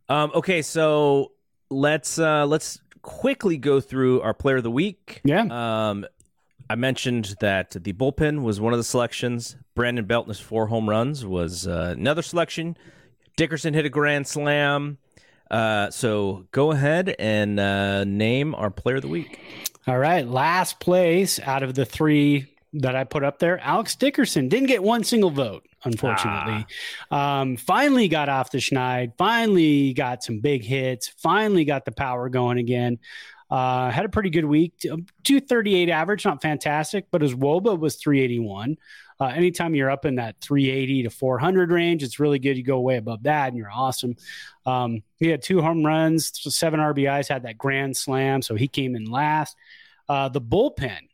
Um, 0.09 0.31
okay, 0.35 0.63
so 0.63 1.33
let's 1.71 2.19
uh, 2.19 2.47
let's 2.47 2.81
quickly 3.03 3.57
go 3.59 3.81
through 3.81 4.23
our 4.23 4.35
player 4.35 4.57
of 4.57 4.63
the 4.63 4.71
week. 4.71 5.21
Yeah. 5.25 5.43
Um, 5.91 6.07
I 6.69 6.77
mentioned 6.77 7.37
that 7.41 7.71
the 7.71 7.93
bullpen 7.93 8.43
was 8.43 8.61
one 8.61 8.73
of 8.73 8.79
the 8.79 8.85
selections. 8.85 9.57
Brandon 9.75 10.07
Beltner's 10.07 10.41
four 10.41 10.67
home 10.67 10.89
runs 10.89 11.25
was 11.25 11.67
uh, 11.67 11.95
another 11.97 12.23
selection. 12.23 12.77
Dickerson 13.37 13.75
hit 13.75 13.85
a 13.85 13.91
grand 13.91 14.27
slam. 14.27 14.99
Uh, 15.51 15.91
so 15.91 16.47
go 16.53 16.73
ahead 16.73 17.15
and 17.19 17.61
uh, 17.61 18.05
name 18.05 18.55
our 18.55 18.71
player 18.71 18.97
of 18.97 19.03
the 19.03 19.09
week. 19.09 19.39
All 19.87 19.99
right. 19.99 20.27
Last 20.27 20.81
place 20.81 21.39
out 21.41 21.63
of 21.63 21.75
the 21.75 21.85
three 21.85 22.55
that 22.75 22.97
I 22.97 23.05
put 23.05 23.23
up 23.23 23.39
there, 23.39 23.59
Alex 23.61 23.95
Dickerson 23.95 24.49
didn't 24.49 24.67
get 24.67 24.83
one 24.83 25.05
single 25.05 25.31
vote, 25.31 25.65
unfortunately. 25.85 26.67
Um, 27.11 27.57
finally 27.57 28.09
got 28.09 28.29
off 28.29 28.51
the 28.51 28.59
schneid, 28.59 29.13
finally 29.17 29.93
got 29.93 30.25
some 30.25 30.41
big 30.41 30.65
hits, 30.65 31.09
finally 31.09 31.65
got 31.65 31.85
the 31.85 31.93
power 31.93 32.29
going 32.29 32.59
again. 32.59 32.99
Uh, 33.51 33.91
had 33.91 34.05
a 34.05 34.09
pretty 34.09 34.31
good 34.31 34.45
week. 34.45 34.75
238 34.81 35.89
average, 35.91 36.25
not 36.25 36.43
fantastic, 36.43 37.07
but 37.11 37.23
his 37.23 37.35
wOBA 37.35 37.79
was 37.79 37.97
381. 37.97 38.77
Uh, 39.21 39.27
anytime 39.27 39.75
you're 39.75 39.91
up 39.91 40.05
in 40.05 40.17
that 40.17 40.41
380 40.41 41.05
to 41.05 41.11
400 41.11 41.71
range, 41.71 42.03
it's 42.03 42.19
really 42.19 42.39
good. 42.39 42.57
You 42.57 42.65
go 42.65 42.81
way 42.81 42.97
above 42.97 43.23
that, 43.25 43.49
and 43.49 43.57
you're 43.57 43.71
awesome. 43.71 44.17
Um, 44.67 45.03
he 45.19 45.29
had 45.29 45.43
two 45.43 45.63
home 45.63 45.85
runs, 45.85 46.33
seven 46.55 46.81
RBIs, 46.81 47.29
had 47.29 47.45
that 47.45 47.59
grand 47.59 47.97
slam, 47.97 48.43
so 48.43 48.55
he 48.55 48.67
came 48.67 48.97
in 48.97 49.05
last. 49.05 49.57
Uh, 50.09 50.29
the 50.29 50.41
bullpen, 50.41 51.09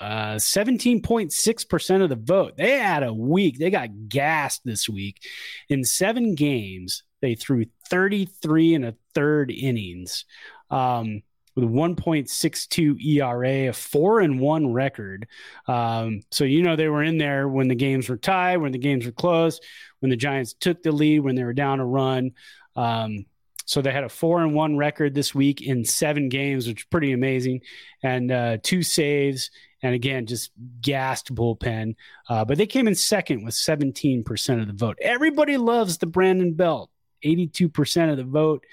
uh, 0.00 0.36
17.6% 0.36 2.02
of 2.02 2.08
the 2.08 2.16
vote. 2.16 2.56
They 2.56 2.78
had 2.78 3.02
a 3.02 3.12
week. 3.12 3.58
They 3.58 3.70
got 3.70 4.08
gassed 4.08 4.62
this 4.64 4.88
week. 4.88 5.22
In 5.68 5.84
seven 5.84 6.34
games, 6.34 7.04
they 7.20 7.34
threw 7.34 7.66
33 7.88 8.74
and 8.74 8.84
a 8.84 8.96
third 9.14 9.50
innings. 9.50 10.24
Um, 10.70 11.22
with 11.54 11.64
a 11.64 11.68
1.62 11.68 13.04
ERA, 13.04 13.68
a 13.68 13.72
four 13.72 14.20
and 14.20 14.40
one 14.40 14.72
record. 14.72 15.26
Um, 15.66 16.22
so, 16.30 16.44
you 16.44 16.62
know, 16.62 16.76
they 16.76 16.88
were 16.88 17.02
in 17.02 17.18
there 17.18 17.48
when 17.48 17.68
the 17.68 17.74
games 17.74 18.08
were 18.08 18.16
tied, 18.16 18.58
when 18.58 18.72
the 18.72 18.78
games 18.78 19.04
were 19.04 19.12
close, 19.12 19.60
when 20.00 20.10
the 20.10 20.16
Giants 20.16 20.54
took 20.54 20.82
the 20.82 20.92
lead, 20.92 21.20
when 21.20 21.34
they 21.34 21.44
were 21.44 21.52
down 21.52 21.80
a 21.80 21.86
run. 21.86 22.32
Um, 22.74 23.26
so 23.66 23.80
they 23.80 23.92
had 23.92 24.04
a 24.04 24.08
four 24.08 24.42
and 24.42 24.54
one 24.54 24.76
record 24.76 25.14
this 25.14 25.34
week 25.34 25.62
in 25.62 25.84
seven 25.84 26.28
games, 26.28 26.66
which 26.66 26.80
is 26.80 26.86
pretty 26.86 27.12
amazing, 27.12 27.60
and 28.02 28.30
uh, 28.30 28.58
two 28.62 28.82
saves. 28.82 29.50
And 29.82 29.94
again, 29.94 30.26
just 30.26 30.52
gassed 30.80 31.34
bullpen. 31.34 31.96
Uh, 32.28 32.44
but 32.44 32.56
they 32.56 32.66
came 32.66 32.86
in 32.86 32.94
second 32.94 33.44
with 33.44 33.54
17% 33.54 34.60
of 34.60 34.68
the 34.68 34.72
vote. 34.72 34.96
Everybody 35.00 35.56
loves 35.56 35.98
the 35.98 36.06
Brandon 36.06 36.54
Belt. 36.54 36.90
82% 37.24 38.10
of 38.10 38.16
the 38.16 38.24
vote 38.24 38.64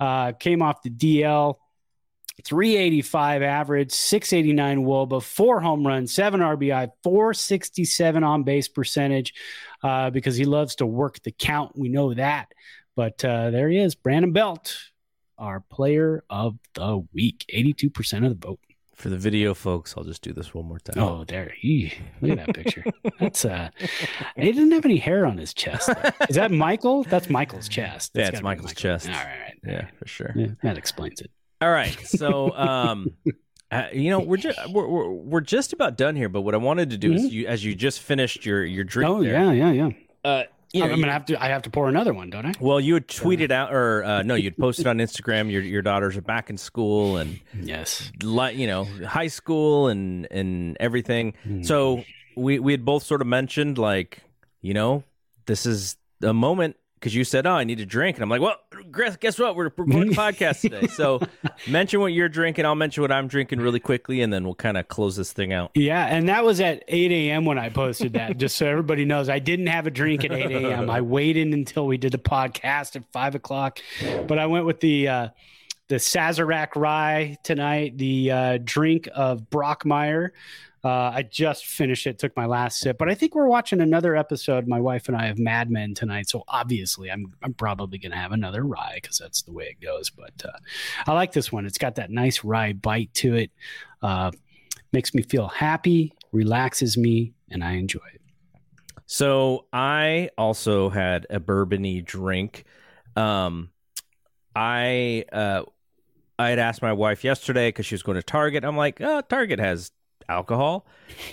uh, 0.00 0.32
came 0.32 0.62
off 0.62 0.82
the 0.82 0.90
DL. 0.90 1.56
385 2.42 3.42
average, 3.42 3.92
689 3.92 4.84
wOBA, 4.84 5.22
four 5.22 5.60
home 5.60 5.86
runs, 5.86 6.12
seven 6.14 6.40
RBI, 6.40 6.88
467 7.04 8.24
on 8.24 8.42
base 8.42 8.68
percentage 8.68 9.34
uh, 9.82 10.10
because 10.10 10.36
he 10.36 10.44
loves 10.44 10.74
to 10.76 10.86
work 10.86 11.22
the 11.22 11.30
count. 11.32 11.78
We 11.78 11.88
know 11.88 12.12
that. 12.14 12.48
But 12.96 13.24
uh, 13.24 13.50
there 13.50 13.68
he 13.68 13.78
is, 13.78 13.94
Brandon 13.94 14.32
Belt, 14.32 14.76
our 15.38 15.60
player 15.60 16.22
of 16.30 16.56
the 16.74 17.04
week, 17.12 17.44
82% 17.52 18.24
of 18.24 18.40
the 18.40 18.46
vote. 18.46 18.60
For 18.94 19.08
the 19.08 19.16
video 19.18 19.54
folks, 19.54 19.94
I'll 19.96 20.04
just 20.04 20.22
do 20.22 20.32
this 20.32 20.54
one 20.54 20.66
more 20.66 20.78
time. 20.78 21.02
Oh, 21.02 21.24
there 21.24 21.52
he. 21.58 21.92
Look 22.20 22.38
at 22.38 22.46
that 22.46 22.54
picture. 22.54 22.84
That's 23.18 23.44
uh 23.44 23.70
he 24.36 24.52
didn't 24.52 24.70
have 24.70 24.84
any 24.84 24.98
hair 24.98 25.26
on 25.26 25.36
his 25.36 25.52
chest. 25.52 25.88
though. 25.88 26.10
Is 26.28 26.36
that 26.36 26.52
Michael? 26.52 27.02
That's 27.02 27.28
Michael's 27.28 27.68
chest. 27.68 28.12
Yeah, 28.14 28.26
That's 28.26 28.34
it's 28.36 28.42
Michael's 28.44 28.66
Michael. 28.66 28.80
chest. 28.80 29.08
All 29.08 29.14
right, 29.14 29.24
all 29.24 29.40
right. 29.40 29.54
yeah, 29.66 29.86
for 29.98 30.06
sure. 30.06 30.32
Yeah, 30.36 30.46
that 30.62 30.78
explains 30.78 31.20
it. 31.20 31.32
All 31.60 31.70
right, 31.70 31.96
so 32.06 32.50
um, 32.56 33.10
uh, 33.70 33.84
you 33.92 34.10
know 34.10 34.20
we're 34.20 34.36
just 34.36 34.58
we're, 34.70 34.86
we're 34.86 35.10
we're 35.10 35.40
just 35.40 35.72
about 35.72 35.96
done 35.96 36.16
here. 36.16 36.28
But 36.28 36.42
what 36.42 36.54
I 36.54 36.58
wanted 36.58 36.90
to 36.90 36.98
do 36.98 37.12
is 37.12 37.24
you 37.32 37.46
as 37.46 37.64
you 37.64 37.74
just 37.74 38.00
finished 38.00 38.44
your 38.44 38.64
your 38.64 38.84
drink. 38.84 39.10
Oh 39.10 39.22
there, 39.22 39.32
yeah, 39.32 39.52
yeah, 39.52 39.70
yeah. 39.72 39.90
uh, 40.30 40.42
you 40.72 40.80
know, 40.80 40.90
I'm 40.92 41.00
gonna 41.00 41.12
have 41.12 41.24
to. 41.26 41.42
I 41.42 41.48
have 41.48 41.62
to 41.62 41.70
pour 41.70 41.88
another 41.88 42.12
one, 42.12 42.30
don't 42.30 42.44
I? 42.44 42.52
well, 42.60 42.80
you 42.80 42.94
had 42.94 43.06
tweeted 43.06 43.50
out, 43.52 43.72
or 43.72 44.02
uh, 44.04 44.22
no, 44.22 44.34
you'd 44.34 44.58
posted 44.58 44.86
on 44.88 44.98
Instagram. 44.98 45.50
Your 45.50 45.62
your 45.62 45.82
daughters 45.82 46.16
are 46.16 46.20
back 46.22 46.50
in 46.50 46.58
school 46.58 47.16
and 47.16 47.38
Yes. 47.58 48.10
li- 48.22 48.54
you 48.54 48.66
know 48.66 48.84
high 49.06 49.28
school 49.28 49.88
and 49.88 50.26
and 50.32 50.76
everything. 50.80 51.34
Hmm. 51.44 51.62
So 51.62 52.04
we 52.36 52.58
we 52.58 52.72
had 52.72 52.84
both 52.84 53.04
sort 53.04 53.20
of 53.20 53.28
mentioned 53.28 53.78
like 53.78 54.18
you 54.60 54.74
know 54.74 55.04
this 55.46 55.64
is 55.64 55.96
a 56.22 56.34
moment 56.34 56.76
because 56.98 57.14
you 57.14 57.22
said 57.22 57.46
oh 57.46 57.52
I 57.52 57.62
need 57.64 57.78
a 57.80 57.86
drink 57.86 58.16
and 58.16 58.22
I'm 58.24 58.28
like 58.30 58.40
well 58.40 58.56
guess 59.20 59.38
what 59.38 59.56
we're 59.56 59.64
recording 59.64 60.12
a 60.12 60.16
podcast 60.16 60.60
today. 60.60 60.86
So 60.94 61.20
mention 61.68 62.00
what 62.00 62.12
you're 62.12 62.28
drinking. 62.28 62.66
I'll 62.66 62.74
mention 62.74 63.02
what 63.02 63.10
I'm 63.10 63.26
drinking 63.26 63.60
really 63.60 63.80
quickly 63.80 64.20
and 64.20 64.32
then 64.32 64.44
we'll 64.44 64.54
kind 64.54 64.76
of 64.76 64.86
close 64.88 65.16
this 65.16 65.32
thing 65.32 65.52
out. 65.52 65.70
Yeah, 65.74 66.06
and 66.06 66.28
that 66.28 66.44
was 66.44 66.60
at 66.60 66.84
8 66.86 67.10
a.m. 67.10 67.44
when 67.44 67.58
I 67.58 67.68
posted 67.68 68.12
that. 68.12 68.38
just 68.44 68.56
so 68.56 68.66
everybody 68.66 69.04
knows, 69.04 69.28
I 69.28 69.38
didn't 69.38 69.66
have 69.66 69.86
a 69.86 69.90
drink 69.90 70.24
at 70.24 70.32
8 70.32 70.50
a.m. 70.50 70.90
I 70.90 71.00
waited 71.00 71.48
until 71.48 71.86
we 71.86 71.96
did 71.96 72.12
the 72.12 72.18
podcast 72.18 72.96
at 72.96 73.04
five 73.12 73.34
o'clock, 73.34 73.78
but 74.26 74.38
I 74.38 74.46
went 74.46 74.66
with 74.66 74.80
the 74.80 75.08
uh, 75.08 75.28
the 75.88 75.96
Sazerac 75.96 76.76
Rye 76.76 77.36
tonight. 77.42 77.98
The 77.98 78.30
uh, 78.30 78.58
drink 78.62 79.08
of 79.14 79.50
Brockmeyer. 79.50 80.30
Uh, 80.84 81.10
I 81.14 81.22
just 81.22 81.64
finished 81.64 82.06
it, 82.06 82.18
took 82.18 82.36
my 82.36 82.44
last 82.44 82.78
sip, 82.78 82.98
but 82.98 83.08
I 83.08 83.14
think 83.14 83.34
we're 83.34 83.48
watching 83.48 83.80
another 83.80 84.14
episode, 84.14 84.68
my 84.68 84.78
wife 84.78 85.08
and 85.08 85.16
I, 85.16 85.28
of 85.28 85.38
Mad 85.38 85.70
Men 85.70 85.94
tonight. 85.94 86.28
So 86.28 86.44
obviously, 86.46 87.10
I'm 87.10 87.32
I'm 87.42 87.54
probably 87.54 87.96
gonna 87.96 88.16
have 88.16 88.32
another 88.32 88.62
rye 88.64 88.98
because 89.00 89.16
that's 89.16 89.42
the 89.42 89.52
way 89.52 89.64
it 89.64 89.82
goes. 89.82 90.10
But 90.10 90.44
uh, 90.44 90.58
I 91.06 91.14
like 91.14 91.32
this 91.32 91.50
one. 91.50 91.64
It's 91.64 91.78
got 91.78 91.94
that 91.94 92.10
nice 92.10 92.44
rye 92.44 92.74
bite 92.74 93.14
to 93.14 93.34
it. 93.34 93.50
Uh, 94.02 94.30
makes 94.92 95.14
me 95.14 95.22
feel 95.22 95.48
happy, 95.48 96.12
relaxes 96.32 96.98
me, 96.98 97.32
and 97.50 97.64
I 97.64 97.72
enjoy 97.72 98.00
it. 98.12 98.20
So 99.06 99.66
I 99.72 100.30
also 100.36 100.90
had 100.90 101.26
a 101.30 101.40
bourbony 101.40 102.04
drink. 102.04 102.64
Um, 103.16 103.70
I 104.54 105.24
uh, 105.32 105.62
I 106.38 106.50
had 106.50 106.58
asked 106.58 106.82
my 106.82 106.92
wife 106.92 107.24
yesterday 107.24 107.68
because 107.68 107.86
she 107.86 107.94
was 107.94 108.02
going 108.02 108.16
to 108.16 108.22
Target. 108.22 108.64
I'm 108.64 108.76
like, 108.76 109.00
oh, 109.00 109.22
Target 109.22 109.58
has 109.60 109.90
alcohol. 110.28 110.86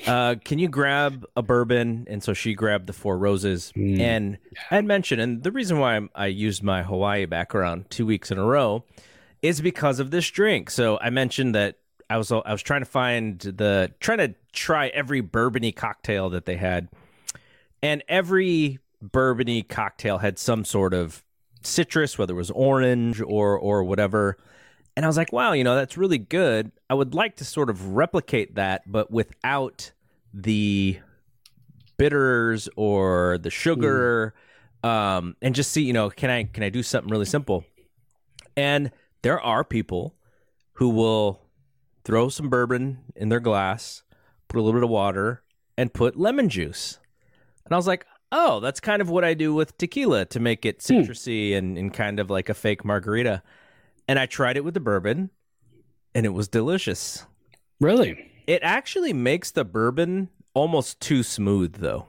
Uh, 0.05 0.35
can 0.43 0.59
you 0.59 0.67
grab 0.67 1.25
a 1.35 1.41
bourbon? 1.41 2.05
And 2.09 2.23
so 2.23 2.33
she 2.33 2.53
grabbed 2.53 2.87
the 2.87 2.93
Four 2.93 3.17
Roses. 3.17 3.71
Mm. 3.75 3.99
And 3.99 4.37
I 4.69 4.75
had 4.75 4.85
mentioned, 4.85 5.21
and 5.21 5.43
the 5.43 5.51
reason 5.51 5.79
why 5.79 5.99
I 6.15 6.27
used 6.27 6.63
my 6.63 6.83
Hawaii 6.83 7.25
background 7.25 7.85
two 7.89 8.05
weeks 8.05 8.31
in 8.31 8.37
a 8.37 8.45
row 8.45 8.83
is 9.41 9.61
because 9.61 9.99
of 9.99 10.11
this 10.11 10.29
drink. 10.29 10.69
So 10.69 10.99
I 10.99 11.09
mentioned 11.09 11.55
that 11.55 11.77
I 12.09 12.17
was 12.17 12.31
I 12.31 12.51
was 12.51 12.61
trying 12.61 12.81
to 12.81 12.85
find 12.85 13.39
the 13.39 13.91
trying 14.01 14.17
to 14.17 14.35
try 14.51 14.87
every 14.89 15.21
bourbony 15.21 15.73
cocktail 15.73 16.29
that 16.31 16.45
they 16.45 16.57
had, 16.57 16.89
and 17.81 18.03
every 18.09 18.79
bourbony 19.01 19.67
cocktail 19.67 20.17
had 20.17 20.37
some 20.37 20.65
sort 20.65 20.93
of 20.93 21.23
citrus, 21.63 22.17
whether 22.17 22.33
it 22.33 22.37
was 22.37 22.51
orange 22.51 23.21
or 23.21 23.57
or 23.57 23.83
whatever. 23.85 24.37
And 24.95 25.05
I 25.05 25.07
was 25.07 25.17
like, 25.17 25.31
wow, 25.31 25.53
you 25.53 25.63
know, 25.63 25.75
that's 25.75 25.97
really 25.97 26.17
good. 26.17 26.71
I 26.89 26.93
would 26.93 27.13
like 27.13 27.37
to 27.37 27.45
sort 27.45 27.69
of 27.69 27.87
replicate 27.89 28.55
that, 28.55 28.83
but 28.85 29.09
without 29.09 29.91
the 30.33 30.99
bitters 31.97 32.67
or 32.75 33.37
the 33.37 33.49
sugar, 33.49 34.33
um, 34.83 35.35
and 35.41 35.55
just 35.55 35.71
see, 35.71 35.83
you 35.83 35.93
know, 35.93 36.09
can 36.09 36.29
I 36.29 36.43
can 36.43 36.63
I 36.63 36.69
do 36.69 36.83
something 36.83 37.11
really 37.11 37.25
simple? 37.25 37.63
And 38.57 38.91
there 39.21 39.39
are 39.39 39.63
people 39.63 40.15
who 40.73 40.89
will 40.89 41.41
throw 42.03 42.29
some 42.29 42.49
bourbon 42.49 42.99
in 43.15 43.29
their 43.29 43.39
glass, 43.39 44.03
put 44.47 44.59
a 44.59 44.61
little 44.61 44.79
bit 44.79 44.83
of 44.83 44.89
water, 44.89 45.43
and 45.77 45.93
put 45.93 46.17
lemon 46.17 46.49
juice. 46.49 46.99
And 47.65 47.73
I 47.73 47.77
was 47.77 47.87
like, 47.87 48.05
oh, 48.31 48.59
that's 48.59 48.79
kind 48.79 49.01
of 49.01 49.09
what 49.09 49.23
I 49.23 49.33
do 49.33 49.53
with 49.53 49.77
tequila 49.77 50.25
to 50.25 50.39
make 50.39 50.65
it 50.65 50.79
citrusy 50.79 51.55
and, 51.55 51.77
and 51.77 51.93
kind 51.93 52.19
of 52.19 52.29
like 52.29 52.49
a 52.49 52.53
fake 52.53 52.83
margarita. 52.83 53.43
And 54.11 54.19
I 54.19 54.25
tried 54.25 54.57
it 54.57 54.65
with 54.65 54.73
the 54.73 54.81
bourbon 54.81 55.29
and 56.13 56.25
it 56.25 56.29
was 56.33 56.49
delicious. 56.49 57.25
Really? 57.79 58.29
It 58.45 58.59
actually 58.61 59.13
makes 59.13 59.51
the 59.51 59.63
bourbon 59.63 60.27
almost 60.53 60.99
too 60.99 61.23
smooth 61.23 61.75
though. 61.77 62.07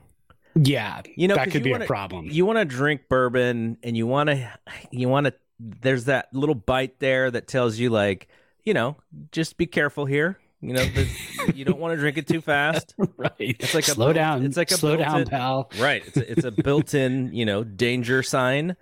Yeah, 0.53 1.01
You 1.15 1.29
know, 1.29 1.35
that 1.35 1.49
could 1.49 1.63
be 1.63 1.71
wanna- 1.71 1.85
a 1.85 1.87
problem. 1.87 2.27
You 2.29 2.45
want 2.45 2.59
to 2.59 2.65
drink 2.65 3.03
bourbon 3.09 3.77
and 3.83 3.95
you 3.95 4.05
want 4.05 4.27
to 4.31 4.51
you 4.91 5.07
want 5.07 5.27
to 5.27 5.33
there's 5.61 6.03
that 6.05 6.27
little 6.33 6.55
bite 6.55 6.99
there 6.99 7.31
that 7.31 7.47
tells 7.47 7.79
you 7.79 7.89
like, 7.89 8.27
you 8.65 8.73
know, 8.73 8.97
just 9.31 9.55
be 9.55 9.65
careful 9.65 10.05
here. 10.05 10.37
You 10.59 10.73
know, 10.73 10.85
you 11.55 11.63
don't 11.63 11.79
want 11.79 11.93
to 11.93 11.97
drink 11.97 12.17
it 12.17 12.27
too 12.27 12.41
fast. 12.41 12.95
right. 13.17 13.31
It's 13.39 13.73
like 13.73 13.87
a 13.87 13.91
slow 13.91 14.07
built- 14.07 14.15
down. 14.15 14.45
it's 14.45 14.57
like 14.57 14.71
a 14.71 14.75
slow 14.75 14.97
down, 14.97 15.25
pal. 15.25 15.71
Right. 15.79 16.03
It's 16.05 16.17
a, 16.17 16.31
it's 16.33 16.43
a 16.43 16.51
built-in, 16.51 17.33
you 17.33 17.45
know, 17.45 17.63
danger 17.63 18.21
sign. 18.23 18.75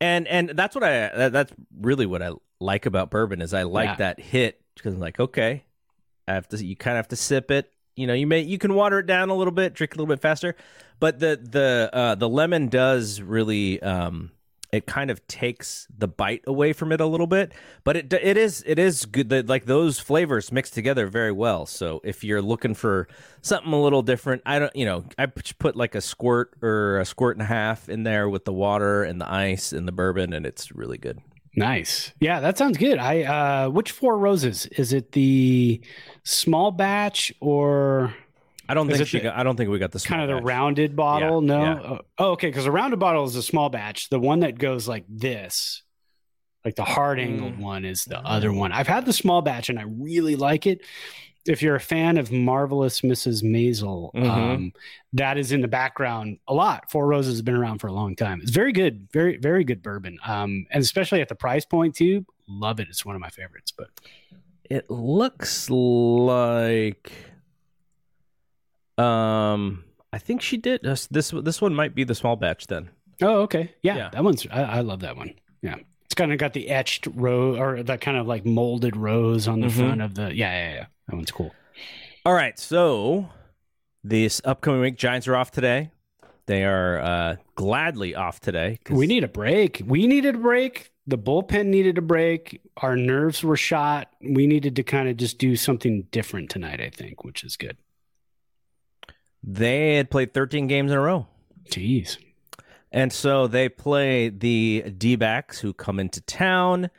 And 0.00 0.26
and 0.28 0.50
that's 0.50 0.74
what 0.74 0.84
I 0.84 0.90
that, 1.16 1.32
that's 1.32 1.52
really 1.80 2.04
what 2.06 2.20
I 2.22 2.32
like 2.60 2.86
about 2.86 3.10
bourbon 3.10 3.40
is 3.42 3.52
I 3.54 3.62
like 3.64 3.86
Yeah. 3.90 3.94
that 3.96 4.20
hit 4.20 4.60
because 4.74 4.94
I'm 4.94 5.00
like, 5.00 5.18
okay, 5.20 5.64
I 6.28 6.34
have 6.34 6.48
to 6.48 6.64
you 6.64 6.76
kind 6.76 6.96
of 6.96 6.98
have 6.98 7.08
to 7.08 7.16
sip 7.16 7.50
it. 7.50 7.72
You 7.94 8.06
know, 8.06 8.14
you 8.14 8.26
may 8.26 8.40
you 8.40 8.58
can 8.58 8.74
water 8.74 8.98
it 8.98 9.06
down 9.06 9.30
a 9.30 9.34
little 9.34 9.52
bit, 9.52 9.74
drink 9.74 9.94
a 9.94 9.96
little 9.96 10.06
bit 10.12 10.20
faster, 10.20 10.54
but 11.00 11.18
the 11.18 11.38
the 11.42 11.90
uh, 11.92 12.14
the 12.14 12.28
lemon 12.28 12.68
does 12.68 13.20
really 13.22 13.80
um 13.82 14.30
it 14.72 14.84
kind 14.84 15.10
of 15.12 15.24
takes 15.28 15.86
the 15.96 16.08
bite 16.08 16.42
away 16.46 16.72
from 16.72 16.90
it 16.92 17.00
a 17.00 17.06
little 17.06 17.28
bit, 17.28 17.52
but 17.84 17.96
it 17.96 18.12
it 18.12 18.36
is 18.36 18.62
it 18.66 18.78
is 18.78 19.06
good 19.06 19.28
that 19.30 19.46
like 19.46 19.64
those 19.64 19.98
flavors 20.00 20.50
mix 20.52 20.68
together 20.70 21.06
very 21.06 21.32
well. 21.32 21.64
So 21.64 22.00
if 22.04 22.24
you're 22.24 22.42
looking 22.42 22.74
for 22.74 23.06
something 23.40 23.72
a 23.72 23.80
little 23.80 24.02
different, 24.02 24.42
I 24.44 24.58
don't 24.58 24.74
you 24.76 24.84
know 24.84 25.04
I 25.16 25.26
put 25.26 25.76
like 25.76 25.94
a 25.94 26.00
squirt 26.00 26.52
or 26.60 26.98
a 26.98 27.04
squirt 27.06 27.36
and 27.36 27.42
a 27.42 27.46
half 27.46 27.88
in 27.88 28.02
there 28.02 28.28
with 28.28 28.44
the 28.44 28.52
water 28.52 29.04
and 29.04 29.20
the 29.20 29.32
ice 29.32 29.72
and 29.72 29.86
the 29.88 29.92
bourbon, 29.92 30.32
and 30.34 30.44
it's 30.44 30.72
really 30.72 30.98
good. 30.98 31.20
Nice. 31.56 32.12
Yeah, 32.20 32.40
that 32.40 32.58
sounds 32.58 32.76
good. 32.76 32.98
I 32.98 33.22
uh 33.22 33.68
which 33.70 33.90
four 33.92 34.18
roses? 34.18 34.66
Is 34.66 34.92
it 34.92 35.12
the 35.12 35.80
small 36.22 36.70
batch 36.70 37.32
or 37.40 38.14
I 38.68 38.74
don't 38.74 38.88
think 38.90 39.06
she 39.08 39.18
the- 39.18 39.24
got, 39.24 39.36
I 39.38 39.42
don't 39.42 39.56
think 39.56 39.70
we 39.70 39.78
got 39.78 39.92
the 39.92 40.00
kind 40.00 40.22
of 40.22 40.28
the 40.28 40.34
batch. 40.34 40.44
rounded 40.44 40.96
bottle? 40.96 41.40
Yeah, 41.42 41.46
no. 41.56 41.62
yeah. 41.62 41.80
Oh, 41.82 42.00
Oh, 42.18 42.30
okay, 42.32 42.48
because 42.48 42.66
a 42.66 42.70
rounded 42.72 42.98
bottle 42.98 43.24
is 43.24 43.36
a 43.36 43.42
small 43.42 43.68
batch. 43.70 44.08
The 44.10 44.18
one 44.20 44.40
that 44.40 44.58
goes 44.58 44.86
like 44.88 45.04
this, 45.08 45.82
like 46.64 46.74
the 46.74 46.84
hard 46.84 47.18
angled 47.20 47.54
Mm. 47.54 47.60
one, 47.60 47.84
is 47.84 48.04
the 48.04 48.18
other 48.18 48.52
one. 48.52 48.72
I've 48.72 48.88
had 48.88 49.06
the 49.06 49.12
small 49.12 49.40
batch 49.40 49.68
and 49.70 49.78
I 49.78 49.84
really 49.86 50.34
like 50.36 50.66
it. 50.66 50.82
If 51.48 51.62
you're 51.62 51.76
a 51.76 51.80
fan 51.80 52.16
of 52.18 52.30
Marvelous 52.32 53.00
Mrs. 53.02 53.42
Maisel, 53.42 54.12
Mhm. 54.14 54.28
um, 54.28 54.72
that 55.12 55.38
is 55.38 55.52
in 55.52 55.60
the 55.60 55.68
background 55.68 56.38
a 56.48 56.54
lot. 56.54 56.90
Four 56.90 57.06
Roses 57.06 57.34
has 57.34 57.42
been 57.42 57.54
around 57.54 57.78
for 57.78 57.86
a 57.86 57.92
long 57.92 58.16
time. 58.16 58.40
It's 58.42 58.50
very 58.50 58.72
good, 58.72 59.08
very 59.12 59.36
very 59.36 59.64
good 59.64 59.82
bourbon, 59.82 60.18
um, 60.26 60.66
and 60.70 60.82
especially 60.82 61.20
at 61.20 61.28
the 61.28 61.34
price 61.34 61.64
point 61.64 61.94
too. 61.94 62.26
Love 62.48 62.80
it. 62.80 62.88
It's 62.88 63.04
one 63.04 63.14
of 63.14 63.20
my 63.20 63.30
favorites. 63.30 63.72
But 63.72 63.90
It 64.68 64.90
looks 64.90 65.70
like 65.70 67.12
um 68.98 69.84
I 70.12 70.18
think 70.18 70.40
she 70.40 70.56
did 70.56 70.82
this 70.82 71.06
this 71.06 71.30
this 71.30 71.60
one 71.60 71.74
might 71.74 71.94
be 71.94 72.04
the 72.04 72.14
small 72.14 72.36
batch 72.36 72.66
then. 72.66 72.90
Oh, 73.22 73.42
okay. 73.42 73.72
Yeah, 73.82 73.96
Yeah. 73.96 74.08
that 74.10 74.24
one's. 74.24 74.46
I, 74.50 74.62
I 74.62 74.80
love 74.80 75.00
that 75.00 75.16
one. 75.16 75.34
Yeah, 75.62 75.76
it's 76.04 76.14
kind 76.14 76.32
of 76.32 76.38
got 76.38 76.52
the 76.52 76.68
etched 76.68 77.06
rose 77.14 77.58
or 77.58 77.82
that 77.82 78.00
kind 78.00 78.16
of 78.16 78.26
like 78.26 78.44
molded 78.44 78.96
rose 78.96 79.48
on 79.48 79.60
the 79.60 79.68
Mhm. 79.68 79.72
front 79.78 80.02
of 80.02 80.14
the. 80.14 80.34
Yeah, 80.34 80.52
yeah, 80.52 80.74
yeah. 80.74 80.86
That 81.08 81.16
one's 81.16 81.30
cool. 81.30 81.52
All 82.24 82.34
right, 82.34 82.58
so 82.58 83.28
this 84.02 84.40
upcoming 84.44 84.80
week 84.80 84.96
Giants 84.96 85.28
are 85.28 85.36
off 85.36 85.50
today. 85.50 85.90
They 86.46 86.64
are 86.64 86.98
uh 87.00 87.36
gladly 87.56 88.14
off 88.14 88.40
today. 88.40 88.78
We 88.90 89.06
need 89.06 89.24
a 89.24 89.28
break. 89.28 89.82
We 89.84 90.06
needed 90.06 90.36
a 90.36 90.38
break. 90.38 90.92
The 91.08 91.18
bullpen 91.18 91.66
needed 91.66 91.98
a 91.98 92.02
break. 92.02 92.60
Our 92.78 92.96
nerves 92.96 93.42
were 93.44 93.56
shot. 93.56 94.10
We 94.20 94.46
needed 94.46 94.76
to 94.76 94.82
kind 94.82 95.08
of 95.08 95.16
just 95.16 95.38
do 95.38 95.54
something 95.56 96.06
different 96.10 96.50
tonight. 96.50 96.80
I 96.80 96.90
think, 96.90 97.24
which 97.24 97.42
is 97.44 97.56
good. 97.56 97.76
they 99.42 99.94
had 99.96 100.10
played 100.10 100.34
13 100.34 100.66
games 100.66 100.90
in 100.90 100.98
a 100.98 101.00
row. 101.00 101.26
Jeez. 101.70 102.18
And 102.92 103.12
so 103.12 103.46
they 103.46 103.68
play 103.68 104.28
the 104.28 104.84
D 104.96 105.16
backs 105.16 105.58
who 105.60 105.72
come 105.72 105.98
into 106.00 106.20
town 106.22 106.90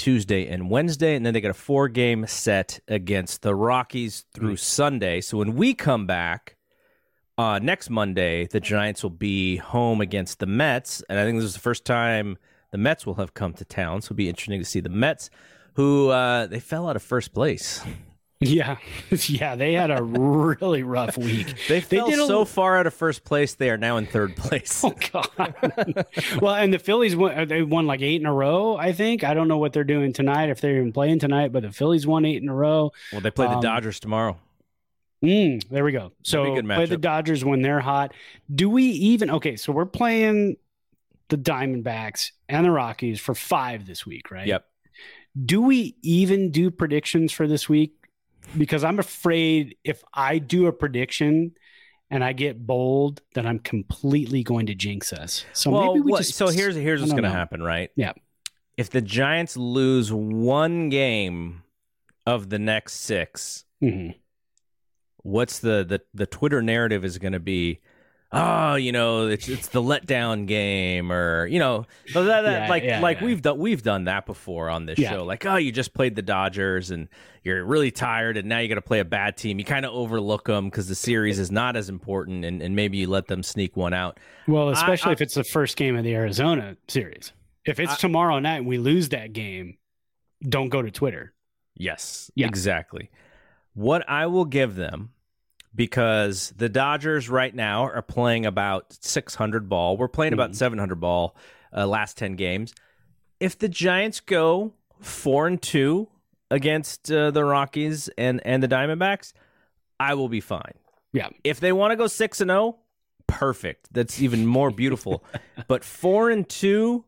Tuesday 0.00 0.48
and 0.48 0.70
Wednesday, 0.70 1.14
and 1.14 1.26
then 1.26 1.34
they 1.34 1.42
got 1.42 1.50
a 1.50 1.54
four 1.54 1.86
game 1.86 2.26
set 2.26 2.80
against 2.88 3.42
the 3.42 3.54
Rockies 3.54 4.24
through 4.32 4.56
Sunday. 4.56 5.20
So 5.20 5.36
when 5.36 5.56
we 5.56 5.74
come 5.74 6.06
back 6.06 6.56
uh, 7.36 7.58
next 7.58 7.90
Monday, 7.90 8.46
the 8.46 8.60
Giants 8.60 9.02
will 9.02 9.10
be 9.10 9.56
home 9.56 10.00
against 10.00 10.38
the 10.38 10.46
Mets. 10.46 11.02
And 11.10 11.18
I 11.18 11.24
think 11.24 11.36
this 11.36 11.44
is 11.44 11.52
the 11.52 11.60
first 11.60 11.84
time 11.84 12.38
the 12.70 12.78
Mets 12.78 13.04
will 13.04 13.16
have 13.16 13.34
come 13.34 13.52
to 13.52 13.64
town. 13.66 14.00
So 14.00 14.06
it'll 14.06 14.16
be 14.16 14.30
interesting 14.30 14.58
to 14.58 14.64
see 14.64 14.80
the 14.80 14.88
Mets, 14.88 15.28
who 15.74 16.08
uh, 16.08 16.46
they 16.46 16.60
fell 16.60 16.88
out 16.88 16.96
of 16.96 17.02
first 17.02 17.34
place. 17.34 17.84
Yeah, 18.42 18.78
yeah. 19.10 19.54
They 19.54 19.74
had 19.74 19.90
a 19.90 20.02
really 20.02 20.82
rough 20.82 21.18
week. 21.18 21.54
They 21.68 21.80
fell 21.82 22.08
did 22.08 22.18
a- 22.18 22.26
so 22.26 22.44
far 22.46 22.78
out 22.78 22.86
of 22.86 22.94
first 22.94 23.22
place, 23.24 23.54
they 23.54 23.68
are 23.70 23.76
now 23.76 23.98
in 23.98 24.06
third 24.06 24.34
place. 24.36 24.82
Oh 24.84 24.94
God! 25.12 25.94
well, 26.40 26.54
and 26.54 26.72
the 26.72 26.78
Phillies 26.78 27.14
won. 27.14 27.46
They 27.48 27.62
won 27.62 27.86
like 27.86 28.00
eight 28.00 28.20
in 28.20 28.26
a 28.26 28.32
row. 28.32 28.76
I 28.76 28.92
think. 28.92 29.24
I 29.24 29.34
don't 29.34 29.46
know 29.48 29.58
what 29.58 29.72
they're 29.74 29.84
doing 29.84 30.12
tonight. 30.14 30.48
If 30.48 30.60
they're 30.62 30.76
even 30.76 30.92
playing 30.92 31.18
tonight, 31.18 31.52
but 31.52 31.62
the 31.62 31.70
Phillies 31.72 32.06
won 32.06 32.24
eight 32.24 32.42
in 32.42 32.48
a 32.48 32.54
row. 32.54 32.92
Well, 33.12 33.20
they 33.20 33.30
play 33.30 33.46
the 33.46 33.56
Um, 33.56 33.60
Dodgers 33.62 34.00
tomorrow. 34.00 34.38
Mm, 35.22 35.68
there 35.68 35.84
we 35.84 35.92
go. 35.92 36.12
So 36.22 36.38
That'd 36.38 36.54
be 36.54 36.58
a 36.58 36.62
good 36.62 36.74
play 36.76 36.86
the. 36.86 36.96
Dodgers 36.96 37.44
when 37.44 37.60
they're 37.60 37.80
hot. 37.80 38.14
Do 38.54 38.70
we 38.70 38.84
even? 38.84 39.28
Okay, 39.30 39.56
so 39.56 39.70
we're 39.70 39.84
playing 39.84 40.56
the 41.28 41.36
Diamondbacks 41.36 42.30
and 42.48 42.64
the 42.64 42.70
Rockies 42.70 43.20
for 43.20 43.34
five 43.34 43.86
this 43.86 44.06
week, 44.06 44.30
right? 44.30 44.46
Yep. 44.46 44.64
Do 45.44 45.60
we 45.60 45.94
even 46.02 46.50
do 46.50 46.70
predictions 46.70 47.32
for 47.32 47.46
this 47.46 47.68
week? 47.68 47.94
Because 48.56 48.84
I'm 48.84 48.98
afraid 48.98 49.76
if 49.84 50.02
I 50.12 50.38
do 50.38 50.66
a 50.66 50.72
prediction 50.72 51.52
and 52.10 52.24
I 52.24 52.32
get 52.32 52.66
bold, 52.66 53.22
that 53.34 53.46
I'm 53.46 53.58
completely 53.60 54.42
going 54.42 54.66
to 54.66 54.74
jinx 54.74 55.12
us. 55.12 55.44
So 55.52 55.70
well, 55.70 55.94
maybe 55.94 56.00
we 56.00 56.12
what- 56.12 56.18
just 56.22 56.34
so 56.34 56.48
here's 56.48 56.74
here's 56.74 57.00
what's 57.00 57.12
going 57.12 57.22
to 57.24 57.30
happen, 57.30 57.62
right? 57.62 57.90
Yeah. 57.96 58.12
If 58.76 58.90
the 58.90 59.00
Giants 59.00 59.56
lose 59.56 60.12
one 60.12 60.88
game 60.88 61.62
of 62.26 62.48
the 62.50 62.58
next 62.58 62.94
six, 62.94 63.64
Mhm. 63.82 64.14
what's 65.18 65.58
the 65.60 65.84
the 65.84 66.00
the 66.14 66.26
Twitter 66.26 66.62
narrative 66.62 67.04
is 67.04 67.18
going 67.18 67.32
to 67.32 67.40
be? 67.40 67.80
Oh, 68.32 68.76
you 68.76 68.92
know, 68.92 69.26
it's 69.26 69.48
it's 69.48 69.68
the 69.68 69.82
letdown 69.82 70.46
game, 70.46 71.10
or 71.10 71.46
you 71.46 71.58
know, 71.58 71.86
that, 72.14 72.22
that- 72.22 72.42
Yeah, 72.44 72.68
like 72.68 72.82
yeah, 72.84 73.00
like 73.00 73.18
yeah. 73.20 73.26
we've 73.26 73.42
done 73.42 73.58
we've 73.58 73.82
done 73.82 74.04
that 74.04 74.24
before 74.24 74.70
on 74.70 74.86
this 74.86 74.98
show. 75.00 75.24
Like, 75.24 75.44
oh, 75.46 75.56
you 75.56 75.72
just 75.72 75.94
played 75.94 76.14
the 76.14 76.22
Dodgers 76.22 76.92
and 76.92 77.08
you're 77.42 77.64
really 77.64 77.90
tired, 77.90 78.36
and 78.36 78.48
now 78.48 78.58
you 78.60 78.68
got 78.68 78.76
to 78.76 78.82
play 78.82 79.00
a 79.00 79.04
bad 79.04 79.36
team. 79.36 79.58
You 79.58 79.64
kind 79.64 79.84
of 79.84 79.92
overlook 79.92 80.44
them 80.44 80.66
because 80.66 80.86
the 80.86 80.94
series 80.94 81.38
is 81.40 81.50
not 81.50 81.74
as 81.76 81.88
important, 81.88 82.44
and, 82.44 82.62
and 82.62 82.76
maybe 82.76 82.98
you 82.98 83.08
let 83.08 83.26
them 83.26 83.42
sneak 83.42 83.76
one 83.76 83.92
out. 83.94 84.20
Well, 84.46 84.68
especially 84.68 85.10
I- 85.10 85.12
if 85.14 85.20
it's 85.22 85.34
the 85.34 85.42
first 85.44 85.76
game 85.76 85.96
of 85.96 86.04
the 86.04 86.14
Arizona 86.14 86.76
series. 86.86 87.32
If 87.64 87.80
it's 87.80 87.92
I- 87.92 87.96
tomorrow 87.96 88.38
night 88.38 88.58
and 88.58 88.66
we 88.66 88.78
lose 88.78 89.08
that 89.08 89.32
game, 89.32 89.76
don't 90.48 90.68
go 90.68 90.82
to 90.82 90.90
Twitter. 90.90 91.32
Yes, 91.74 92.30
Yeah. 92.36 92.46
exactly. 92.46 93.10
What 93.74 94.08
I 94.08 94.26
will 94.26 94.44
give 94.44 94.74
them, 94.76 95.10
because 95.74 96.52
the 96.56 96.68
Dodgers 96.68 97.28
right 97.28 97.54
now 97.54 97.84
are 97.84 98.02
playing 98.02 98.46
about 98.46 98.96
600 99.00 99.68
ball. 99.68 99.96
We're 99.96 100.08
playing 100.08 100.32
about 100.32 100.50
Mhm. 100.50 100.56
700 100.56 100.96
ball 100.96 101.36
uh, 101.76 101.86
last 101.86 102.18
10 102.18 102.34
games. 102.36 102.74
If 103.38 103.58
the 103.58 103.68
Giants 103.68 104.20
go 104.20 104.72
four 105.00 105.46
and 105.46 105.60
two 105.60 106.08
against 106.50 107.10
uh, 107.10 107.30
the 107.30 107.44
Rockies 107.44 108.08
and 108.18 108.40
and 108.44 108.62
the 108.62 108.68
Diamondbacks, 108.68 109.32
I 109.98 110.14
will 110.14 110.28
be 110.28 110.40
fine. 110.40 110.74
Yeah. 111.12 111.28
If 111.44 111.60
they 111.60 111.72
want 111.72 111.92
to 111.92 111.96
go 111.96 112.06
six 112.06 112.40
and 112.40 112.50
zero, 112.50 112.78
perfect. 113.26 113.88
That's 113.92 114.20
even 114.20 114.46
more 114.46 114.70
beautiful. 114.70 115.24
but 115.68 115.84
four 115.84 116.28
and 116.30 116.48
two, 116.48 117.04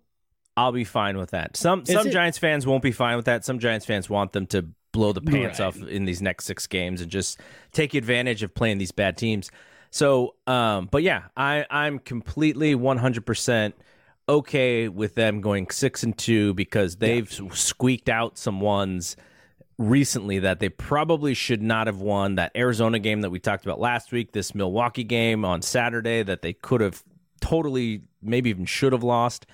I'll 0.57 0.73
be 0.73 0.85
fine 0.85 1.19
with 1.19 1.31
that. 1.31 1.57
Some 1.57 1.83
Is 1.83 1.89
some 1.91 2.07
it- 2.07 2.13
Giants 2.13 2.39
fans 2.39 2.67
won't 2.67 2.83
be 2.83 2.93
fine 2.93 3.17
with 3.17 3.25
that. 3.27 3.45
Some 3.45 3.59
Giants 3.59 3.85
fans 3.87 4.09
want 4.09 4.33
them 4.33 4.47
to 4.49 4.67
blow 4.93 5.13
the 5.13 5.21
pants 5.21 5.59
Right. 5.59 5.67
off 5.67 5.81
in 5.83 6.05
these 6.05 6.23
next 6.23 6.45
six 6.45 6.67
games 6.67 7.01
and 7.01 7.11
just 7.11 7.41
take 7.73 7.95
advantage 7.95 8.43
of 8.43 8.55
playing 8.55 8.79
these 8.79 8.93
bad 8.93 9.17
teams. 9.17 9.51
So, 9.91 10.35
um, 10.47 10.89
but 10.91 11.03
yeah, 11.03 11.25
I 11.37 11.67
I'm 11.71 11.99
completely 11.99 12.75
100 12.75 13.27
percent 13.27 13.75
okay 14.29 14.89
with 14.89 15.15
them 15.17 15.41
going 15.41 15.69
six 15.71 16.03
and 16.03 16.17
two 16.17 16.55
because 16.55 16.97
they've 16.97 17.31
squeaked 17.53 18.09
out 18.09 18.39
some 18.39 18.61
ones 18.61 19.17
recently 19.79 20.39
that 20.39 20.61
they 20.61 20.69
probably 20.69 21.35
should 21.35 21.63
not 21.63 21.87
have 21.89 22.01
won. 22.01 22.37
That 22.37 22.53
Arizona 22.57 22.99
game 22.99 23.23
that 23.23 23.31
we 23.31 23.39
talked 23.41 23.65
about 23.65 23.81
last 23.81 24.13
week, 24.13 24.33
this 24.33 24.55
Milwaukee 24.55 25.05
game 25.05 25.45
on 25.45 25.61
Saturday 25.63 26.23
that 26.23 26.43
they 26.43 26.53
could 26.53 26.81
have 26.81 27.03
totally, 27.41 28.03
maybe 28.23 28.51
even 28.51 28.65
should 28.67 28.93
have 28.93 29.03
lost. 29.03 29.47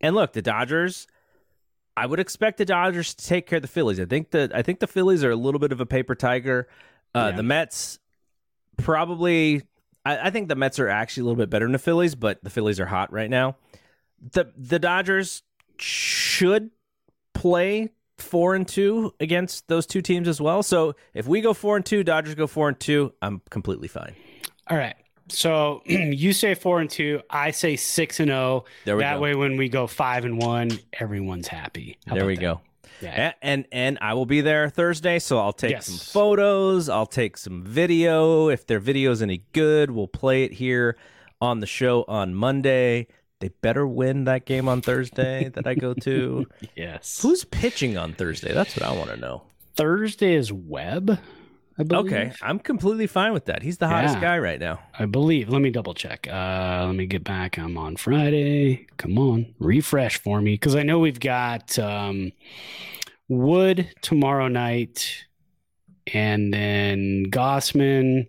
And 0.00 0.14
look, 0.14 0.32
the 0.32 0.42
Dodgers. 0.42 1.06
I 1.96 2.06
would 2.06 2.20
expect 2.20 2.58
the 2.58 2.64
Dodgers 2.64 3.14
to 3.14 3.26
take 3.26 3.46
care 3.46 3.56
of 3.56 3.62
the 3.62 3.68
Phillies. 3.68 4.00
I 4.00 4.04
think 4.06 4.30
that 4.30 4.54
I 4.54 4.62
think 4.62 4.80
the 4.80 4.86
Phillies 4.86 5.22
are 5.24 5.30
a 5.30 5.36
little 5.36 5.58
bit 5.60 5.72
of 5.72 5.80
a 5.80 5.86
paper 5.86 6.14
tiger. 6.14 6.68
Uh, 7.14 7.28
Yeah. 7.30 7.36
The 7.36 7.42
Mets, 7.42 7.98
probably. 8.78 9.62
I, 10.04 10.28
I 10.28 10.30
think 10.30 10.48
the 10.48 10.56
Mets 10.56 10.78
are 10.78 10.88
actually 10.88 11.22
a 11.22 11.24
little 11.24 11.36
bit 11.36 11.50
better 11.50 11.64
than 11.66 11.72
the 11.72 11.78
Phillies, 11.78 12.14
but 12.14 12.42
the 12.42 12.50
Phillies 12.50 12.80
are 12.80 12.86
hot 12.86 13.12
right 13.12 13.30
now. 13.30 13.56
the 14.32 14.52
The 14.56 14.78
Dodgers 14.78 15.42
should 15.78 16.70
play 17.34 17.90
four 18.18 18.54
and 18.54 18.66
two 18.68 19.14
against 19.20 19.66
those 19.68 19.86
two 19.86 20.00
teams 20.00 20.28
as 20.28 20.40
well. 20.40 20.62
So 20.62 20.94
if 21.12 21.26
we 21.26 21.40
go 21.40 21.52
four 21.54 21.76
and 21.76 21.84
two, 21.84 22.04
Dodgers 22.04 22.34
go 22.34 22.46
four 22.46 22.68
and 22.68 22.78
two, 22.78 23.12
I'm 23.20 23.42
completely 23.50 23.88
fine. 23.88 24.14
All 24.68 24.76
right. 24.76 24.94
So 25.32 25.82
you 25.86 26.32
say 26.32 26.54
four 26.54 26.80
and 26.80 26.88
two, 26.90 27.20
I 27.30 27.50
say 27.50 27.76
six 27.76 28.20
and 28.20 28.28
zero. 28.28 28.64
There 28.84 28.96
we 28.96 29.02
that 29.02 29.14
go. 29.14 29.20
way, 29.20 29.34
when 29.34 29.56
we 29.56 29.68
go 29.68 29.86
five 29.86 30.24
and 30.24 30.38
one, 30.40 30.70
everyone's 30.92 31.48
happy. 31.48 31.98
How 32.06 32.14
there 32.14 32.26
we 32.26 32.34
that? 32.36 32.40
go. 32.40 32.60
Yeah. 33.00 33.10
And, 33.10 33.34
and 33.42 33.66
and 33.72 33.98
I 34.00 34.14
will 34.14 34.26
be 34.26 34.42
there 34.42 34.68
Thursday, 34.70 35.18
so 35.18 35.38
I'll 35.38 35.52
take 35.52 35.72
Yes. 35.72 35.86
some 35.86 35.96
photos. 35.98 36.88
I'll 36.88 37.06
take 37.06 37.36
some 37.36 37.64
video. 37.64 38.48
If 38.48 38.66
their 38.66 38.78
video's 38.78 39.22
any 39.22 39.42
good, 39.52 39.90
we'll 39.90 40.06
play 40.06 40.44
it 40.44 40.52
here 40.52 40.96
on 41.40 41.58
the 41.60 41.66
show 41.66 42.04
on 42.06 42.34
Monday. 42.34 43.08
They 43.40 43.48
better 43.48 43.84
win 43.88 44.24
that 44.24 44.44
game 44.46 44.68
on 44.68 44.82
Thursday 44.82 45.48
that 45.54 45.66
I 45.66 45.74
go 45.74 45.94
to. 45.94 46.46
Yes. 46.76 47.20
Who's 47.20 47.44
pitching 47.44 47.96
on 47.98 48.12
Thursday? 48.12 48.52
That's 48.52 48.76
what 48.76 48.84
I 48.88 48.92
want 48.96 49.10
to 49.10 49.16
know. 49.16 49.42
Thursday 49.74 50.34
is 50.34 50.52
Webb. 50.52 51.18
I 51.78 51.84
believe. 51.84 52.12
Okay, 52.12 52.32
I'm 52.42 52.58
completely 52.58 53.06
fine 53.06 53.32
with 53.32 53.46
that. 53.46 53.62
He's 53.62 53.78
the 53.78 53.88
hottest 53.88 54.16
Yeah. 54.16 54.20
guy 54.20 54.38
right 54.38 54.60
now. 54.60 54.80
I 54.98 55.06
believe. 55.06 55.48
Let 55.48 55.62
me 55.62 55.70
double 55.70 55.94
check. 55.94 56.28
Uh, 56.30 56.84
let 56.86 56.94
me 56.94 57.06
get 57.06 57.24
back. 57.24 57.58
I'm 57.58 57.78
on 57.78 57.96
Friday. 57.96 58.86
Come 58.98 59.18
on, 59.18 59.54
refresh 59.58 60.18
for 60.18 60.40
me 60.40 60.52
because 60.54 60.74
I 60.76 60.82
know 60.82 60.98
we've 60.98 61.18
got 61.20 61.78
um, 61.78 62.32
Wood 63.28 63.88
tomorrow 64.02 64.48
night, 64.48 65.24
and 66.12 66.52
then 66.52 67.26
Gausman. 67.30 68.26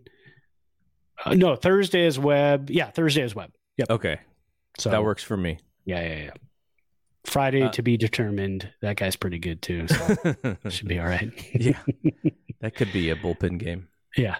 Uh, 1.26 1.34
no, 1.36 1.56
Thursday 1.56 2.06
is 2.06 2.18
Webb. 2.20 2.70
Yeah, 2.70 2.91
Thursday 2.91 3.22
is 3.24 3.36
Webb. 3.36 3.52
Yep. 3.78 3.89
Okay, 3.89 4.20
So 4.78 4.89
that 4.89 5.04
works 5.04 5.24
for 5.24 5.36
me. 5.38 5.58
Yeah, 5.86 6.02
yeah, 6.02 6.24
yeah. 6.26 6.32
Friday 7.26 7.63
Uh, 7.63 7.69
to 7.71 7.82
be 7.82 7.97
determined. 7.97 8.69
That 8.82 8.97
guy's 8.97 9.15
pretty 9.15 9.39
good 9.39 9.61
too. 9.61 9.88
So 9.88 10.57
should 10.69 10.88
be 10.88 10.99
all 10.99 11.07
right. 11.07 11.32
yeah, 11.53 11.80
that 12.61 12.76
could 12.76 12.91
be 12.91 13.09
a 13.09 13.15
bullpen 13.15 13.57
game. 13.59 13.88
yeah. 14.17 14.36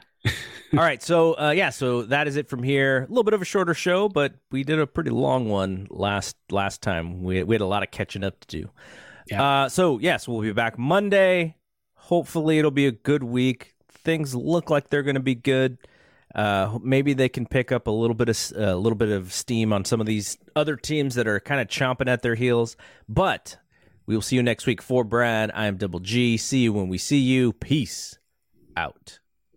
All 0.73 0.79
right, 0.79 1.03
so 1.03 1.34
uh, 1.39 1.51
yeah, 1.51 1.69
so 1.69 2.03
that 2.03 2.27
is 2.27 2.36
it 2.38 2.47
from 2.49 2.63
here. 2.63 3.03
A 3.03 3.07
little 3.07 3.23
bit 3.23 3.34
of 3.34 3.41
a 3.41 3.45
shorter 3.45 3.73
show, 3.73 4.07
but 4.09 4.34
we 4.51 4.63
did 4.63 4.79
a 4.79 4.88
pretty 4.88 5.09
long 5.11 5.49
one 5.49 5.88
last 5.89 6.36
last 6.49 6.81
time. 6.81 7.23
We 7.23 7.43
we 7.43 7.55
had 7.55 7.61
a 7.61 7.65
lot 7.65 7.84
of 7.84 7.91
catching 7.91 8.23
up 8.23 8.39
to 8.41 8.47
do. 8.47 8.69
Yeah. 9.27 9.43
Uh, 9.63 9.69
so 9.69 9.99
yes, 9.99 10.27
we'll 10.27 10.41
be 10.41 10.51
back 10.53 10.77
Monday. 10.77 11.55
Hopefully, 11.95 12.57
it'll 12.59 12.71
be 12.71 12.88
a 12.88 12.91
good 12.91 13.23
week. 13.23 13.75
Things 13.89 14.36
look 14.36 14.69
like 14.69 14.89
they're 14.89 15.03
going 15.03 15.15
to 15.15 15.21
be 15.21 15.36
good. 15.36 15.77
Uh, 16.34 16.79
maybe 16.81 17.13
they 17.13 17.29
can 17.29 17.45
pick 17.45 17.71
up 17.71 17.88
a 17.88 17.91
little 17.91 18.15
bit 18.15 18.29
of 18.29 18.53
a 18.55 18.75
little 18.75 18.97
bit 18.97 19.09
of 19.09 19.31
steam 19.31 19.71
on 19.71 19.86
some 19.86 20.01
of 20.01 20.07
these 20.07 20.38
other 20.55 20.75
teams 20.75 21.15
that 21.15 21.27
are 21.27 21.39
kind 21.39 21.61
of 21.61 21.67
chomping 21.67 22.09
at 22.09 22.21
their 22.21 22.36
heels. 22.36 22.75
But 23.07 23.57
we 24.05 24.15
will 24.15 24.21
see 24.21 24.36
you 24.36 24.43
next 24.43 24.65
week. 24.65 24.81
For 24.81 25.03
Brad, 25.03 25.51
I 25.53 25.67
am 25.67 25.77
Double 25.77 25.99
G. 25.99 26.38
See 26.38 26.59
you 26.59 26.73
when 26.73 26.89
we 26.89 26.97
see 26.97 27.19
you. 27.19 27.53
Peace 27.53 28.17
out. 28.75 29.19